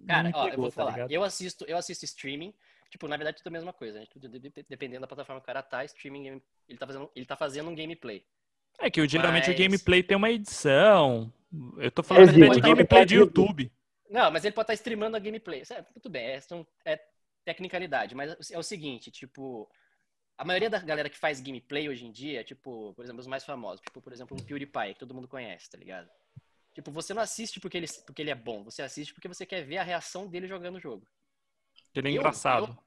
Cara, 0.06 0.30
ó, 0.34 0.44
eu 0.44 0.50
pegou, 0.50 0.64
vou 0.64 0.70
tá 0.70 0.76
falar. 0.76 0.92
ligado? 0.92 1.10
eu 1.10 1.24
assisto, 1.24 1.64
eu 1.66 1.76
assisto 1.76 2.04
streaming. 2.04 2.54
Tipo, 2.90 3.06
na 3.08 3.16
verdade, 3.16 3.38
tudo 3.38 3.48
a 3.48 3.50
mesma 3.50 3.72
coisa. 3.72 4.00
Né? 4.00 4.06
Tudo 4.10 4.28
de- 4.28 4.38
de- 4.38 4.66
Dependendo 4.68 5.02
da 5.02 5.06
plataforma 5.06 5.40
que 5.40 5.44
o 5.44 5.46
cara 5.46 5.62
tá, 5.62 5.84
streaming, 5.84 6.40
ele 6.68 6.78
tá 6.78 6.86
fazendo, 6.86 7.10
ele 7.14 7.26
tá 7.26 7.36
fazendo 7.36 7.68
um 7.70 7.74
gameplay. 7.74 8.24
É 8.80 8.90
que 8.90 9.06
geralmente 9.08 9.46
o 9.46 9.48
Mas- 9.52 9.58
gameplay 9.58 10.02
tem 10.02 10.16
uma 10.16 10.30
edição. 10.30 11.32
Eu 11.78 11.90
tô 11.90 12.02
falando 12.02 12.24
Existe, 12.30 12.38
de 12.40 12.58
então 12.58 12.70
gameplay 12.70 13.04
de. 13.04 13.14
YouTube. 13.16 13.72
Não, 14.08 14.30
mas 14.30 14.44
ele 14.44 14.54
pode 14.54 14.64
estar 14.64 14.74
streamando 14.74 15.16
a 15.16 15.20
gameplay. 15.20 15.62
É- 15.70 15.82
Tudo 15.82 16.08
bem, 16.10 16.26
é, 16.26 16.40
é 16.84 17.00
tecnicalidade. 17.44 18.14
Mas 18.14 18.50
é 18.50 18.58
o 18.58 18.62
seguinte, 18.62 19.10
tipo... 19.10 19.68
A 20.36 20.44
maioria 20.44 20.70
da 20.70 20.78
galera 20.78 21.10
que 21.10 21.18
faz 21.18 21.40
gameplay 21.40 21.88
hoje 21.88 22.06
em 22.06 22.12
dia, 22.12 22.44
tipo, 22.44 22.94
por 22.94 23.04
exemplo, 23.04 23.20
os 23.20 23.26
mais 23.26 23.44
famosos. 23.44 23.80
Tipo, 23.80 24.00
por 24.00 24.12
exemplo, 24.12 24.36
um 24.36 24.40
PewDiePie, 24.44 24.94
que 24.94 25.00
todo 25.00 25.12
mundo 25.12 25.26
conhece, 25.26 25.68
tá 25.68 25.76
ligado? 25.76 26.08
Tipo, 26.72 26.92
você 26.92 27.12
não 27.12 27.20
assiste 27.22 27.58
porque 27.58 27.76
ele, 27.76 27.88
porque 28.06 28.22
ele 28.22 28.30
é 28.30 28.36
bom. 28.36 28.62
Você 28.62 28.80
assiste 28.82 29.12
porque 29.12 29.26
você 29.26 29.44
quer 29.44 29.62
ver 29.64 29.78
a 29.78 29.82
reação 29.82 30.28
dele 30.28 30.46
jogando 30.46 30.76
o 30.76 30.80
jogo. 30.80 31.04
Ele 31.98 32.08
é 32.08 32.12
Eu- 32.12 32.16
engraçado. 32.20 32.66
eu- 32.68 32.78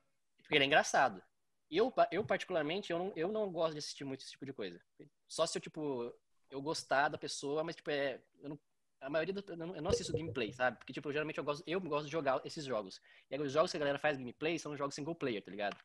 porque 0.41 0.55
ele 0.55 0.63
é 0.63 0.67
engraçado. 0.67 1.21
Eu, 1.69 1.93
eu 2.11 2.23
particularmente, 2.25 2.91
eu 2.91 2.99
não, 2.99 3.13
eu 3.15 3.31
não 3.31 3.51
gosto 3.51 3.73
de 3.73 3.79
assistir 3.79 4.03
muito 4.03 4.21
esse 4.21 4.31
tipo 4.31 4.45
de 4.45 4.51
coisa. 4.53 4.81
Só 5.27 5.45
se 5.45 5.57
eu, 5.57 5.61
tipo, 5.61 6.13
eu 6.49 6.61
gostar 6.61 7.07
da 7.07 7.17
pessoa, 7.17 7.63
mas, 7.63 7.75
tipo, 7.77 7.89
é... 7.89 8.21
Eu 8.41 8.49
não, 8.49 8.59
a 8.99 9.09
maioria 9.09 9.33
do, 9.33 9.43
eu 9.51 9.55
não- 9.57 9.75
eu 9.75 9.81
não 9.81 9.89
assisto 9.91 10.11
gameplay, 10.11 10.51
sabe? 10.51 10.77
Porque, 10.77 10.91
tipo, 10.91 11.09
geralmente 11.11 11.37
eu 11.37 11.43
gosto, 11.43 11.63
eu 11.65 11.79
gosto 11.79 12.05
de 12.07 12.11
jogar 12.11 12.41
esses 12.45 12.65
jogos. 12.65 12.99
E 13.29 13.35
aí, 13.35 13.41
os 13.41 13.51
jogos 13.53 13.71
que 13.71 13.77
a 13.77 13.79
galera 13.79 13.97
faz 13.99 14.17
gameplay 14.17 14.59
são 14.59 14.75
jogos 14.75 14.93
single 14.95 15.15
player, 15.15 15.41
tá 15.41 15.49
ligado? 15.49 15.77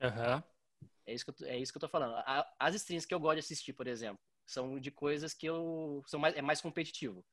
Aham. 0.00 0.42
É 1.06 1.12
isso 1.12 1.24
que 1.24 1.30
eu, 1.30 1.34
tô- 1.34 1.44
é 1.44 1.58
isso 1.58 1.72
que 1.72 1.76
eu 1.76 1.80
tô 1.80 1.88
falando. 1.88 2.14
A- 2.16 2.50
As 2.58 2.74
streams 2.74 3.06
que 3.06 3.12
eu 3.14 3.20
gosto 3.20 3.34
de 3.34 3.40
assistir, 3.40 3.72
por 3.74 3.86
exemplo, 3.86 4.18
são 4.46 4.78
de 4.80 4.90
coisas 4.90 5.34
que 5.34 5.46
eu... 5.46 6.02
São 6.06 6.18
mais, 6.18 6.34
é 6.36 6.40
mais 6.42 6.60
competitivo. 6.60 7.24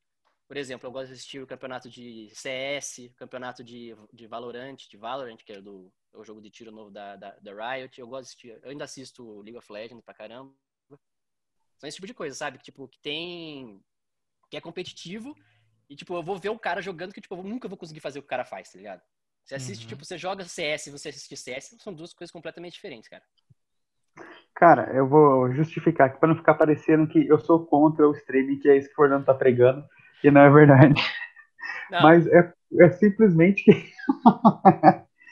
Por 0.50 0.58
exemplo, 0.58 0.88
eu 0.88 0.92
gosto 0.92 1.10
de 1.10 1.14
assistir 1.14 1.40
o 1.40 1.46
campeonato 1.46 1.88
de 1.88 2.32
CS, 2.34 3.14
campeonato 3.16 3.64
de, 3.64 3.96
de 4.12 4.26
Valorant, 4.26 4.76
de 4.76 4.98
Valorant, 4.98 5.38
que 5.38 5.54
é, 5.54 5.62
do, 5.62 5.94
é 6.12 6.18
o 6.18 6.24
jogo 6.24 6.42
de 6.42 6.50
tiro 6.50 6.72
novo 6.72 6.90
da, 6.90 7.16
da, 7.16 7.38
da 7.40 7.76
Riot. 7.76 8.02
Eu 8.02 8.08
gosto 8.08 8.24
de 8.24 8.28
assistir, 8.30 8.60
eu 8.64 8.72
ainda 8.72 8.84
assisto 8.84 9.42
League 9.42 9.58
of 9.60 9.72
Legends 9.72 10.04
pra 10.04 10.16
caramba. 10.16 10.52
São 11.78 11.88
esse 11.88 11.98
tipo 11.98 12.08
de 12.08 12.16
coisa, 12.16 12.36
sabe? 12.36 12.58
Que, 12.58 12.64
tipo, 12.64 12.88
que 12.88 13.00
tem... 13.00 13.80
Que 14.50 14.58
é 14.58 14.62
competitivo 14.62 15.36
e, 15.88 15.96
tipo, 15.96 16.16
eu 16.16 16.24
vou 16.24 16.40
ver 16.40 16.50
um 16.50 16.58
cara 16.58 16.82
jogando 16.82 17.14
que, 17.14 17.22
tipo, 17.22 17.36
eu 17.36 17.44
nunca 17.44 17.68
vou 17.68 17.78
conseguir 17.78 18.00
fazer 18.00 18.18
o 18.18 18.24
que 18.24 18.28
o 18.28 18.30
cara 18.30 18.44
faz, 18.44 18.72
tá 18.72 18.78
ligado? 18.80 19.04
Você 19.46 19.54
assiste, 19.54 19.84
Uhum. 19.84 19.90
tipo, 19.90 20.04
você 20.04 20.18
joga 20.18 20.44
CS 20.44 20.88
e 20.88 20.92
você 20.92 21.10
assiste 21.10 21.38
CS, 21.38 21.76
são 21.80 21.94
duas 21.94 22.12
coisas 22.12 22.32
completamente 22.32 22.74
diferentes, 22.74 23.08
cara. 23.08 23.24
Cara, 24.56 24.92
eu 24.96 25.08
vou 25.08 25.54
justificar 25.54 26.08
aqui 26.08 26.20
pra 26.20 26.28
não 26.28 26.36
ficar 26.36 26.56
parecendo 26.56 27.08
que 27.08 27.28
eu 27.28 27.40
sou 27.40 27.66
contra 27.68 28.08
o 28.08 28.14
streaming, 28.14 28.60
que 28.60 28.68
é 28.68 28.78
isso 28.78 28.88
que 28.88 28.94
o 28.94 28.98
Fernando 28.98 29.26
tá 29.26 29.34
pregando, 29.34 29.88
e 30.24 30.32
não 30.32 30.42
é 30.42 30.50
verdade. 30.50 31.02
Não, 31.90 32.00
Mas 32.00 32.28
é, 32.28 32.54
é 32.80 32.92
simplesmente 32.92 33.64
que, 33.64 33.72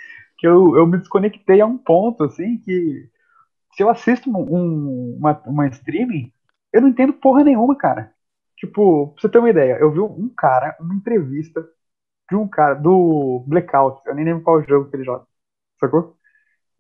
que 0.38 0.48
eu, 0.48 0.76
eu 0.76 0.86
me 0.88 0.98
desconectei 0.98 1.62
a 1.62 1.66
um 1.66 1.78
ponto, 1.78 2.24
assim, 2.24 2.58
que 2.60 3.10
se 3.76 3.84
eu 3.84 3.90
assisto 3.90 4.30
um- 4.30 4.38
um- 4.56 5.18
uma, 5.18 5.42
uma 5.48 5.68
streaming, 5.70 6.34
eu 6.74 6.82
não 6.82 6.90
entendo 6.90 7.14
porra 7.14 7.44
nenhuma, 7.46 7.78
cara. 7.78 8.14
Tipo, 8.58 9.10
pra 9.14 9.22
você 9.22 9.30
ter 9.30 9.40
uma 9.40 9.50
ideia, 9.50 9.78
eu 9.80 9.92
vi 9.92 10.00
um 10.02 10.30
cara, 10.30 10.76
uma 10.82 10.96
entrevista 10.96 11.68
de 12.30 12.36
um 12.38 12.48
cara 12.48 12.76
do 12.76 13.44
Blackout, 13.48 14.02
eu 14.08 14.16
nem 14.16 14.26
lembro 14.26 14.44
qual 14.44 14.64
jogo 14.64 14.90
que 14.90 14.96
ele 14.98 15.06
joga, 15.06 15.26
sacou? 15.80 16.18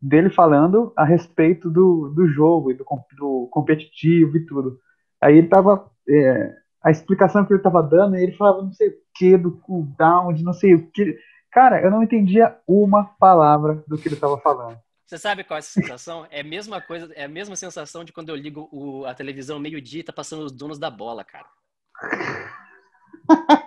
Dele 0.01 0.29
falando 0.29 0.93
a 0.95 1.05
respeito 1.05 1.69
do, 1.71 2.09
do 2.15 2.27
jogo 2.27 2.71
e 2.71 2.75
do, 2.75 2.85
do 3.17 3.47
competitivo 3.51 4.37
e 4.37 4.45
tudo. 4.45 4.79
Aí 5.21 5.37
ele 5.37 5.47
tava. 5.49 5.89
é, 6.09 6.55
a 6.87 6.91
explicação 6.91 7.45
que 7.45 7.53
ele 7.53 7.61
tava 7.61 7.83
dando, 7.83 8.15
ele 8.15 8.31
falava 8.33 8.61
não 8.61 8.71
sei 8.71 8.89
o 8.89 8.93
que, 9.13 9.37
do 9.37 9.51
cooldown, 9.59 10.33
de 10.33 10.43
não 10.43 10.53
sei 10.53 10.73
o 10.75 10.89
que. 10.91 11.17
Cara, 11.51 11.81
eu 11.81 11.89
não 11.91 12.01
entendia 12.03 12.55
uma 12.67 13.03
palavra 13.03 13.83
do 13.87 13.97
que 13.97 14.07
ele 14.07 14.15
tava 14.15 14.37
falando. 14.39 14.77
Você 15.05 15.17
sabe 15.17 15.43
qual 15.43 15.55
é 15.55 15.59
essa 15.59 15.69
sensação? 15.81 16.27
É 16.29 16.41
a 16.41 16.43
mesma 16.43 16.81
coisa, 16.81 17.11
é 17.15 17.23
a 17.23 17.27
mesma 17.29 17.55
sensação 17.55 18.03
de 18.03 18.11
quando 18.11 18.29
eu 18.29 18.35
ligo 18.35 18.67
o- 18.71 19.05
a 19.05 19.13
televisão 19.13 19.57
meio-dia 19.59 20.01
e 20.01 20.03
tá 20.03 20.11
passando 20.13 20.43
os 20.43 20.51
donos 20.51 20.77
da 20.77 20.89
bola, 20.89 21.23
cara. 21.23 21.45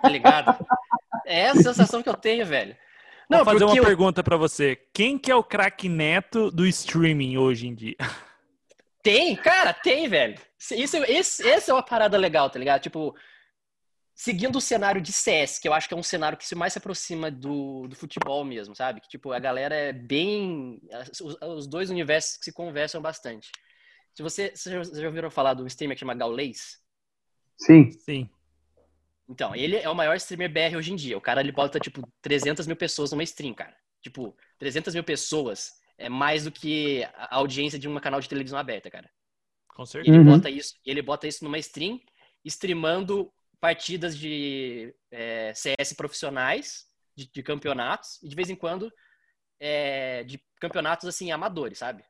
Tá 0.01 0.09
ligado? 0.09 0.65
É 1.25 1.41
essa 1.41 1.63
sensação 1.63 2.01
que 2.01 2.09
eu 2.09 2.13
tenho, 2.15 2.45
velho. 2.45 2.75
Não, 3.29 3.39
Vou 3.43 3.53
fazer 3.53 3.63
uma 3.65 3.75
eu- 3.75 3.83
pergunta 3.83 4.23
pra 4.23 4.37
você. 4.37 4.77
Quem 4.93 5.17
que 5.17 5.31
é 5.31 5.35
o 5.35 5.43
craque 5.43 5.87
neto 5.87 6.51
do 6.51 6.65
streaming 6.67 7.37
hoje 7.37 7.67
em 7.67 7.75
dia? 7.75 7.95
tem, 9.03 9.35
cara, 9.35 9.73
tem, 9.73 10.07
velho. 10.07 10.39
Isso, 10.71 10.97
esse, 10.97 11.47
esse 11.47 11.69
é 11.71 11.73
uma 11.73 11.83
parada 11.83 12.17
legal, 12.17 12.49
tá 12.49 12.59
ligado? 12.59 12.81
Tipo, 12.81 13.15
seguindo 14.13 14.57
o 14.57 14.61
cenário 14.61 15.01
de 15.01 15.11
CS, 15.11 15.59
que 15.59 15.67
eu 15.67 15.73
acho 15.73 15.87
que 15.87 15.93
é 15.93 15.97
um 15.97 16.03
cenário 16.03 16.37
que 16.37 16.45
se 16.45 16.53
mais 16.55 16.73
se 16.73 16.79
aproxima 16.79 17.31
do, 17.31 17.87
do 17.87 17.95
futebol 17.95 18.43
mesmo, 18.43 18.75
sabe? 18.75 19.01
Que, 19.01 19.07
tipo, 19.09 19.31
a 19.31 19.39
galera 19.39 19.75
é 19.75 19.91
bem... 19.93 20.79
Os, 21.21 21.37
os 21.41 21.67
dois 21.67 21.89
universos 21.89 22.37
que 22.37 22.45
se 22.45 22.53
conversam 22.53 23.01
bastante. 23.01 23.49
Se 24.13 24.21
você, 24.21 24.51
vocês 24.55 24.89
já- 24.91 25.07
ouviram 25.07 25.31
falar 25.31 25.53
de 25.53 25.63
um 25.63 25.67
streamer 25.67 25.95
que 25.95 26.01
chama 26.01 26.13
Gaules? 26.13 26.79
Sim. 27.57 27.91
Sim. 27.91 28.29
Então, 29.27 29.55
ele 29.55 29.77
é 29.77 29.89
o 29.89 29.95
maior 29.95 30.15
streamer 30.17 30.51
BR 30.51 30.75
hoje 30.77 30.91
em 30.91 30.95
dia. 30.95 31.17
O 31.17 31.21
cara, 31.21 31.39
ele 31.39 31.51
bota, 31.51 31.79
tipo, 31.79 32.07
300 32.21 32.67
mil 32.67 32.75
pessoas 32.75 33.11
numa 33.11 33.23
stream, 33.23 33.53
cara. 33.53 33.75
Tipo, 34.01 34.35
300 34.59 34.93
mil 34.93 35.03
pessoas 35.03 35.71
é 36.05 36.09
mais 36.09 36.43
do 36.45 36.51
que 36.51 37.03
a 37.15 37.35
audiência 37.37 37.79
de 37.79 37.87
um 37.87 37.99
canal 37.99 38.19
de 38.19 38.29
televisão 38.29 38.59
aberta, 38.59 38.89
cara. 38.91 39.09
Com 39.67 39.85
E 40.03 40.09
certeza. 40.09 40.09
ele 40.09 40.19
Uhum. 40.19 40.23
bota 40.23 40.49
isso, 40.49 40.75
e 40.85 40.91
ele 40.91 41.01
bota 41.01 41.27
isso 41.27 41.43
numa 41.43 41.57
stream, 41.59 41.99
streamando 42.45 43.31
partidas 43.59 44.17
de 44.17 44.93
é, 45.11 45.53
CS 45.53 45.93
profissionais, 45.93 46.85
de, 47.15 47.29
de 47.31 47.43
campeonatos, 47.43 48.21
e 48.23 48.27
de 48.29 48.35
vez 48.35 48.49
em 48.49 48.55
quando 48.55 48.91
é, 49.59 50.23
de 50.23 50.41
campeonatos, 50.59 51.07
assim, 51.07 51.31
amadores, 51.31 51.77
sabe? 51.79 52.03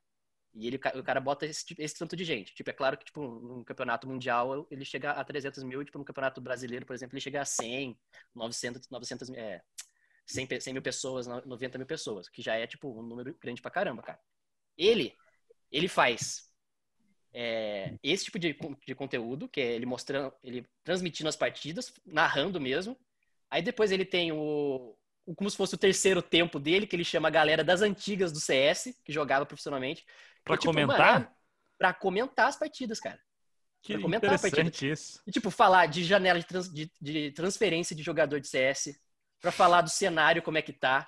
E 0.53 0.67
ele, 0.67 0.77
o 0.95 1.03
cara 1.03 1.21
bota 1.21 1.45
esse, 1.45 1.63
esse 1.77 1.97
tanto 1.97 2.15
de 2.15 2.25
gente. 2.25 2.53
Tipo, 2.53 2.69
é 2.69 2.73
claro 2.73 2.97
que, 2.97 3.05
tipo, 3.05 3.21
num 3.21 3.63
campeonato 3.63 4.07
mundial 4.07 4.67
ele 4.69 4.83
chega 4.83 5.11
a 5.11 5.23
300 5.23 5.63
mil, 5.63 5.81
e, 5.81 5.85
tipo, 5.85 5.97
no 5.97 6.05
campeonato 6.05 6.41
brasileiro, 6.41 6.85
por 6.85 6.93
exemplo, 6.93 7.15
ele 7.15 7.21
chega 7.21 7.41
a 7.41 7.45
100, 7.45 7.97
900, 8.35 8.89
900 8.89 9.29
mil, 9.29 9.39
é, 9.39 9.61
100, 10.31 10.47
pe- 10.47 10.61
100 10.61 10.73
mil 10.73 10.81
pessoas, 10.81 11.27
no- 11.27 11.41
90 11.45 11.77
mil 11.77 11.87
pessoas, 11.87 12.27
que 12.29 12.41
já 12.41 12.55
é, 12.55 12.65
tipo, 12.67 12.89
um 12.89 13.03
número 13.03 13.35
grande 13.39 13.61
pra 13.61 13.71
caramba, 13.71 14.01
cara. 14.01 14.19
Ele, 14.77 15.15
ele 15.71 15.87
faz 15.87 16.49
é, 17.33 17.93
esse 18.03 18.25
tipo 18.25 18.37
de, 18.39 18.55
de 18.85 18.95
conteúdo, 18.95 19.47
que 19.47 19.61
é 19.61 19.73
ele 19.73 19.85
mostrando, 19.85 20.33
ele 20.43 20.67
transmitindo 20.83 21.29
as 21.29 21.35
partidas, 21.35 21.93
narrando 22.05 22.59
mesmo. 22.59 22.97
Aí 23.49 23.61
depois 23.61 23.91
ele 23.91 24.05
tem 24.05 24.31
o, 24.31 24.97
como 25.35 25.49
se 25.49 25.55
fosse 25.57 25.75
o 25.75 25.77
terceiro 25.77 26.21
tempo 26.21 26.59
dele, 26.59 26.85
que 26.87 26.95
ele 26.95 27.03
chama 27.05 27.27
a 27.27 27.31
galera 27.31 27.63
das 27.63 27.81
antigas 27.81 28.31
do 28.31 28.39
CS, 28.39 28.97
que 29.03 29.11
jogava 29.13 29.45
profissionalmente. 29.45 30.05
Pra 30.43 30.55
E, 30.55 30.57
tipo, 30.57 30.73
comentar? 30.73 31.13
mano, 31.13 31.25
é 31.25 31.31
pra 31.77 31.93
comentar 31.93 32.47
as 32.47 32.57
partidas, 32.57 32.99
cara. 32.99 33.19
que 33.81 33.93
pra 33.93 34.01
comentar 34.01 34.33
a 34.33 34.39
partida. 34.39 34.71
isso. 34.85 35.21
E, 35.25 35.31
tipo, 35.31 35.49
falar 35.49 35.85
de 35.87 36.03
janela 36.03 36.39
de, 36.39 36.45
trans- 36.45 36.71
de- 36.71 36.91
de 36.99 37.31
transferência 37.31 37.95
de 37.95 38.03
jogador 38.03 38.39
de 38.39 38.47
CS, 38.47 38.99
pra 39.41 39.51
falar 39.51 39.81
do 39.81 39.89
cenário, 39.89 40.41
como 40.41 40.57
é 40.57 40.61
que 40.61 40.71
tá, 40.71 41.07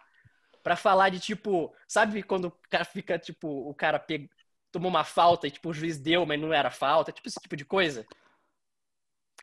pra 0.64 0.76
falar 0.76 1.10
de, 1.10 1.20
tipo, 1.20 1.74
sabe 1.88 2.24
quando 2.24 2.46
o 2.46 2.52
cara 2.70 2.86
fica, 2.86 3.20
tipo, 3.20 3.48
o 3.48 3.74
cara 3.74 4.00
pega, 4.00 4.28
tomou 4.72 4.90
uma 4.90 5.04
falta 5.04 5.48
e, 5.48 5.52
tipo, 5.52 5.70
o 5.70 5.74
juiz 5.74 6.00
deu, 6.00 6.26
mas 6.26 6.40
não 6.40 6.52
era 6.52 6.72
falta, 6.72 7.12
tipo, 7.12 7.28
esse 7.28 7.40
tipo 7.40 7.56
de 7.56 7.64
coisa. 7.64 8.06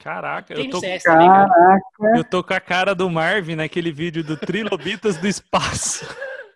Caraca, 0.00 0.54
eu 0.54 0.68
tô, 0.70 0.80
CS. 0.80 1.04
Caraca, 1.04 1.52
eu 2.16 2.24
tô 2.24 2.42
com 2.42 2.54
a 2.54 2.60
cara 2.60 2.94
do 2.94 3.08
Marvin 3.10 3.54
naquele 3.54 3.92
vídeo 3.92 4.24
do 4.24 4.36
Trilobitas 4.36 5.18
do 5.18 5.28
Espaço. 5.28 6.06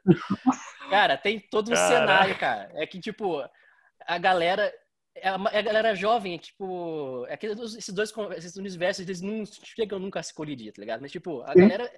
Cara, 0.91 1.17
tem 1.17 1.41
todo 1.41 1.71
um 1.71 1.75
Caraca. 1.75 1.95
cenário, 1.95 2.39
cara. 2.39 2.71
É 2.75 2.87
que, 2.87 3.01
tipo, 3.01 3.43
a 4.07 4.19
galera. 4.19 4.73
É 5.17 5.29
a, 5.29 5.39
é 5.53 5.59
a 5.59 5.63
galera 5.63 5.95
jovem, 5.95 6.37
tipo. 6.39 7.25
É 7.29 7.37
que 7.37 7.47
esses 7.47 7.93
dois 7.93 8.13
esses 8.37 8.57
universos, 8.57 9.05
eles 9.05 9.21
não 9.21 9.45
chegam 9.47 9.99
nunca 9.99 10.21
a 10.21 10.23
se 10.23 10.33
colidir, 10.35 10.73
tá 10.73 10.81
ligado? 10.81 11.01
Mas, 11.01 11.11
tipo, 11.11 11.43
a 11.43 11.53
Sim. 11.53 11.61
galera. 11.61 11.91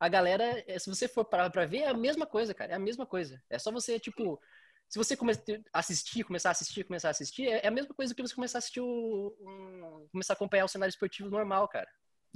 A 0.00 0.08
galera, 0.08 0.64
é, 0.66 0.78
se 0.78 0.88
você 0.88 1.06
for 1.06 1.24
parar 1.26 1.50
pra 1.50 1.66
ver, 1.66 1.80
é 1.82 1.88
a 1.88 1.94
mesma 1.94 2.24
coisa, 2.26 2.54
cara. 2.54 2.72
É 2.72 2.74
a 2.74 2.78
mesma 2.78 3.04
coisa. 3.06 3.40
É 3.50 3.58
só 3.58 3.70
você, 3.70 4.00
tipo. 4.00 4.40
Se 4.88 4.98
você 4.98 5.16
começar 5.16 5.42
a 5.72 5.78
assistir, 5.78 6.24
começar 6.24 6.48
a 6.48 6.52
assistir, 6.52 6.82
começar 6.82 7.08
a 7.08 7.10
assistir, 7.12 7.46
é 7.46 7.60
é 7.64 7.68
a 7.68 7.70
mesma 7.70 7.94
coisa 7.94 8.12
que 8.12 8.20
você 8.22 8.34
começar 8.34 8.58
a 8.58 8.60
assistir 8.60 8.80
o. 8.80 9.36
um- 9.40 10.08
começar 10.10 10.32
a 10.32 10.36
acompanhar 10.36 10.64
o 10.64 10.68
cenário 10.68 10.90
esportivo 10.90 11.28
normal, 11.30 11.68
cara. 11.68 11.86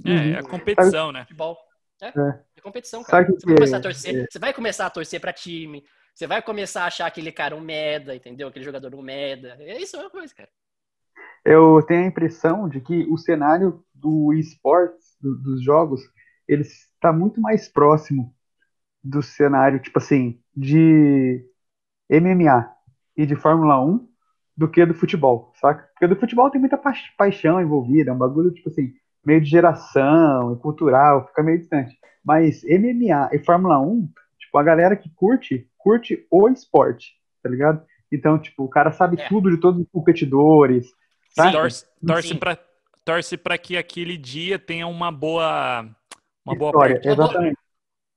É, 0.05 0.29
é 0.31 0.39
a 0.39 0.43
competição, 0.43 1.11
né? 1.11 1.21
Futebol. 1.23 1.57
É, 2.01 2.07
É. 2.07 2.43
é 2.57 2.61
competição, 2.61 3.03
cara. 3.03 3.25
que 3.25 3.31
Você 3.33 3.45
vai 3.45 3.55
começar 3.55 3.75
a 3.77 3.79
é- 3.79 3.81
torcer, 3.81 4.27
você 4.31 4.39
vai 4.39 4.53
começar 4.53 4.85
a 4.85 4.89
torcer 4.89 5.19
pra 5.19 5.33
time, 5.33 5.83
você 6.13 6.27
vai 6.27 6.41
começar 6.41 6.83
a 6.83 6.87
achar 6.87 7.05
aquele 7.07 7.31
cara 7.31 7.55
um 7.55 7.61
merda, 7.61 8.15
entendeu? 8.15 8.47
Aquele 8.47 8.63
jogador 8.65 8.93
um 8.95 9.01
merda. 9.01 9.57
É 9.59 9.77
isso, 9.81 9.95
é 9.97 9.99
uma 9.99 10.09
coisa, 10.09 10.33
cara. 10.35 10.49
eu 11.43 11.81
tenho 11.87 12.03
a 12.03 12.07
impressão 12.07 12.67
de 12.69 12.81
que 12.81 13.05
o 13.09 13.17
cenário 13.17 13.83
do 13.93 14.33
esportes, 14.33 15.15
do- 15.21 15.37
dos 15.41 15.63
jogos, 15.63 16.01
ele 16.47 16.63
está 17.05 17.13
muito 17.13 17.39
mais 17.39 17.67
próximo 17.69 18.33
do 19.03 19.21
cenário, 19.21 19.79
tipo 19.79 19.99
assim, 19.99 20.39
de 20.55 21.45
MMA 22.09 22.71
e 23.15 23.25
de 23.25 23.35
Fórmula 23.35 23.79
1 23.79 24.07
do 24.57 24.67
que 24.69 24.85
do 24.85 24.93
futebol, 24.93 25.51
saca? 25.61 25.87
Porque 25.93 26.07
do 26.07 26.15
futebol 26.19 26.49
tem 26.49 26.59
muita 26.59 26.77
pa- 26.77 26.93
paixão 27.17 27.61
envolvida, 27.61 28.09
é 28.09 28.13
um 28.13 28.17
bagulho, 28.17 28.51
tipo 28.51 28.69
assim, 28.69 28.93
meio 29.23 29.41
de 29.41 29.49
geração 29.49 30.53
e 30.53 30.59
cultural, 30.59 31.27
fica 31.27 31.43
meio 31.43 31.59
distante. 31.59 31.95
Mas 32.23 32.63
MMA 32.63 33.29
e 33.33 33.39
Fórmula 33.39 33.79
1, 33.79 34.09
tipo, 34.39 34.57
a 34.57 34.63
galera 34.63 34.95
que 34.95 35.09
curte, 35.09 35.69
curte 35.77 36.25
o 36.31 36.49
esporte, 36.49 37.13
tá 37.43 37.49
ligado? 37.49 37.83
Então, 38.11 38.39
tipo, 38.39 38.63
o 38.63 38.69
cara 38.69 38.91
sabe 38.91 39.19
É. 39.21 39.27
tudo 39.27 39.51
de 39.51 39.57
todos 39.57 39.81
os 39.81 39.87
competidores, 39.91 40.87
saca? 41.29 41.51
Torce, 41.51 41.85
torce 42.05 42.27
Sim. 42.29 42.37
pra, 42.37 42.57
torce 43.03 43.37
pra 43.37 43.57
que 43.57 43.77
aquele 43.77 44.17
dia 44.17 44.57
tenha 44.57 44.87
uma 44.87 45.11
boa. 45.11 45.85
Uma 46.45 46.55
boa 46.55 46.69
História, 46.71 46.95
partida. 46.95 47.13
exatamente. 47.13 47.57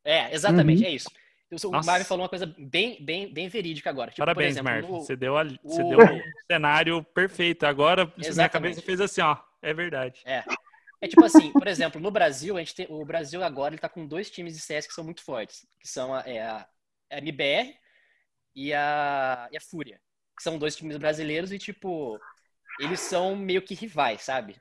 É, 0.05 0.35
exatamente, 0.35 0.83
Uhum. 0.83 0.89
é 0.89 0.91
isso. 0.93 1.11
O 1.65 1.71
Nossa. 1.71 1.87
Marvin 1.91 2.05
falou 2.05 2.23
uma 2.25 2.29
coisa 2.29 2.47
bem, 2.59 3.03
bem, 3.03 3.33
bem 3.33 3.49
verídica 3.49 3.89
agora. 3.89 4.11
Tipo, 4.11 4.21
Parabéns, 4.21 4.49
por 4.49 4.61
exemplo, 4.61 4.71
Marvin. 4.71 4.93
no- 4.93 5.01
Você 5.01 5.17
deu, 5.17 5.39
a, 5.39 5.45
você 5.45 5.83
o- 5.83 5.89
deu 5.89 5.99
o 5.99 6.23
cenário 6.51 7.03
perfeito. 7.15 7.65
Agora, 7.65 8.13
isso 8.19 8.31
na 8.31 8.37
minha 8.37 8.49
cabeça 8.51 8.83
fez 8.83 9.01
assim, 9.01 9.23
ó. 9.23 9.37
É 9.63 9.73
verdade. 9.73 10.21
É. 10.27 10.45
É 11.01 11.09
tipo 11.09 11.25
assim, 11.25 11.53
por 11.53 11.67
exemplo, 11.67 12.01
no 12.01 12.11
Brasil, 12.11 12.57
a 12.57 12.61
gente 12.61 12.75
tem, 12.75 12.87
o 12.91 13.05
Brasil 13.05 13.43
agora 13.43 13.73
ele 13.75 13.81
tá 13.81 13.89
com 13.89 14.07
dois 14.07 14.31
times 14.31 14.55
de 14.55 14.61
CS 14.61 14.87
que 14.89 14.95
são 14.95 15.05
muito 15.05 15.23
fortes, 15.23 15.65
que 15.81 15.89
são 15.89 16.13
a, 16.15 16.21
é 16.27 16.43
a, 16.43 16.69
a 17.11 17.19
MBR 17.19 17.75
e 18.55 18.75
a, 18.75 19.49
e 19.53 19.57
a 19.57 19.61
Fúria, 19.61 20.01
que 20.37 20.43
são 20.43 20.59
dois 20.59 20.75
times 20.77 20.97
brasileiros 20.97 21.53
e, 21.53 21.59
tipo, 21.59 22.19
eles 22.81 23.01
são 23.01 23.37
meio 23.37 23.63
que 23.63 23.75
rivais, 23.75 24.23
sabe? 24.23 24.57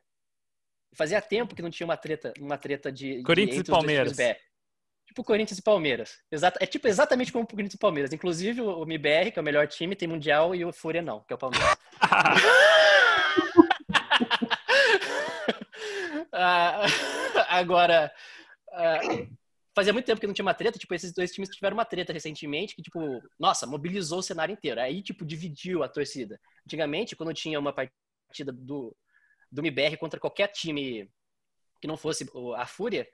Fazia 0.94 1.22
tempo 1.22 1.56
que 1.56 1.62
não 1.62 1.70
tinha 1.70 1.86
uma 1.86 1.98
treta, 1.98 2.34
uma 2.40 2.58
treta 2.58 2.92
de, 2.92 3.18
de 3.18 3.24
Corinthians 3.24 3.58
e 3.58 3.62
os 3.62 3.68
dois 3.68 3.80
Palmeiras. 3.80 4.18
Tipo 5.06 5.24
Corinthians 5.24 5.60
e 5.60 5.62
Palmeiras. 5.62 6.20
Exato, 6.32 6.58
é 6.62 6.66
tipo 6.66 6.88
exatamente 6.88 7.32
como 7.32 7.44
o 7.46 7.48
Corinthians 7.48 7.76
e 7.76 7.80
Palmeiras. 7.80 8.14
Inclusive 8.14 8.62
o, 8.62 8.80
o 8.80 8.84
MBR, 8.84 9.32
que 9.32 9.40
é 9.40 9.42
o 9.42 9.46
melhor 9.46 9.68
time, 9.68 9.96
tem 9.96 10.08
Mundial 10.08 10.54
e 10.54 10.66
o 10.66 10.74
Fúria 10.74 11.02
não, 11.02 11.22
que 11.22 11.34
é 11.34 11.36
o 11.36 11.40
Palmeiras. 11.40 11.78
Ah, 16.32 16.86
agora, 17.50 18.12
ah, 18.72 19.00
fazia 19.76 19.94
muito 19.94 20.06
tempo 20.06 20.20
que 20.20 20.28
não 20.28 20.34
tinha 20.34 20.46
uma 20.46 20.54
treta, 20.54 20.78
tipo, 20.78 20.94
esses 20.94 21.14
dois 21.14 21.32
times 21.32 21.50
tiveram 21.50 21.76
uma 21.76 21.86
treta 21.86 22.14
recentemente 22.14 22.76
que, 22.76 22.82
tipo, 22.82 23.00
nossa, 23.40 23.66
mobilizou 23.66 24.20
o 24.20 24.24
cenário 24.24 24.54
inteiro. 24.54 24.80
Aí, 24.80 25.02
tipo, 25.02 25.26
dividiu 25.26 25.84
a 25.84 25.90
torcida. 25.90 26.40
Antigamente, 26.66 27.16
quando 27.16 27.34
tinha 27.34 27.60
uma 27.60 27.74
partida 27.74 28.52
do, 28.52 28.96
do 29.52 29.62
MBR 29.62 29.98
contra 29.98 30.20
qualquer 30.20 30.48
time 30.48 31.10
que 31.82 31.88
não 31.88 31.98
fosse 31.98 32.30
a 32.56 32.66
Fúria, 32.66 33.08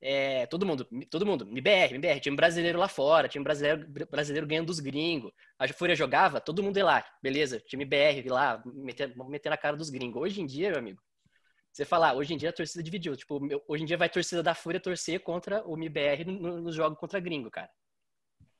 é, 0.00 0.44
todo 0.46 0.66
mundo, 0.66 0.86
todo 1.10 1.24
mundo, 1.24 1.48
MBR, 1.48 1.94
MBR, 1.94 2.20
time 2.20 2.36
brasileiro 2.36 2.78
lá 2.78 2.88
fora, 2.88 3.28
time 3.28 3.42
brasileiro, 3.42 3.86
brasileiro 4.10 4.46
ganhando 4.46 4.66
dos 4.66 4.80
gringos. 4.80 5.32
A 5.58 5.66
Fúria 5.68 5.96
jogava, 5.96 6.40
todo 6.40 6.62
mundo 6.62 6.76
ia 6.76 6.84
lá, 6.84 7.04
beleza, 7.22 7.58
time 7.60 7.84
BR 7.84 8.28
lá, 8.28 8.62
meter, 8.66 9.16
meter 9.16 9.48
na 9.48 9.56
cara 9.56 9.76
dos 9.76 9.88
gringos. 9.88 10.20
Hoje 10.20 10.42
em 10.42 10.46
dia, 10.46 10.70
meu 10.70 10.78
amigo, 10.78 11.00
você 11.74 11.84
falar, 11.84 12.14
hoje 12.14 12.32
em 12.32 12.36
dia 12.36 12.50
a 12.50 12.52
torcida 12.52 12.84
dividiu. 12.84 13.16
Tipo, 13.16 13.40
hoje 13.66 13.82
em 13.82 13.86
dia 13.86 13.96
vai 13.96 14.06
a 14.06 14.10
torcida 14.10 14.42
da 14.42 14.54
Fúria 14.54 14.78
torcer 14.78 15.20
contra 15.20 15.66
o 15.66 15.74
MBR 15.74 16.24
no, 16.24 16.60
no, 16.60 16.72
jogo 16.72 16.94
contra 16.94 17.18
gringo, 17.18 17.50
cara. 17.50 17.68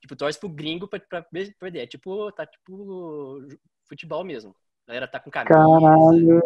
Tipo, 0.01 0.17
torce 0.17 0.39
pro 0.39 0.49
gringo 0.49 0.89
pra, 0.89 0.99
pra 0.99 1.23
perder. 1.61 1.81
É 1.81 1.87
tipo, 1.87 2.33
tá 2.33 2.45
tipo 2.45 3.47
futebol 3.89 4.25
mesmo. 4.25 4.57
A 4.87 4.91
galera 4.91 5.07
tá 5.07 5.21
com 5.21 5.31
camisa, 5.31 5.55
Caralho, 5.55 6.43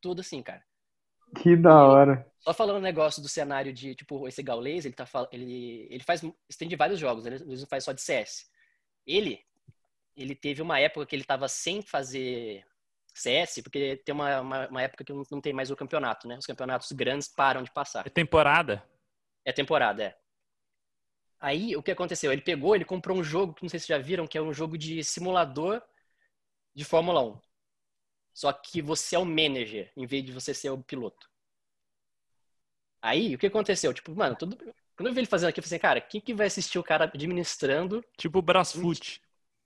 tudo 0.00 0.20
assim, 0.20 0.42
cara. 0.42 0.62
que 1.42 1.56
da 1.56 1.84
hora. 1.84 2.26
Só 2.40 2.54
falando 2.54 2.78
um 2.78 2.80
negócio 2.80 3.20
do 3.20 3.28
cenário 3.28 3.72
de, 3.72 3.94
tipo, 3.94 4.28
esse 4.28 4.42
Gaules, 4.42 4.84
ele 4.84 4.94
tá 4.94 5.06
ele 5.32 5.88
ele 5.90 6.02
faz 6.04 6.22
estende 6.48 6.76
vários 6.76 6.98
jogos, 6.98 7.26
ele 7.26 7.44
não 7.44 7.66
faz 7.66 7.84
só 7.84 7.92
de 7.92 8.00
CS. 8.00 8.48
Ele 9.06 9.44
ele 10.16 10.34
teve 10.34 10.62
uma 10.62 10.78
época 10.80 11.04
que 11.06 11.14
ele 11.14 11.24
tava 11.24 11.48
sem 11.48 11.82
fazer 11.82 12.64
CS, 13.14 13.62
porque 13.62 13.96
tem 14.04 14.14
uma, 14.14 14.40
uma, 14.40 14.68
uma 14.68 14.82
época 14.82 15.04
que 15.04 15.12
não, 15.12 15.22
não 15.30 15.40
tem 15.40 15.52
mais 15.52 15.70
o 15.70 15.76
campeonato, 15.76 16.28
né? 16.28 16.36
Os 16.38 16.46
campeonatos 16.46 16.92
grandes 16.92 17.28
param 17.28 17.62
de 17.62 17.70
passar. 17.70 18.06
É 18.06 18.10
temporada? 18.10 18.82
É 19.44 19.52
temporada, 19.52 20.04
é. 20.04 20.16
Aí, 21.38 21.76
o 21.76 21.82
que 21.82 21.90
aconteceu? 21.90 22.32
Ele 22.32 22.42
pegou, 22.42 22.74
ele 22.74 22.84
comprou 22.84 23.16
um 23.16 23.24
jogo, 23.24 23.54
que 23.54 23.62
não 23.62 23.68
sei 23.68 23.78
se 23.78 23.86
vocês 23.86 23.98
já 23.98 24.02
viram, 24.04 24.26
que 24.26 24.38
é 24.38 24.42
um 24.42 24.52
jogo 24.52 24.76
de 24.76 25.04
simulador 25.04 25.82
de 26.74 26.84
Fórmula 26.84 27.22
1. 27.22 27.40
Só 28.36 28.52
que 28.52 28.82
você 28.82 29.16
é 29.16 29.18
o 29.18 29.24
manager, 29.24 29.90
em 29.96 30.04
vez 30.04 30.22
de 30.22 30.30
você 30.30 30.52
ser 30.52 30.68
o 30.68 30.76
piloto. 30.76 31.26
Aí, 33.00 33.34
o 33.34 33.38
que 33.38 33.46
aconteceu? 33.46 33.94
Tipo, 33.94 34.14
mano, 34.14 34.36
tudo... 34.36 34.58
quando 34.94 35.06
eu 35.06 35.14
vi 35.14 35.20
ele 35.20 35.26
fazendo 35.26 35.48
aqui, 35.48 35.58
eu 35.58 35.64
falei 35.64 35.76
assim, 35.76 35.80
cara, 35.80 36.00
quem 36.02 36.20
que 36.20 36.34
vai 36.34 36.46
assistir 36.46 36.78
o 36.78 36.84
cara 36.84 37.04
administrando? 37.04 38.04
Tipo 38.14 38.42
Brasfoot. 38.42 39.22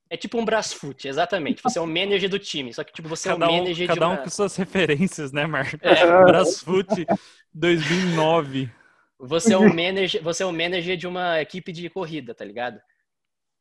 É 0.09 0.17
tipo 0.17 0.39
um 0.39 0.45
Brasfoot, 0.45 1.09
exatamente. 1.09 1.65
Você 1.65 1.81
é 1.81 1.83
o 1.83 1.87
manager 1.87 2.31
do 2.31 2.39
time, 2.39 2.73
só 2.73 2.85
que, 2.85 2.93
tipo, 2.93 3.09
você 3.09 3.31
Cada 3.31 3.45
é 3.45 3.49
o 3.49 3.51
um, 3.51 3.57
manager 3.57 3.89
de 3.89 3.93
cada 3.93 4.09
um 4.09 4.17
com 4.19 4.31
suas 4.31 4.55
referências, 4.55 5.33
né, 5.33 5.47
Marco? 5.47 5.77
É. 5.83 6.07
Brasfoot 6.27 7.07
2009. 7.53 8.71
Você 9.19 9.53
é 9.53 9.59
o 9.59 9.63
manager, 9.69 10.23
você 10.23 10.45
é 10.45 10.47
o 10.47 10.53
manager 10.53 10.97
de 10.97 11.09
uma 11.09 11.41
equipe 11.41 11.73
de 11.73 11.91
corrida, 11.91 12.37
tá 12.37 12.45
ligado? 12.45 12.81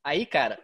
Aí, 0.03 0.23
cara, 0.23 0.59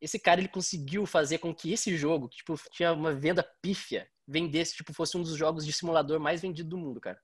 esse 0.00 0.18
cara 0.18 0.40
ele 0.40 0.48
conseguiu 0.48 1.06
fazer 1.06 1.38
com 1.38 1.54
que 1.54 1.72
esse 1.72 1.96
jogo, 1.96 2.28
que 2.28 2.38
tipo, 2.38 2.54
tinha 2.70 2.92
uma 2.92 3.12
venda 3.12 3.42
pífia, 3.62 4.08
vendesse, 4.26 4.76
tipo, 4.76 4.92
fosse 4.92 5.16
um 5.16 5.22
dos 5.22 5.36
jogos 5.36 5.66
de 5.66 5.72
simulador 5.72 6.20
mais 6.20 6.40
vendido 6.40 6.70
do 6.70 6.78
mundo, 6.78 7.00
cara. 7.00 7.20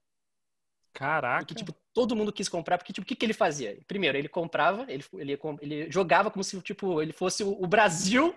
Caraca. 0.93 1.39
Porque, 1.39 1.55
tipo, 1.55 1.75
todo 1.93 2.15
mundo 2.15 2.33
quis 2.33 2.49
comprar, 2.49 2.77
porque, 2.77 2.91
tipo, 2.91 3.05
o 3.05 3.07
que, 3.07 3.15
que 3.15 3.25
ele 3.25 3.33
fazia? 3.33 3.79
Primeiro, 3.87 4.17
ele 4.17 4.27
comprava, 4.27 4.85
ele, 4.89 5.03
ele, 5.13 5.39
ele 5.61 5.91
jogava 5.91 6.31
como 6.31 6.43
se, 6.43 6.59
tipo, 6.61 7.01
ele 7.01 7.13
fosse 7.13 7.43
o, 7.43 7.51
o 7.51 7.67
Brasil, 7.67 8.35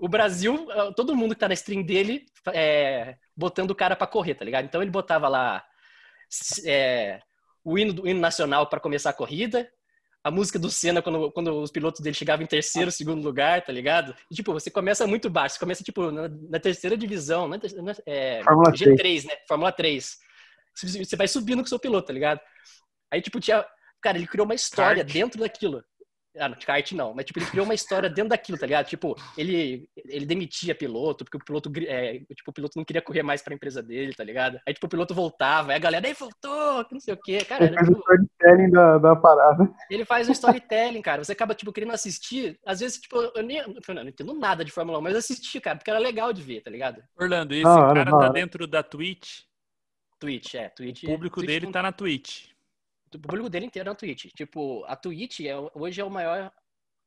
o 0.00 0.08
Brasil, 0.08 0.68
ah, 0.70 0.92
todo 0.94 1.16
mundo 1.16 1.34
que 1.34 1.40
tá 1.40 1.48
na 1.48 1.54
stream 1.54 1.82
dele, 1.82 2.26
é, 2.52 3.16
botando 3.36 3.72
o 3.72 3.74
cara 3.74 3.96
pra 3.96 4.06
correr, 4.06 4.34
tá 4.34 4.44
ligado? 4.44 4.64
Então 4.64 4.80
ele 4.80 4.90
botava 4.90 5.28
lá 5.28 5.64
é, 6.64 7.20
o 7.64 7.78
hino, 7.78 7.92
do, 7.92 8.02
o 8.02 8.08
hino 8.08 8.20
nacional 8.20 8.68
para 8.68 8.80
começar 8.80 9.10
a 9.10 9.14
corrida, 9.14 9.70
a 10.24 10.30
música 10.30 10.58
do 10.58 10.70
Senna 10.70 11.02
quando, 11.02 11.32
quando 11.32 11.60
os 11.60 11.70
pilotos 11.70 12.00
dele 12.00 12.14
chegavam 12.14 12.44
em 12.44 12.48
terceiro, 12.48 12.92
segundo 12.92 13.22
lugar, 13.22 13.64
tá 13.64 13.72
ligado? 13.72 14.14
E, 14.30 14.34
tipo, 14.34 14.52
você 14.52 14.70
começa 14.70 15.06
muito 15.06 15.28
baixo, 15.28 15.54
você 15.54 15.60
começa, 15.60 15.82
tipo, 15.82 16.10
na, 16.10 16.28
na 16.28 16.60
terceira 16.60 16.96
divisão, 16.96 17.48
na, 17.48 17.56
na, 17.56 17.94
é, 18.06 18.42
Fórmula 18.44 18.72
G3, 18.72 18.96
3. 18.96 19.24
né? 19.24 19.34
Fórmula 19.48 19.72
3. 19.72 20.18
Você 20.74 21.04
você 21.04 21.16
vai 21.16 21.28
subindo 21.28 21.58
com 21.58 21.66
o 21.66 21.68
seu 21.68 21.78
piloto, 21.78 22.06
tá 22.06 22.12
ligado? 22.12 22.40
Aí, 23.10 23.20
tipo, 23.20 23.40
tinha. 23.40 23.64
Cara, 24.00 24.16
ele 24.16 24.26
criou 24.26 24.44
uma 24.44 24.54
história 24.54 25.04
Kart. 25.04 25.12
dentro 25.12 25.40
daquilo. 25.40 25.84
Ah, 26.38 26.48
no 26.48 26.56
kart 26.56 26.92
não, 26.92 27.12
mas 27.12 27.26
tipo, 27.26 27.38
ele 27.38 27.46
criou 27.46 27.64
uma 27.66 27.74
história 27.74 28.08
dentro 28.08 28.30
daquilo, 28.30 28.56
tá 28.56 28.64
ligado? 28.64 28.86
Tipo, 28.86 29.14
ele, 29.36 29.86
ele 29.96 30.24
demitia 30.24 30.74
piloto, 30.74 31.24
porque 31.24 31.36
o 31.36 31.44
piloto, 31.44 31.70
é, 31.86 32.20
tipo, 32.34 32.50
o 32.50 32.52
piloto 32.52 32.72
não 32.78 32.84
queria 32.86 33.02
correr 33.02 33.22
mais 33.22 33.42
pra 33.42 33.54
empresa 33.54 33.82
dele, 33.82 34.14
tá 34.14 34.24
ligado? 34.24 34.58
Aí, 34.66 34.72
tipo, 34.72 34.86
o 34.86 34.88
piloto 34.88 35.14
voltava, 35.14 35.72
aí 35.72 35.76
a 35.76 35.78
galera, 35.78 36.06
aí 36.06 36.14
voltou, 36.14 36.84
que 36.86 36.94
não 36.94 37.00
sei 37.00 37.12
o 37.12 37.18
quê. 37.18 37.44
Cara, 37.44 37.64
Ele 37.66 37.74
faz 37.74 37.88
o 37.88 37.92
tipo, 37.92 38.00
storytelling 38.00 38.70
da, 38.70 38.98
da 38.98 39.14
parada. 39.16 39.70
ele 39.90 40.04
faz 40.06 40.28
um 40.28 40.32
storytelling, 40.32 41.02
cara. 41.02 41.22
Você 41.22 41.32
acaba, 41.32 41.54
tipo, 41.54 41.70
querendo 41.72 41.92
assistir. 41.92 42.58
Às 42.64 42.80
vezes, 42.80 42.98
tipo, 42.98 43.16
eu 43.34 43.42
nem 43.42 43.58
eu 43.58 43.68
não 43.94 44.08
entendo 44.08 44.32
nada 44.32 44.64
de 44.64 44.70
Fórmula 44.72 44.98
1, 44.98 45.02
mas 45.02 45.16
assisti, 45.16 45.60
cara, 45.60 45.76
porque 45.76 45.90
era 45.90 46.00
legal 46.00 46.32
de 46.32 46.40
ver, 46.40 46.62
tá 46.62 46.70
ligado? 46.70 47.02
Orlando, 47.14 47.52
esse 47.52 47.66
hora, 47.66 48.04
cara 48.04 48.10
tá 48.10 48.28
dentro 48.30 48.66
da 48.66 48.82
Twitch. 48.82 49.40
Twitch, 50.18 50.54
é, 50.54 50.68
Twitch. 50.70 51.02
O 51.02 51.06
público 51.06 51.40
Twitch 51.40 51.48
dele 51.48 51.66
não- 51.66 51.72
tá 51.72 51.82
na 51.82 51.92
Twitch. 51.92 52.51
O 53.14 53.18
público 53.20 53.48
dele 53.50 53.66
inteiro 53.66 53.88
é 53.88 53.92
na 53.92 53.96
Twitch. 53.96 54.26
Tipo, 54.34 54.84
a 54.86 54.96
Twitch 54.96 55.40
é, 55.40 55.54
hoje 55.74 56.00
é 56.00 56.04
o 56.04 56.10
maior 56.10 56.52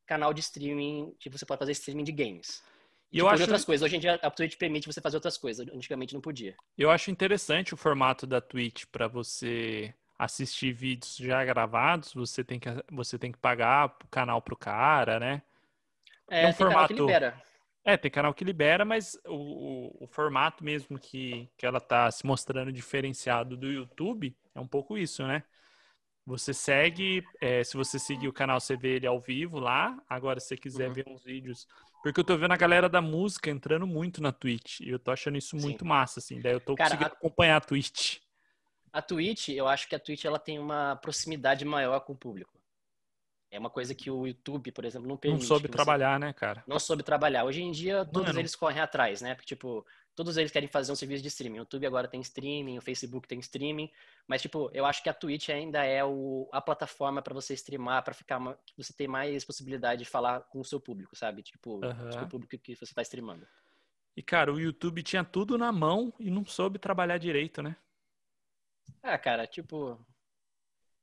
canal 0.05 0.33
de 0.33 0.41
streaming 0.41 1.15
que 1.19 1.29
você 1.29 1.45
pode 1.45 1.59
fazer 1.59 1.71
streaming 1.73 2.03
de 2.03 2.11
games. 2.11 2.63
E 3.11 3.17
tipo, 3.17 3.27
eu 3.27 3.27
de 3.27 3.33
acho, 3.33 3.43
outras 3.43 3.65
coisas. 3.65 3.85
Hoje 3.85 3.95
em 3.95 3.99
dia 3.99 4.15
a 4.21 4.29
Twitch 4.31 4.57
permite 4.57 4.87
você 4.87 5.01
fazer 5.01 5.17
outras 5.17 5.37
coisas. 5.37 5.67
Antigamente 5.69 6.13
não 6.13 6.21
podia. 6.21 6.55
eu 6.77 6.89
acho 6.91 7.09
interessante 7.11 7.73
o 7.73 7.77
formato 7.77 8.27
da 8.27 8.41
Twitch 8.41 8.85
pra 8.91 9.07
você 9.07 9.93
assistir 10.17 10.73
vídeos 10.73 11.15
já 11.17 11.43
gravados. 11.45 12.13
Você 12.13 12.43
tem 12.43 12.59
que, 12.59 12.69
você 12.91 13.17
tem 13.17 13.31
que 13.31 13.37
pagar 13.37 13.87
o 14.03 14.07
canal 14.07 14.41
pro 14.41 14.55
cara, 14.55 15.19
né? 15.19 15.41
É, 16.29 16.43
É 16.43 16.47
um 16.47 16.53
tem 16.53 16.67
canal 16.67 16.87
que 16.87 16.93
formato- 16.93 16.93
libera. 16.93 17.41
É, 17.87 17.95
tem 17.97 18.09
canal 18.09 18.33
que 18.33 18.43
libera, 18.43 18.83
mas 18.83 19.15
o, 19.27 19.35
o, 20.01 20.03
o 20.05 20.07
formato 20.07 20.63
mesmo 20.63 20.97
que, 20.97 21.47
que 21.55 21.67
ela 21.67 21.79
tá 21.79 22.09
se 22.09 22.25
mostrando 22.25 22.71
diferenciado 22.71 23.55
do 23.55 23.71
YouTube 23.71 24.35
é 24.55 24.59
um 24.59 24.67
pouco 24.67 24.97
isso, 24.97 25.25
né? 25.27 25.43
Você 26.25 26.53
segue, 26.53 27.23
é, 27.39 27.63
se 27.63 27.77
você 27.77 27.99
seguir 27.99 28.27
o 28.27 28.33
canal, 28.33 28.59
você 28.59 28.75
vê 28.75 28.95
ele 28.95 29.05
ao 29.05 29.19
vivo 29.19 29.59
lá. 29.59 30.01
Agora, 30.09 30.39
se 30.39 30.47
você 30.47 30.57
quiser 30.57 30.87
Uhum. 30.87 30.93
ver 30.93 31.05
uns 31.07 31.23
vídeos. 31.23 31.67
Porque 32.01 32.19
eu 32.19 32.23
tô 32.23 32.35
vendo 32.37 32.51
a 32.51 32.57
galera 32.57 32.89
da 32.89 33.01
música 33.01 33.49
entrando 33.49 33.85
muito 33.85 34.21
na 34.21 34.31
Twitch. 34.31 34.79
E 34.79 34.89
eu 34.89 34.97
tô 34.99 35.11
achando 35.11 35.37
isso 35.37 35.57
Sim. 35.59 35.63
muito 35.63 35.85
massa, 35.85 36.19
assim. 36.19 36.39
Daí 36.41 36.53
eu 36.53 36.59
tô 36.59 36.75
Cara, 36.75 36.89
conseguindo 36.91 37.11
a- 37.13 37.17
acompanhar 37.17 37.57
a 37.57 37.61
Twitch. 37.61 38.17
A 38.91 39.01
Twitch, 39.01 39.49
eu 39.49 39.67
acho 39.67 39.87
que 39.87 39.95
a 39.95 39.99
Twitch 39.99 40.25
ela 40.25 40.39
tem 40.39 40.57
uma 40.57 40.95
proximidade 40.95 41.63
maior 41.65 41.99
com 41.99 42.13
o 42.13 42.17
público. 42.17 42.51
É 43.51 43.59
uma 43.59 43.69
coisa 43.69 43.93
que 43.93 44.09
o 44.09 44.25
YouTube, 44.25 44.71
por 44.71 44.83
exemplo, 44.83 45.07
não 45.07 45.13
Não 45.15 45.17
permite. 45.19 45.45
soube 45.45 45.63
que 45.67 45.71
você- 45.71 45.75
trabalhar, 45.75 46.19
né, 46.19 46.33
cara? 46.33 46.63
Não 46.67 46.79
soube 46.79 47.03
trabalhar. 47.03 47.43
Hoje 47.45 47.61
em 47.61 47.71
dia, 47.71 48.03
todos 48.03 48.29
Mano. 48.29 48.39
eles 48.39 48.55
correm 48.55 48.81
atrás, 48.81 49.21
né? 49.21 49.35
Porque, 49.35 49.47
tipo, 49.47 49.85
todos 50.15 50.37
eles 50.37 50.51
querem 50.51 50.67
fazer 50.69 50.91
um 50.91 50.95
serviço 50.95 51.21
de 51.21 51.27
streaming. 51.27 51.57
O 51.57 51.61
YouTube 51.61 51.85
agora 51.85 52.07
tem 52.07 52.21
streaming, 52.21 52.77
o 52.77 52.81
Facebook 52.81 53.27
tem 53.27 53.37
streaming. 53.39 53.91
Mas, 54.27 54.41
tipo, 54.41 54.69
eu 54.73 54.85
acho 54.85 55.03
que 55.03 55.09
a 55.09 55.13
Twitch 55.13 55.49
ainda 55.49 55.83
é 55.83 56.03
o, 56.03 56.49
a 56.51 56.61
plataforma 56.61 57.21
para 57.21 57.33
você 57.33 57.53
streamar, 57.53 58.03
para 58.03 58.13
ficar 58.13 58.39
você 58.77 58.93
tem 58.93 59.07
mais 59.07 59.43
possibilidade 59.43 60.03
de 60.03 60.09
falar 60.09 60.41
com 60.41 60.59
o 60.59 60.65
seu 60.65 60.79
público, 60.79 61.15
sabe? 61.15 61.43
Tipo, 61.43 61.79
com 61.81 62.23
o 62.23 62.29
público 62.29 62.57
que 62.57 62.75
você 62.75 62.93
tá 62.93 63.01
streamando. 63.01 63.45
E, 64.17 64.23
cara, 64.23 64.53
o 64.53 64.59
YouTube 64.59 65.03
tinha 65.03 65.23
tudo 65.25 65.57
na 65.57 65.71
mão 65.71 66.13
e 66.19 66.31
não 66.31 66.45
soube 66.45 66.79
trabalhar 66.79 67.17
direito, 67.17 67.61
né? 67.61 67.75
Ah, 69.03 69.17
cara, 69.17 69.45
tipo, 69.45 69.99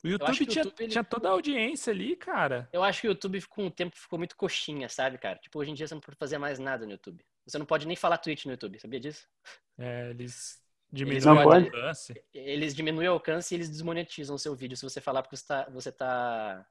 O 0.04 0.08
YouTube 0.08 0.36
que 0.36 0.42
o 0.42 0.46
tinha, 0.46 0.64
YouTube, 0.64 0.80
ele- 0.82 0.90
tinha 0.92 1.04
toda 1.04 1.28
a 1.28 1.32
audiência 1.32 1.92
ali, 1.92 2.16
cara. 2.16 2.68
eu 2.72 2.82
acho 2.82 3.02
que 3.02 3.06
o 3.08 3.10
YouTube 3.10 3.40
com 3.46 3.66
o 3.66 3.70
tempo 3.70 3.94
ficou 3.96 4.18
muito 4.18 4.34
coxinha, 4.36 4.88
sabe, 4.88 5.18
cara? 5.18 5.38
Tipo, 5.38 5.58
hoje 5.58 5.70
em 5.70 5.74
dia 5.74 5.86
você 5.86 5.94
não 5.94 6.00
pode 6.00 6.16
fazer 6.16 6.38
mais 6.38 6.58
nada 6.58 6.84
no 6.86 6.92
YouTube. 6.92 7.24
Você 7.46 7.58
não 7.58 7.66
pode 7.66 7.86
nem 7.86 7.96
falar 7.96 8.18
Twitch 8.18 8.44
no 8.44 8.52
YouTube, 8.52 8.78
sabia 8.78 9.00
disso? 9.00 9.26
É, 9.78 10.10
eles 10.10 10.60
não 11.24 11.36
o 11.36 11.52
alcance. 11.52 12.22
eles 12.34 12.74
diminuem 12.74 13.08
o 13.08 13.12
alcance 13.12 13.54
e 13.54 13.56
eles 13.56 13.70
desmonetizam 13.70 14.36
o 14.36 14.38
seu 14.38 14.54
vídeo 14.54 14.76
se 14.76 14.84
você 14.84 15.00
falar 15.00 15.22
porque 15.22 15.36
você 15.36 15.46
tá, 15.46 15.66
você 15.70 15.90
tá 15.90 16.66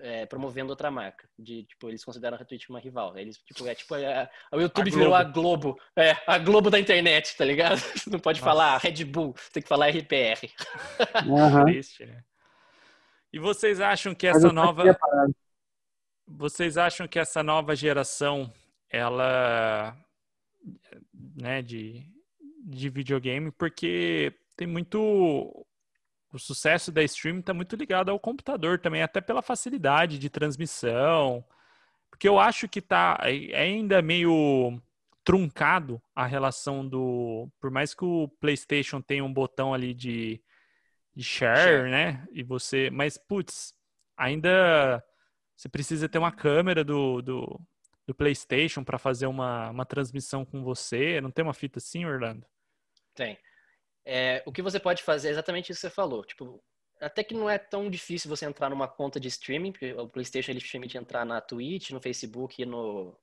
é, 0.00 0.26
promovendo 0.26 0.70
outra 0.70 0.90
marca. 0.90 1.28
De, 1.38 1.62
tipo, 1.62 1.88
eles 1.88 2.04
consideram 2.04 2.36
a 2.36 2.44
Twitch 2.44 2.68
uma 2.68 2.80
rival. 2.80 3.16
Eles, 3.16 3.38
tipo, 3.38 3.66
é 3.66 3.74
tipo, 3.74 3.94
é, 3.94 4.28
o 4.50 4.60
YouTube 4.60 4.90
A 4.90 4.94
virou 4.94 5.14
a 5.14 5.22
Globo. 5.22 5.78
É, 5.96 6.16
a 6.26 6.38
Globo 6.38 6.70
da 6.70 6.80
internet, 6.80 7.36
tá 7.36 7.44
ligado? 7.44 7.78
Você 7.96 8.10
não 8.10 8.18
pode 8.18 8.40
Nossa. 8.40 8.50
falar 8.50 8.78
Red 8.78 9.04
Bull, 9.04 9.34
você 9.36 9.50
tem 9.52 9.62
que 9.62 9.68
falar 9.68 9.88
RPR. 9.90 10.50
Aham. 11.14 11.64
Triste, 11.66 12.04
né? 12.04 12.24
E 13.32 13.38
vocês 13.38 13.80
acham 13.80 14.14
que 14.14 14.26
essa 14.26 14.52
nova, 14.52 14.94
parada. 14.94 15.32
vocês 16.26 16.76
acham 16.76 17.08
que 17.08 17.18
essa 17.18 17.42
nova 17.42 17.74
geração, 17.74 18.52
ela, 18.92 19.96
né, 21.34 21.62
de, 21.62 22.04
de 22.64 22.88
videogame, 22.90 23.50
porque 23.50 24.34
tem 24.56 24.66
muito 24.66 25.66
o 26.32 26.38
sucesso 26.38 26.90
da 26.90 27.02
stream 27.02 27.40
está 27.40 27.52
muito 27.52 27.76
ligado 27.76 28.10
ao 28.10 28.18
computador 28.18 28.78
também, 28.78 29.02
até 29.02 29.20
pela 29.20 29.42
facilidade 29.42 30.18
de 30.18 30.30
transmissão. 30.30 31.44
Porque 32.10 32.28
eu 32.28 32.38
acho 32.38 32.68
que 32.68 32.80
tá 32.80 33.18
é 33.22 33.62
ainda 33.62 34.00
meio 34.00 34.80
truncado 35.24 36.00
a 36.14 36.24
relação 36.26 36.86
do. 36.86 37.48
Por 37.60 37.70
mais 37.70 37.94
que 37.94 38.04
o 38.04 38.28
PlayStation 38.40 39.00
tenha 39.00 39.24
um 39.24 39.32
botão 39.32 39.74
ali 39.74 39.92
de, 39.92 40.42
de 41.14 41.22
share, 41.22 41.58
Share. 41.58 41.90
né? 41.90 42.26
E 42.32 42.42
você. 42.42 42.90
Mas, 42.90 43.18
putz, 43.18 43.74
ainda 44.16 45.04
você 45.54 45.68
precisa 45.68 46.08
ter 46.08 46.18
uma 46.18 46.32
câmera 46.32 46.82
do, 46.82 47.22
do, 47.22 47.60
do 48.12 48.16
PlayStation 48.16 48.84
para 48.84 48.98
fazer 48.98 49.26
uma, 49.26 49.70
uma 49.70 49.86
transmissão 49.86 50.44
com 50.44 50.62
você. 50.62 51.20
Não 51.20 51.30
tem 51.30 51.42
uma 51.44 51.54
fita 51.54 51.78
assim, 51.78 52.04
Orlando? 52.04 52.46
Tem. 53.14 53.38
É, 54.04 54.42
o 54.46 54.52
que 54.52 54.62
você 54.62 54.78
pode 54.78 55.02
fazer 55.02 55.28
é 55.28 55.30
exatamente 55.30 55.70
isso 55.72 55.80
que 55.80 55.88
você 55.88 55.94
falou. 55.94 56.24
Tipo, 56.24 56.62
até 57.00 57.24
que 57.24 57.34
não 57.34 57.48
é 57.48 57.58
tão 57.58 57.88
difícil 57.90 58.28
você 58.28 58.44
entrar 58.44 58.68
numa 58.70 58.86
conta 58.88 59.18
de 59.18 59.28
streaming, 59.28 59.72
porque 59.72 59.92
o 59.94 60.08
PlayStation 60.08 60.50
ele 60.50 60.60
permite 60.60 60.98
entrar 60.98 61.24
na 61.24 61.40
Twitch, 61.40 61.90
no 61.90 62.00
Facebook 62.00 62.60
e 62.60 62.66
no. 62.66 63.18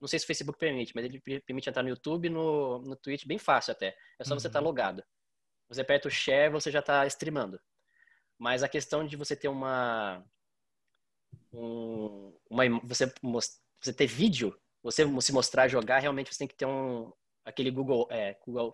Não 0.00 0.08
sei 0.08 0.18
se 0.18 0.24
o 0.24 0.26
Facebook 0.26 0.58
permite, 0.58 0.92
mas 0.96 1.04
ele 1.04 1.20
permite 1.46 1.68
entrar 1.70 1.82
no 1.82 1.88
YouTube 1.88 2.26
e 2.26 2.30
no, 2.30 2.80
no 2.80 2.96
Twitch 2.96 3.24
bem 3.24 3.38
fácil 3.38 3.70
até. 3.72 3.96
É 4.18 4.24
só 4.24 4.34
você 4.34 4.48
estar 4.48 4.58
Uhum. 4.58 4.64
logado. 4.66 5.04
Você 5.68 5.80
aperta 5.82 6.08
o 6.08 6.10
share, 6.10 6.50
você 6.52 6.70
já 6.70 6.80
está 6.80 7.06
streamando. 7.06 7.60
Mas 8.38 8.62
a 8.64 8.68
questão 8.68 9.06
de 9.06 9.16
você 9.16 9.36
ter 9.36 9.48
uma. 9.48 10.24
Um, 11.52 12.36
uma 12.50 12.64
você, 12.82 13.12
você 13.82 13.92
ter 13.92 14.06
vídeo, 14.06 14.56
você 14.82 15.04
se 15.20 15.32
mostrar 15.32 15.68
jogar, 15.68 15.98
realmente 15.98 16.32
você 16.32 16.38
tem 16.38 16.48
que 16.48 16.54
ter 16.56 16.66
um. 16.66 17.12
Aquele 17.44 17.70
Google. 17.70 18.06
É, 18.10 18.36
Google 18.46 18.72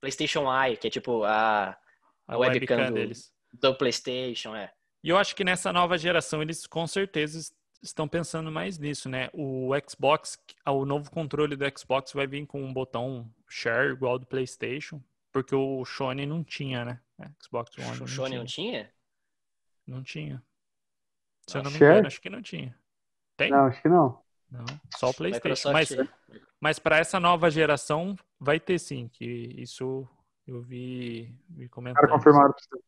PlayStation 0.00 0.44
Eye, 0.50 0.76
que 0.76 0.86
é 0.86 0.90
tipo 0.90 1.24
a 1.24 1.70
A, 1.70 2.34
A 2.34 2.38
webcam 2.38 2.76
webcam 2.76 2.86
do- 2.88 2.94
deles. 2.94 3.32
do 3.52 3.74
PlayStation, 3.74 4.54
é. 4.54 4.72
E 5.02 5.08
eu 5.08 5.16
acho 5.16 5.34
que 5.34 5.42
nessa 5.44 5.72
nova 5.72 5.96
geração 5.98 6.42
eles 6.42 6.66
com 6.66 6.86
certeza 6.86 7.38
es- 7.38 7.54
estão 7.82 8.06
pensando 8.06 8.50
mais 8.52 8.78
nisso, 8.78 9.08
né? 9.08 9.30
O 9.32 9.70
Xbox, 9.88 10.38
o 10.66 10.84
novo 10.84 11.10
controle 11.10 11.56
do 11.56 11.64
Xbox 11.78 12.12
vai 12.12 12.26
vir 12.26 12.46
com 12.46 12.62
um 12.62 12.72
botão 12.72 13.30
share 13.48 13.92
igual 13.92 14.12
ao 14.12 14.18
do 14.18 14.26
PlayStation, 14.26 15.02
porque 15.32 15.54
o 15.54 15.84
Sony 15.84 16.26
não 16.26 16.44
tinha, 16.44 16.84
né? 16.84 17.00
Xbox 17.42 17.76
One 17.78 17.86
O 17.96 18.00
não 18.00 18.06
Sony 18.06 18.28
tinha. 18.30 18.38
não 18.38 18.44
tinha? 18.46 18.92
Não 19.86 20.02
tinha. 20.02 20.42
Se 21.46 21.56
eu 21.58 21.62
não 21.62 21.70
me 21.70 21.78
Share? 21.78 21.92
engano, 21.92 22.06
acho 22.06 22.20
que 22.20 22.30
não 22.30 22.42
tinha. 22.42 22.78
Tem? 23.36 23.50
Não, 23.50 23.66
acho 23.66 23.82
que 23.82 23.88
não. 23.88 24.22
Não, 24.50 24.64
só 24.96 25.10
o 25.10 25.14
PlayStation. 25.14 25.68
Microsoft. 25.70 25.96
Mas, 25.96 26.08
mas 26.60 26.78
para 26.78 26.98
essa 26.98 27.20
nova 27.20 27.50
geração 27.50 28.16
vai 28.38 28.58
ter 28.58 28.78
sim, 28.78 29.08
que 29.08 29.24
isso 29.24 30.08
eu 30.46 30.60
vi, 30.60 31.32
vi 31.48 31.68
Cara, 31.68 32.08
confirmaram 32.08 32.52
você. 32.52 32.82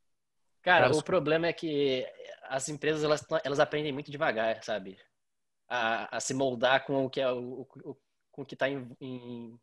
Cara, 0.63 0.87
Cara, 0.89 0.97
o 0.97 1.03
problema 1.03 1.47
é 1.47 1.53
que 1.53 2.07
as 2.49 2.69
empresas 2.69 3.03
elas, 3.05 3.25
elas 3.45 3.61
aprendem 3.61 3.93
muito 3.93 4.11
devagar, 4.11 4.63
sabe? 4.63 4.99
A, 5.69 6.17
a 6.17 6.21
se 6.21 6.35
moldar 6.35 6.85
com 6.85 7.05
o 7.05 7.11
que 7.11 7.21
é 7.21 7.31
o, 7.31 7.63
o- 7.63 7.97
com 8.31 8.43
o 8.43 8.45
que 8.47 8.55
está 8.55 8.69
em, 8.69 8.89
em- 9.01 9.59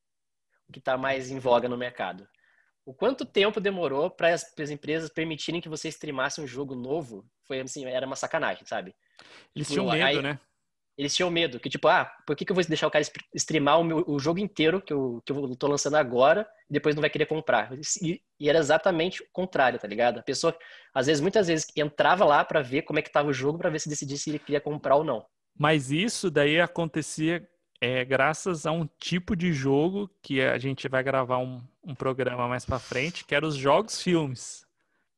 o 0.68 0.72
que 0.72 0.80
tá 0.82 0.98
mais 0.98 1.30
em 1.32 1.40
voga 1.40 1.68
no 1.70 1.78
mercado. 1.78 2.28
O 2.86 2.94
quanto 2.94 3.26
tempo 3.26 3.60
demorou 3.60 4.10
para 4.10 4.34
as 4.34 4.70
empresas 4.70 5.10
permitirem 5.10 5.62
que 5.62 5.70
você 5.70 5.88
streamasse 5.90 6.42
um 6.42 6.48
jogo 6.48 6.76
novo? 6.76 7.26
Foi 7.46 7.60
assim, 7.60 7.86
era 7.86 8.06
uma 8.06 8.16
sacanagem, 8.16 8.66
sabe? 8.66 8.96
Eles 9.56 9.68
Tipo, 9.68 9.82
tinham 9.82 9.92
medo, 9.92 10.06
aí- 10.06 10.22
né? 10.22 10.40
Eles 11.00 11.16
tinham 11.16 11.32
medo, 11.32 11.60
que 11.62 11.70
tipo, 11.70 11.88
ah, 11.88 12.06
por 12.28 12.36
que, 12.36 12.44
que 12.44 12.52
eu 12.52 12.56
vou 12.56 12.64
deixar 12.66 12.86
o 12.88 12.92
cara 12.92 13.06
streamar 13.34 13.80
o, 13.80 13.84
meu- 13.86 14.04
o 14.06 14.20
jogo 14.20 14.38
inteiro 14.40 14.82
que 14.82 14.92
eu, 14.92 15.22
que 15.26 15.32
eu 15.32 15.56
tô 15.56 15.68
lançando 15.68 15.96
agora 15.96 16.46
e 16.70 16.74
depois 16.74 16.94
não 16.94 17.02
vai 17.02 17.10
querer 17.10 17.26
comprar? 17.26 17.72
E, 18.02 18.22
e 18.38 18.50
era 18.50 18.60
exatamente 18.60 19.24
o 19.24 19.28
contrário, 19.32 19.80
tá 19.80 19.88
ligado? 19.88 20.20
A 20.20 20.24
pessoa, 20.24 20.54
às 20.94 21.08
vezes, 21.08 21.22
muitas 21.22 21.48
vezes, 21.48 21.68
entrava 21.76 22.26
lá 22.26 22.44
pra 22.44 22.62
ver 22.62 22.82
como 22.82 23.00
é 23.00 23.02
que 23.02 23.12
tava 23.12 23.30
o 23.30 23.34
jogo 23.34 23.58
pra 23.58 23.70
ver 23.70 23.80
se 23.80 23.88
decidir 23.88 24.18
se 24.18 24.30
ele 24.30 24.40
queria 24.40 24.60
comprar 24.62 24.98
ou 24.98 25.04
não. 25.06 25.26
Mas 25.58 25.90
isso 25.92 26.30
daí 26.30 26.60
acontecia 26.60 27.48
é, 27.82 28.04
graças 28.04 28.66
a 28.66 28.72
um 28.72 28.86
tipo 29.00 29.36
de 29.36 29.54
jogo 29.54 30.10
que 30.22 30.42
a 30.42 30.58
gente 30.58 30.88
vai 30.90 31.02
gravar 31.02 31.38
um, 31.38 31.62
um 31.84 31.96
programa 31.96 32.48
mais 32.48 32.66
pra 32.66 32.78
frente, 32.80 33.24
que 33.26 33.34
era 33.34 33.48
os 33.48 33.56
jogos 33.56 34.02
filmes. 34.02 34.68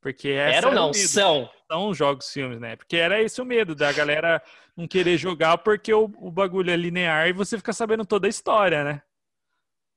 Porque 0.01 0.29
essa 0.29 0.57
era 0.57 0.67
ou 0.67 0.73
o 0.73 0.75
não? 0.75 0.85
medo. 0.87 0.97
São. 0.97 1.49
São 1.71 1.89
os 1.89 1.97
jogos 1.97 2.29
filmes, 2.33 2.59
né? 2.59 2.75
Porque 2.75 2.97
era 2.97 3.21
esse 3.21 3.39
o 3.41 3.45
medo 3.45 3.73
da 3.75 3.91
galera 3.93 4.41
não 4.75 4.87
querer 4.87 5.17
jogar 5.17 5.59
porque 5.59 5.93
o, 5.93 6.05
o 6.17 6.31
bagulho 6.31 6.71
é 6.71 6.75
linear 6.75 7.27
e 7.27 7.33
você 7.33 7.55
fica 7.57 7.71
sabendo 7.71 8.05
toda 8.05 8.27
a 8.27 8.29
história, 8.29 8.83
né? 8.83 9.01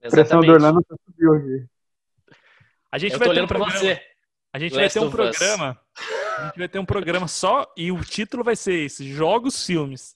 A 0.04 0.10
pressão 0.10 0.40
do. 0.42 0.52
Orlando 0.52 0.84
subiu 1.06 1.32
aqui. 1.34 1.66
A 2.92 2.98
gente 2.98 3.14
Eu 3.14 3.18
vai 3.18 3.28
tô 3.28 3.34
ter 3.34 3.40
um 3.40 3.44
olhando 3.44 3.48
pra 3.48 3.58
programa, 3.58 3.80
você. 3.80 4.02
a 4.52 4.58
gente 4.58 4.74
vai 4.74 4.82
Last 4.84 4.98
ter 4.98 5.04
um 5.04 5.08
of 5.08 5.20
Us. 5.20 5.36
programa, 5.38 5.80
A 6.38 6.44
gente 6.46 6.58
vai 6.58 6.68
ter 6.68 6.78
um 6.78 6.84
programa 6.84 7.26
só 7.28 7.72
e 7.76 7.90
o 7.90 8.00
título 8.04 8.44
vai 8.44 8.54
ser 8.54 8.74
esse: 8.84 9.10
Jogos, 9.12 9.64
Filmes. 9.66 10.14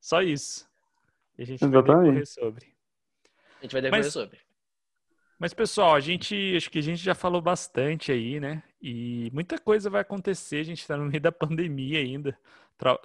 Só 0.00 0.20
isso. 0.20 0.68
E 1.38 1.42
a 1.42 1.46
gente 1.46 1.62
Exatamente. 1.64 1.86
vai 1.86 2.02
decorrer 2.04 2.26
sobre. 2.26 2.66
A 3.60 3.62
gente 3.62 3.72
vai 3.72 3.82
decorrer 3.82 4.04
Mas- 4.04 4.12
sobre. 4.12 4.40
Mas, 5.38 5.52
pessoal, 5.52 5.94
a 5.94 6.00
gente 6.00 6.54
acho 6.56 6.70
que 6.70 6.78
a 6.78 6.82
gente 6.82 7.02
já 7.02 7.14
falou 7.14 7.42
bastante 7.42 8.10
aí, 8.10 8.40
né? 8.40 8.62
E 8.88 9.30
muita 9.32 9.58
coisa 9.58 9.90
vai 9.90 10.02
acontecer, 10.02 10.58
a 10.60 10.62
gente 10.62 10.80
está 10.82 10.96
no 10.96 11.06
meio 11.06 11.20
da 11.20 11.32
pandemia 11.32 11.98
ainda. 11.98 12.38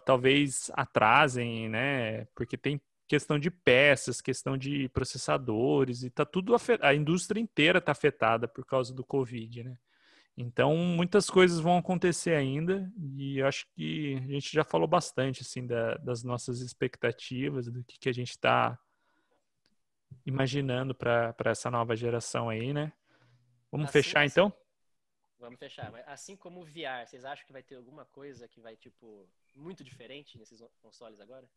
Talvez 0.05 0.69
atrasem, 0.75 1.67
né? 1.69 2.25
Porque 2.35 2.55
tem 2.55 2.79
questão 3.07 3.39
de 3.39 3.49
peças, 3.49 4.21
questão 4.21 4.55
de 4.55 4.87
processadores, 4.89 6.03
e 6.03 6.11
tá 6.11 6.23
tudo 6.23 6.55
a 6.81 6.93
indústria 6.93 7.39
inteira 7.41 7.79
está 7.79 7.93
afetada 7.93 8.47
por 8.47 8.63
causa 8.63 8.93
do 8.93 9.03
Covid, 9.03 9.63
né? 9.63 9.77
Então, 10.37 10.77
muitas 10.77 11.31
coisas 11.31 11.59
vão 11.59 11.77
acontecer 11.77 12.35
ainda, 12.35 12.87
e 13.17 13.41
acho 13.41 13.65
que 13.75 14.17
a 14.17 14.31
gente 14.33 14.53
já 14.53 14.63
falou 14.63 14.87
bastante, 14.87 15.41
assim, 15.41 15.65
da- 15.65 15.95
das 15.95 16.23
nossas 16.23 16.61
expectativas, 16.61 17.65
do 17.67 17.83
que, 17.83 17.97
que 17.97 18.07
a 18.09 18.13
gente 18.13 18.29
está 18.29 18.77
imaginando 20.25 20.93
para 20.93 21.33
essa 21.45 21.71
nova 21.71 21.95
geração 21.95 22.49
aí, 22.49 22.71
né? 22.71 22.93
Vamos 23.71 23.85
Assim- 23.89 23.93
fechar 24.03 24.23
assim- 24.23 24.31
então? 24.31 24.53
Vamos 25.41 25.57
fechar. 25.57 25.91
Mas 25.91 26.07
assim 26.07 26.35
como 26.35 26.61
o 26.61 26.65
VR, 26.65 27.03
vocês 27.05 27.25
acham 27.25 27.45
que 27.47 27.51
vai 27.51 27.63
ter 27.63 27.75
alguma 27.75 28.05
coisa 28.05 28.47
que 28.47 28.61
vai, 28.61 28.77
tipo, 28.77 29.27
muito 29.55 29.83
diferente 29.83 30.37
nesses 30.37 30.63
consoles 30.79 31.19
agora? 31.19 31.49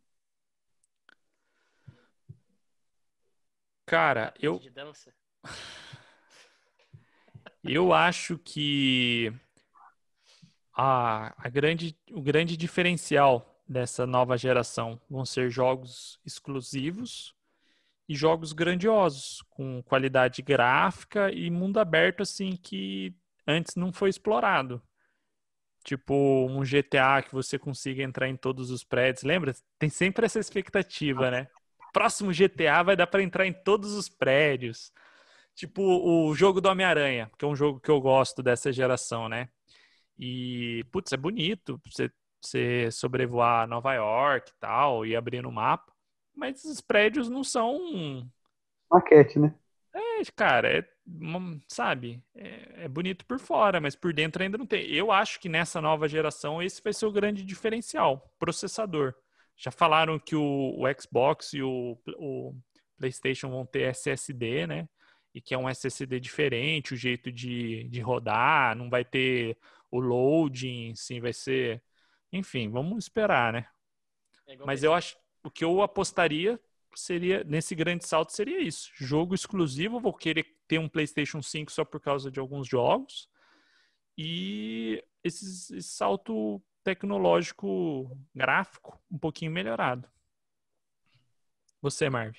Cara, 3.84 4.32
eu, 4.40 4.58
De 4.58 4.70
dança? 4.70 5.14
eu 7.62 7.92
acho 7.92 8.38
que 8.38 9.30
a, 10.72 11.34
a 11.36 11.48
grande, 11.50 11.94
o 12.10 12.22
grande 12.22 12.56
diferencial 12.56 13.62
dessa 13.68 14.06
nova 14.06 14.38
geração 14.38 14.98
vão 15.10 15.26
ser 15.26 15.50
jogos 15.50 16.18
exclusivos 16.24 17.34
e 18.08 18.14
jogos 18.14 18.54
grandiosos, 18.54 19.42
com 19.50 19.82
qualidade 19.82 20.40
gráfica 20.40 21.30
e 21.30 21.50
mundo 21.50 21.78
aberto, 21.78 22.22
assim, 22.22 22.56
que 22.56 23.14
antes 23.46 23.76
não 23.76 23.92
foi 23.92 24.10
explorado. 24.10 24.82
Tipo 25.84 26.14
um 26.48 26.64
GTA 26.64 27.22
que 27.22 27.32
você 27.32 27.58
consiga 27.58 28.02
entrar 28.02 28.28
em 28.28 28.36
todos 28.36 28.70
os 28.70 28.82
prédios. 28.82 29.22
Lembra? 29.22 29.54
Tem 29.78 29.90
sempre 29.90 30.24
essa 30.24 30.38
expectativa, 30.38 31.30
né? 31.30 31.46
Próximo 31.92 32.32
GTA 32.32 32.82
vai 32.82 32.96
dar 32.96 33.06
para 33.06 33.22
entrar 33.22 33.46
em 33.46 33.52
todos 33.52 33.92
os 33.92 34.08
prédios. 34.08 34.90
Tipo 35.54 35.82
o 35.82 36.34
jogo 36.34 36.60
do 36.60 36.68
Homem-Aranha, 36.68 37.30
que 37.38 37.44
é 37.44 37.48
um 37.48 37.54
jogo 37.54 37.80
que 37.80 37.90
eu 37.90 38.00
gosto 38.00 38.42
dessa 38.42 38.72
geração, 38.72 39.28
né? 39.28 39.48
E, 40.18 40.84
putz, 40.90 41.12
é 41.12 41.16
bonito 41.16 41.80
você, 41.84 42.10
você 42.40 42.90
sobrevoar 42.90 43.68
Nova 43.68 43.94
York 43.94 44.50
e 44.50 44.54
tal, 44.58 45.04
e 45.04 45.14
abrir 45.14 45.42
no 45.42 45.52
mapa. 45.52 45.92
Mas 46.34 46.64
os 46.64 46.80
prédios 46.80 47.28
não 47.28 47.44
são 47.44 48.28
Maquete, 48.90 49.38
né? 49.38 49.54
É, 50.20 50.24
cara, 50.34 50.78
é, 50.78 50.88
sabe, 51.68 52.22
é, 52.34 52.84
é 52.84 52.88
bonito 52.88 53.24
por 53.26 53.38
fora, 53.38 53.80
mas 53.80 53.94
por 53.94 54.12
dentro 54.12 54.42
ainda 54.42 54.58
não 54.58 54.66
tem. 54.66 54.90
Eu 54.90 55.10
acho 55.12 55.40
que 55.40 55.48
nessa 55.48 55.80
nova 55.80 56.08
geração 56.08 56.62
esse 56.62 56.82
vai 56.82 56.92
ser 56.92 57.06
o 57.06 57.12
grande 57.12 57.44
diferencial, 57.44 58.34
processador. 58.38 59.14
Já 59.56 59.70
falaram 59.70 60.18
que 60.18 60.34
o, 60.34 60.74
o 60.78 60.84
Xbox 61.00 61.52
e 61.52 61.62
o, 61.62 61.98
o 62.16 62.54
PlayStation 62.98 63.50
vão 63.50 63.64
ter 63.66 63.82
SSD, 63.90 64.66
né? 64.66 64.88
E 65.32 65.40
que 65.40 65.54
é 65.54 65.58
um 65.58 65.68
SSD 65.68 66.20
diferente, 66.20 66.94
o 66.94 66.96
jeito 66.96 67.30
de, 67.30 67.84
de 67.88 68.00
rodar, 68.00 68.76
não 68.76 68.88
vai 68.88 69.04
ter 69.04 69.58
o 69.90 70.00
loading, 70.00 70.94
sim, 70.94 71.20
vai 71.20 71.32
ser. 71.32 71.82
Enfim, 72.32 72.70
vamos 72.70 73.04
esperar, 73.04 73.52
né? 73.52 73.66
É 74.46 74.56
Mas 74.64 74.82
eu 74.82 74.92
acho 74.92 75.16
o 75.42 75.50
que 75.50 75.64
eu 75.64 75.82
apostaria 75.82 76.58
seria 77.00 77.44
nesse 77.44 77.74
grande 77.74 78.06
salto 78.06 78.32
seria 78.32 78.60
isso. 78.60 78.90
Jogo 78.94 79.34
exclusivo, 79.34 80.00
vou 80.00 80.12
querer 80.12 80.46
ter 80.66 80.78
um 80.78 80.88
PlayStation 80.88 81.42
5 81.42 81.70
só 81.72 81.84
por 81.84 82.00
causa 82.00 82.30
de 82.30 82.40
alguns 82.40 82.66
jogos. 82.66 83.28
E 84.16 85.02
esses- 85.22 85.70
esse 85.70 85.88
salto 85.88 86.62
tecnológico 86.84 88.10
gráfico 88.34 89.00
um 89.10 89.18
pouquinho 89.18 89.50
melhorado. 89.50 90.08
Você, 91.80 92.08
Marvin. 92.08 92.38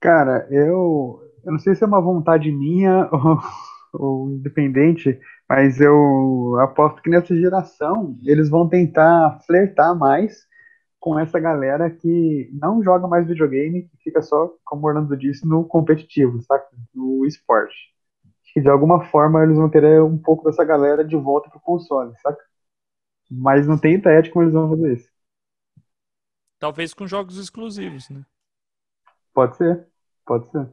Cara, 0.00 0.46
eu, 0.50 1.20
eu 1.44 1.52
não 1.52 1.58
sei 1.58 1.74
se 1.74 1.84
é 1.84 1.86
uma 1.86 2.00
vontade 2.00 2.50
minha 2.50 3.08
ou, 3.12 3.38
ou 3.92 4.30
independente, 4.30 5.20
mas 5.48 5.80
eu 5.80 6.58
aposto 6.60 7.02
que 7.02 7.10
nessa 7.10 7.36
geração 7.36 8.18
eles 8.24 8.48
vão 8.48 8.68
tentar 8.68 9.40
flertar 9.46 9.94
mais 9.96 10.48
com 11.00 11.18
essa 11.18 11.40
galera 11.40 11.90
que 11.90 12.50
não 12.52 12.82
joga 12.82 13.08
mais 13.08 13.26
videogame, 13.26 13.88
que 13.88 13.96
fica 14.04 14.20
só, 14.20 14.54
como 14.64 14.84
o 14.84 14.88
Orlando 14.88 15.16
disse, 15.16 15.48
no 15.48 15.64
competitivo, 15.64 16.40
saca? 16.42 16.68
No 16.94 17.24
esporte. 17.26 17.74
Acho 18.44 18.52
que 18.52 18.60
de 18.60 18.68
alguma 18.68 19.04
forma 19.06 19.42
eles 19.42 19.56
vão 19.56 19.70
ter 19.70 20.02
um 20.02 20.18
pouco 20.18 20.44
dessa 20.44 20.62
galera 20.62 21.02
de 21.02 21.16
volta 21.16 21.48
pro 21.48 21.58
console, 21.58 22.14
saca? 22.18 22.44
Mas 23.30 23.66
não 23.66 23.78
tem 23.78 23.94
ideia 23.94 24.20
de 24.20 24.30
como 24.30 24.44
eles 24.44 24.54
vão 24.54 24.68
fazer 24.68 24.92
isso. 24.92 25.10
Talvez 26.58 26.92
com 26.92 27.06
jogos 27.06 27.38
exclusivos, 27.38 28.10
né? 28.10 28.22
Pode 29.32 29.56
ser, 29.56 29.88
pode 30.26 30.50
ser. 30.50 30.68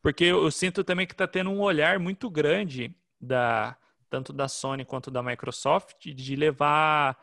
Porque 0.00 0.24
eu, 0.24 0.44
eu 0.44 0.50
sinto 0.50 0.84
também 0.84 1.06
que 1.06 1.14
está 1.14 1.26
tendo 1.26 1.50
um 1.50 1.60
olhar 1.60 1.98
muito 1.98 2.30
grande 2.30 2.94
da 3.20 3.76
tanto 4.08 4.32
da 4.32 4.46
Sony 4.46 4.84
quanto 4.84 5.10
da 5.10 5.22
Microsoft 5.22 6.04
de 6.04 6.36
levar 6.36 7.16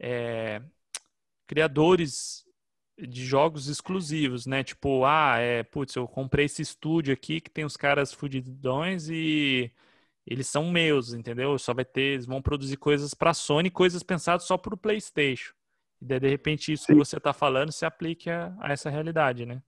é, 0.00 0.60
criadores 1.46 2.44
de 2.98 3.24
jogos 3.24 3.68
exclusivos, 3.68 4.46
né? 4.46 4.62
Tipo, 4.62 5.04
ah, 5.04 5.36
é, 5.38 5.62
putz, 5.62 5.96
eu 5.96 6.06
comprei 6.06 6.46
esse 6.46 6.62
estúdio 6.62 7.12
aqui 7.12 7.40
que 7.40 7.50
tem 7.50 7.64
os 7.64 7.76
caras 7.76 8.12
fudidões 8.12 9.08
e 9.08 9.72
eles 10.26 10.46
são 10.46 10.70
meus, 10.70 11.12
entendeu? 11.12 11.58
Só 11.58 11.74
vai 11.74 11.84
ter, 11.84 12.14
eles 12.14 12.26
vão 12.26 12.40
produzir 12.40 12.76
coisas 12.76 13.12
para 13.14 13.34
Sony, 13.34 13.70
coisas 13.70 14.02
pensadas 14.02 14.44
só 14.44 14.56
para 14.56 14.74
o 14.74 14.78
PlayStation. 14.78 15.52
E 16.00 16.04
daí, 16.04 16.20
de 16.20 16.28
repente, 16.28 16.72
isso 16.72 16.86
que 16.86 16.92
Sim. 16.92 16.98
você 16.98 17.16
está 17.16 17.32
falando 17.32 17.72
se 17.72 17.84
aplique 17.84 18.30
a, 18.30 18.54
a 18.60 18.72
essa 18.72 18.88
realidade, 18.88 19.44
né? 19.44 19.62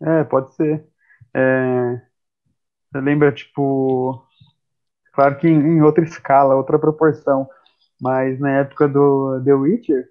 É, 0.00 0.24
pode 0.24 0.54
ser. 0.54 0.86
É, 1.34 2.00
você 2.90 3.00
lembra, 3.00 3.32
tipo, 3.32 4.26
claro 5.12 5.38
que 5.38 5.48
em, 5.48 5.58
em 5.58 5.82
outra 5.82 6.04
escala, 6.04 6.54
outra 6.54 6.78
proporção, 6.78 7.48
mas 8.00 8.38
na 8.40 8.50
época 8.58 8.88
do 8.88 9.42
The 9.44 9.54
Witcher, 9.54 10.08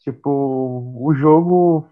tipo, 0.00 0.30
o 0.30 1.14
jogo, 1.14 1.86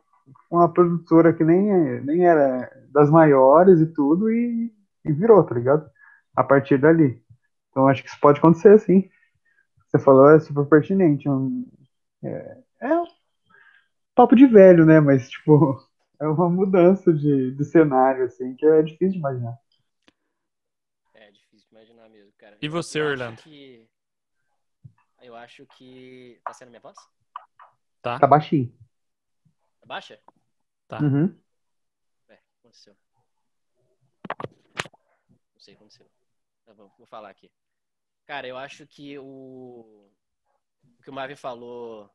uma 0.50 0.72
produtora 0.72 1.32
que 1.32 1.44
nem, 1.44 2.00
nem 2.02 2.26
era 2.26 2.70
das 2.90 3.10
maiores 3.10 3.80
e 3.80 3.86
tudo, 3.92 4.30
e, 4.30 4.72
e 5.04 5.12
virou, 5.12 5.44
tá 5.44 5.54
ligado? 5.54 5.88
A 6.36 6.42
partir 6.44 6.78
dali. 6.78 7.22
Então 7.70 7.86
acho 7.88 8.02
que 8.02 8.08
isso 8.08 8.20
pode 8.20 8.38
acontecer, 8.38 8.78
sim. 8.80 9.08
Você 9.86 9.98
falou, 9.98 10.30
é 10.30 10.40
super 10.40 10.66
pertinente. 10.66 11.28
Um, 11.28 11.66
é, 12.22 12.58
é 12.80 13.00
um 13.00 13.06
papo 14.14 14.36
de 14.36 14.46
velho, 14.46 14.84
né? 14.84 15.00
Mas, 15.00 15.28
tipo, 15.30 15.78
é 16.20 16.26
uma 16.26 16.48
mudança 16.50 17.12
de, 17.12 17.52
de 17.52 17.64
cenário, 17.64 18.24
assim, 18.24 18.54
que 18.56 18.66
é 18.66 18.82
difícil 18.82 19.12
de 19.12 19.18
imaginar. 19.18 19.56
É 21.14 21.30
difícil 21.30 21.68
de 21.68 21.74
imaginar 21.74 22.08
mesmo, 22.08 22.32
cara. 22.38 22.56
E 22.60 22.66
Eu- 22.66 22.72
você, 22.72 23.00
Orlando? 23.00 23.42
que- 23.42 23.88
Eu 25.20 25.34
acho 25.34 25.66
que. 25.76 26.40
Tá 26.44 26.52
sendo 26.52 26.68
minha 26.68 26.80
voz? 26.80 26.96
Tá? 28.02 28.18
Tá 28.18 28.26
baixinho. 28.26 28.72
Baixa? 29.84 30.20
Tá. 30.86 31.00
Uhum. 31.00 31.34
É, 32.28 32.34
o 32.34 32.36
que 32.36 32.44
aconteceu? 32.60 32.96
Não 35.30 35.60
sei 35.60 35.74
o 35.74 35.76
que 35.76 35.82
aconteceu. 35.82 36.10
Tá 36.66 36.74
bom, 36.74 36.90
vou 36.98 37.06
falar 37.06 37.30
aqui. 37.30 37.50
Cara, 38.26 38.46
eu 38.46 38.56
acho 38.58 38.86
que 38.86 39.18
o. 39.18 40.10
O 40.98 41.02
que 41.02 41.10
o 41.10 41.12
Marvin 41.12 41.36
falou. 41.36 42.10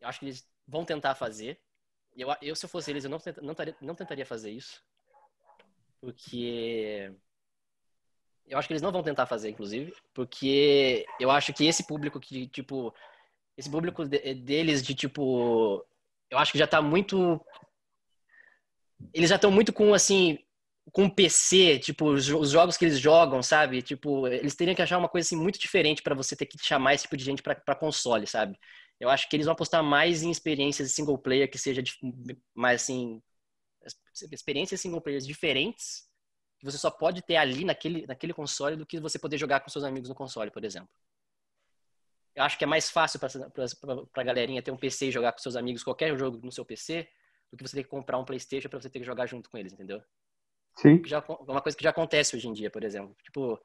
Eu 0.00 0.08
acho 0.08 0.18
que 0.20 0.26
eles 0.26 0.46
vão 0.66 0.84
tentar 0.84 1.14
fazer. 1.14 1.58
Eu, 2.14 2.28
eu 2.42 2.54
se 2.54 2.66
eu 2.66 2.68
fosse 2.68 2.90
eles, 2.90 3.04
eu 3.04 3.10
não, 3.10 3.18
tenta- 3.18 3.40
não, 3.40 3.54
taria- 3.54 3.76
não 3.80 3.94
tentaria 3.94 4.26
fazer 4.26 4.50
isso. 4.50 4.84
Porque. 6.00 7.12
Eu 8.46 8.58
acho 8.58 8.66
que 8.68 8.72
eles 8.74 8.82
não 8.82 8.92
vão 8.92 9.02
tentar 9.02 9.24
fazer, 9.26 9.48
inclusive. 9.48 9.94
Porque 10.12 11.06
eu 11.18 11.30
acho 11.30 11.54
que 11.54 11.64
esse 11.64 11.86
público 11.86 12.20
que, 12.20 12.46
tipo. 12.48 12.94
Esse 13.60 13.70
público 13.70 14.06
de- 14.06 14.34
deles 14.34 14.82
de, 14.82 14.94
tipo. 14.94 15.84
Eu 16.30 16.38
acho 16.38 16.52
que 16.52 16.58
já 16.58 16.66
tá 16.66 16.80
muito 16.80 17.40
eles 19.12 19.28
já 19.30 19.36
estão 19.36 19.50
muito 19.50 19.72
com 19.72 19.92
assim 19.94 20.38
com 20.92 21.08
PC, 21.08 21.78
tipo 21.78 22.06
os, 22.10 22.28
os 22.28 22.50
jogos 22.50 22.76
que 22.76 22.84
eles 22.84 22.98
jogam, 22.98 23.42
sabe? 23.42 23.80
Tipo, 23.82 24.26
eles 24.26 24.56
teriam 24.56 24.74
que 24.74 24.82
achar 24.82 24.98
uma 24.98 25.08
coisa 25.08 25.26
assim 25.26 25.36
muito 25.36 25.58
diferente 25.58 26.02
pra 26.02 26.14
você 26.16 26.34
ter 26.34 26.46
que 26.46 26.58
chamar 26.60 26.94
esse 26.94 27.04
tipo 27.04 27.16
de 27.16 27.24
gente 27.24 27.42
pra 27.42 27.74
console, 27.76 28.26
sabe? 28.26 28.58
Eu 28.98 29.08
acho 29.08 29.28
que 29.28 29.36
eles 29.36 29.46
vão 29.46 29.52
apostar 29.52 29.84
mais 29.84 30.22
em 30.22 30.30
experiências 30.30 30.92
single 30.92 31.16
player 31.18 31.48
que 31.50 31.58
seja 31.58 31.82
dif- 31.82 31.98
mais 32.54 32.82
assim 32.82 33.22
experiências 34.32 34.80
single 34.80 35.00
players 35.00 35.26
diferentes 35.26 36.08
que 36.58 36.64
você 36.66 36.76
só 36.76 36.90
pode 36.90 37.22
ter 37.22 37.36
ali 37.36 37.64
naquele, 37.64 38.06
naquele 38.06 38.34
console 38.34 38.76
do 38.76 38.84
que 38.84 39.00
você 39.00 39.18
poder 39.18 39.38
jogar 39.38 39.60
com 39.60 39.70
seus 39.70 39.82
amigos 39.84 40.10
no 40.10 40.14
console, 40.14 40.50
por 40.50 40.62
exemplo. 40.64 40.90
Eu 42.34 42.44
acho 42.44 42.56
que 42.56 42.64
é 42.64 42.66
mais 42.66 42.90
fácil 42.90 43.18
para 43.18 44.22
a 44.22 44.24
galerinha 44.24 44.62
ter 44.62 44.70
um 44.70 44.76
PC 44.76 45.08
e 45.08 45.10
jogar 45.10 45.32
com 45.32 45.38
seus 45.38 45.56
amigos 45.56 45.82
qualquer 45.82 46.16
jogo 46.16 46.40
no 46.42 46.52
seu 46.52 46.64
PC 46.64 47.08
do 47.50 47.56
que 47.56 47.66
você 47.66 47.76
ter 47.76 47.84
que 47.84 47.90
comprar 47.90 48.18
um 48.18 48.24
PlayStation 48.24 48.68
para 48.68 48.80
você 48.80 48.88
ter 48.88 49.00
que 49.00 49.04
jogar 49.04 49.26
junto 49.26 49.50
com 49.50 49.58
eles, 49.58 49.72
entendeu? 49.72 50.00
Sim. 50.76 51.02
Já, 51.04 51.18
é 51.18 51.50
uma 51.50 51.60
coisa 51.60 51.76
que 51.76 51.84
já 51.84 51.90
acontece 51.90 52.36
hoje 52.36 52.48
em 52.48 52.52
dia, 52.52 52.70
por 52.70 52.84
exemplo. 52.84 53.16
Tipo, 53.24 53.60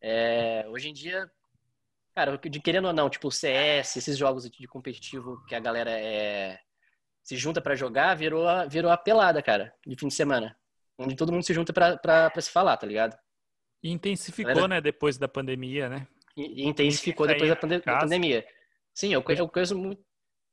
é, 0.00 0.64
hoje 0.68 0.88
em 0.88 0.92
dia, 0.92 1.30
cara, 2.14 2.38
de 2.38 2.60
querendo 2.60 2.86
ou 2.86 2.92
não, 2.92 3.10
tipo, 3.10 3.28
o 3.28 3.32
CS, 3.32 3.96
esses 3.96 4.16
jogos 4.16 4.48
de 4.48 4.66
competitivo 4.68 5.44
que 5.46 5.54
a 5.54 5.60
galera 5.60 5.90
é, 5.90 6.58
se 7.22 7.36
junta 7.36 7.60
para 7.60 7.74
jogar, 7.74 8.14
virou 8.14 8.46
a, 8.46 8.66
virou 8.66 8.90
a 8.90 8.96
pelada, 8.96 9.42
cara, 9.42 9.74
de 9.86 9.96
fim 9.96 10.08
de 10.08 10.14
semana. 10.14 10.56
Onde 10.98 11.16
todo 11.16 11.32
mundo 11.32 11.44
se 11.44 11.54
junta 11.54 11.72
pra, 11.72 12.30
se 12.40 12.50
falar, 12.50 12.76
tá 12.76 12.86
ligado? 12.86 13.16
E 13.82 13.90
intensificou, 13.90 14.54
galera... 14.54 14.68
né, 14.68 14.80
depois 14.80 15.18
da 15.18 15.26
pandemia, 15.26 15.88
né? 15.88 16.06
E, 16.36 16.66
intensificou 16.66 17.26
depois 17.26 17.48
da, 17.48 17.56
pande 17.56 17.78
da, 17.80 17.98
pandemia. 17.98 18.46
Sim, 18.94 19.12
eu, 19.12 19.24
eu 19.26 19.48
conheço 19.48 19.76
muito. 19.76 20.02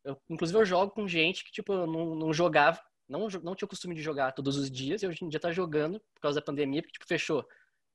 Eu, 0.04 0.18
inclusive, 0.30 0.58
eu 0.60 0.66
jogo 0.66 0.92
com 0.92 1.08
gente 1.08 1.44
que, 1.44 1.52
tipo, 1.52 1.74
não, 1.86 2.16
não 2.16 2.34
jogava, 2.34 2.80
não, 3.08 3.28
não 3.44 3.56
tinha 3.56 3.66
o 3.66 3.70
costume 3.70 3.96
de 3.96 4.02
jogar 4.02 4.32
todos 4.32 4.58
os 4.58 4.72
dias, 4.72 5.04
e 5.04 5.08
hoje 5.08 5.24
em 5.24 5.30
dia 5.30 5.40
tá 5.40 5.52
jogando 5.52 6.00
por 6.14 6.22
causa 6.22 6.40
da 6.40 6.46
pandemia, 6.46 6.82
porque, 6.82 6.94
tipo, 6.94 7.08
fechou 7.08 7.46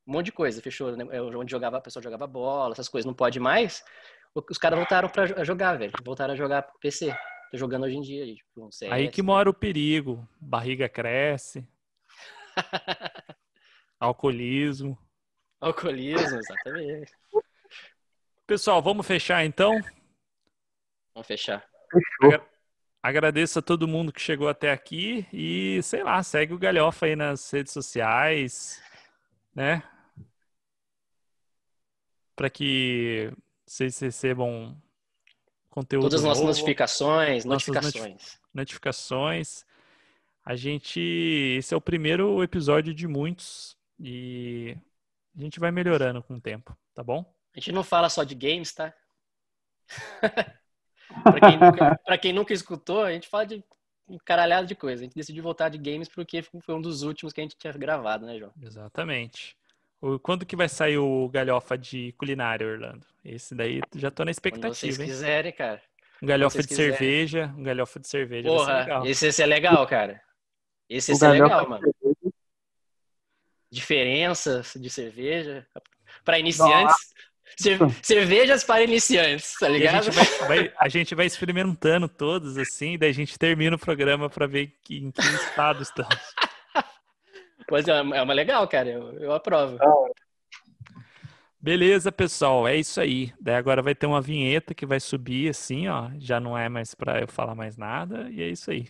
um 0.07 0.13
monte 0.13 0.27
de 0.27 0.33
coisa. 0.33 0.61
Fechou, 0.61 0.97
né? 0.97 1.05
É 1.11 1.21
onde 1.21 1.51
jogava, 1.51 1.79
a 1.79 1.81
pessoa 1.81 2.03
jogava 2.03 2.27
bola, 2.27 2.73
essas 2.73 2.89
coisas, 2.89 3.07
não 3.07 3.15
pode 3.15 3.41
mais. 3.41 3.83
Os 4.35 4.59
caras 4.59 4.79
voltaram 4.79 5.09
pra 5.09 5.45
jogar, 5.45 5.79
velho. 5.79 5.93
Voltaram 6.05 6.35
a 6.35 6.37
jogar 6.37 6.63
pro 6.63 6.79
PC. 6.81 7.17
Tô 7.51 7.57
jogando 7.57 7.85
hoje 7.85 7.97
em 7.97 8.01
dia. 8.01 8.35
Tipo, 8.35 8.67
um 8.67 8.73
CS, 8.73 8.93
Aí 8.93 9.09
que 9.09 9.23
mora 9.23 9.49
o 9.49 9.55
perigo. 9.55 10.29
Barriga 10.41 10.89
cresce. 10.89 11.67
Alcoolismo. 14.01 14.99
Alcoolismo, 15.61 16.39
exatamente. 16.39 17.13
Pessoal, 18.47 18.83
vamos 18.83 19.07
fechar 19.07 19.45
então? 19.45 19.81
Vamos 21.15 21.27
fechar. 21.27 21.67
Fechou. 21.91 22.47
Agradeço 23.03 23.59
a 23.59 23.63
todo 23.63 23.89
mundo 23.89 24.13
que 24.13 24.21
chegou 24.21 24.49
até 24.49 24.71
aqui 24.71 25.27
e, 25.33 25.83
sei 25.83 26.03
lá, 26.03 26.23
segue 26.23 26.53
o 26.53 26.59
Galhofa 26.59 27.07
aí 27.07 27.17
nas 27.17 27.51
redes 27.51 27.73
sociais, 27.73 28.83
né? 29.55 29.83
Para 32.37 32.51
que 32.51 33.33
vocês 33.67 33.99
recebam 33.99 34.77
conteúdo 35.71 36.05
Todas 36.05 36.21
as 36.21 36.25
nossas 36.25 36.41
novo, 36.41 36.53
notificações, 36.53 37.45
notificações. 37.45 38.41
Notificações. 38.53 39.67
A 40.45 40.55
gente. 40.55 41.01
Esse 41.59 41.73
é 41.73 41.77
o 41.77 41.81
primeiro 41.81 42.43
episódio 42.43 42.95
de 42.95 43.09
muitos 43.09 43.77
e 43.99 44.77
a 45.37 45.41
gente 45.41 45.59
vai 45.59 45.71
melhorando 45.71 46.23
com 46.23 46.35
o 46.35 46.41
tempo, 46.41 46.77
tá 46.95 47.03
bom? 47.03 47.34
A 47.55 47.61
gente 47.61 47.73
não 47.73 47.85
fala 47.85 48.09
só 48.09 48.25
de 48.25 48.35
games, 48.35 48.73
tá? 48.73 48.93
pra, 51.23 51.41
quem 51.41 51.59
nunca, 51.59 52.01
pra 52.05 52.19
quem 52.19 52.33
nunca 52.33 52.53
escutou, 52.53 53.03
a 53.03 53.13
gente 53.13 53.29
fala 53.29 53.47
de 53.47 53.65
um 54.09 54.19
caralhado 54.19 54.67
de 54.67 54.75
coisa. 54.75 55.03
A 55.03 55.05
gente 55.05 55.15
decidiu 55.15 55.43
voltar 55.43 55.69
de 55.69 55.79
games 55.79 56.09
porque 56.09 56.43
foi 56.43 56.75
um 56.75 56.81
dos 56.81 57.03
últimos 57.03 57.33
que 57.33 57.41
a 57.41 57.45
gente 57.45 57.57
tinha 57.57 57.73
gravado, 57.73 58.27
né, 58.27 58.39
João? 58.39 58.53
Exatamente. 58.61 59.57
Quando 60.23 60.45
que 60.45 60.57
vai 60.57 60.69
sair 60.69 60.99
o 60.99 61.29
Galhofa 61.31 61.79
de 61.79 62.13
culinária, 62.19 62.67
Orlando? 62.67 63.07
Esse 63.25 63.55
daí 63.55 63.81
já 63.95 64.11
tô 64.11 64.25
na 64.25 64.31
expectativa, 64.31 64.69
Quando 64.69 64.77
vocês 64.77 65.01
hein? 65.01 65.07
quiserem, 65.07 65.53
cara. 65.53 65.81
Um 66.23 66.27
galhofa 66.27 66.61
de 66.61 66.69
quiserem. 66.69 66.93
cerveja, 66.93 67.55
um 67.57 67.63
galhofa 67.63 68.01
de 68.01 68.09
cerveja. 68.09 68.49
Porra, 68.49 69.03
esse, 69.07 69.27
esse 69.27 69.43
é 69.43 69.47
legal, 69.47 69.87
cara. 69.87 70.23
Esse, 70.89 71.13
esse 71.13 71.25
é 71.25 71.29
legal, 71.29 71.69
mano. 71.69 71.95
Diferenças 73.71 74.75
de 74.77 74.91
cerveja. 74.91 75.67
Para 76.23 76.39
iniciantes. 76.39 77.15
Cervejas 78.03 78.65
para 78.65 78.83
iniciantes, 78.83 79.55
tá 79.59 79.69
ligado? 79.69 79.97
A 79.97 80.11
gente, 80.11 80.15
vai, 80.15 80.49
vai, 80.49 80.73
a 80.79 80.89
gente, 80.89 81.15
vai, 81.15 81.27
experimentando 81.27 82.09
todos, 82.09 82.57
assim, 82.59 82.99
daí 82.99 83.11
a 83.11 83.15
gente 83.15 83.39
termina 83.39 83.77
o 83.77 83.79
programa 83.79 84.29
para 84.29 84.47
ver 84.47 84.75
que, 84.83 84.99
em 84.99 85.11
que 85.11 85.21
estado 85.21 85.83
estamos. 85.83 86.15
Pois 87.67 87.89
é, 87.89 87.93
é 87.93 88.23
uma 88.23 88.35
legal, 88.35 88.69
cara. 88.69 88.91
Eu, 88.91 89.13
eu 89.19 89.33
aprovo. 89.33 89.79
Beleza, 91.59 92.13
pessoal, 92.13 92.69
é 92.69 92.77
isso 92.77 93.01
aí. 93.01 93.33
Daí 93.41 93.55
agora 93.55 93.81
vai 93.81 93.95
ter 93.95 94.07
uma 94.07 94.21
vinheta 94.21 94.75
que 94.75 94.85
vai 94.85 95.01
subir 95.01 95.49
assim, 95.49 95.89
ó. 95.89 96.11
Já 96.19 96.39
não 96.39 96.59
é 96.59 96.69
mais 96.69 96.95
para 96.95 97.23
eu 97.23 97.27
falar 97.27 97.55
mais 97.55 97.79
nada, 97.79 98.29
e 98.31 98.43
é 98.43 98.49
isso 98.49 98.71
aí. 98.71 98.87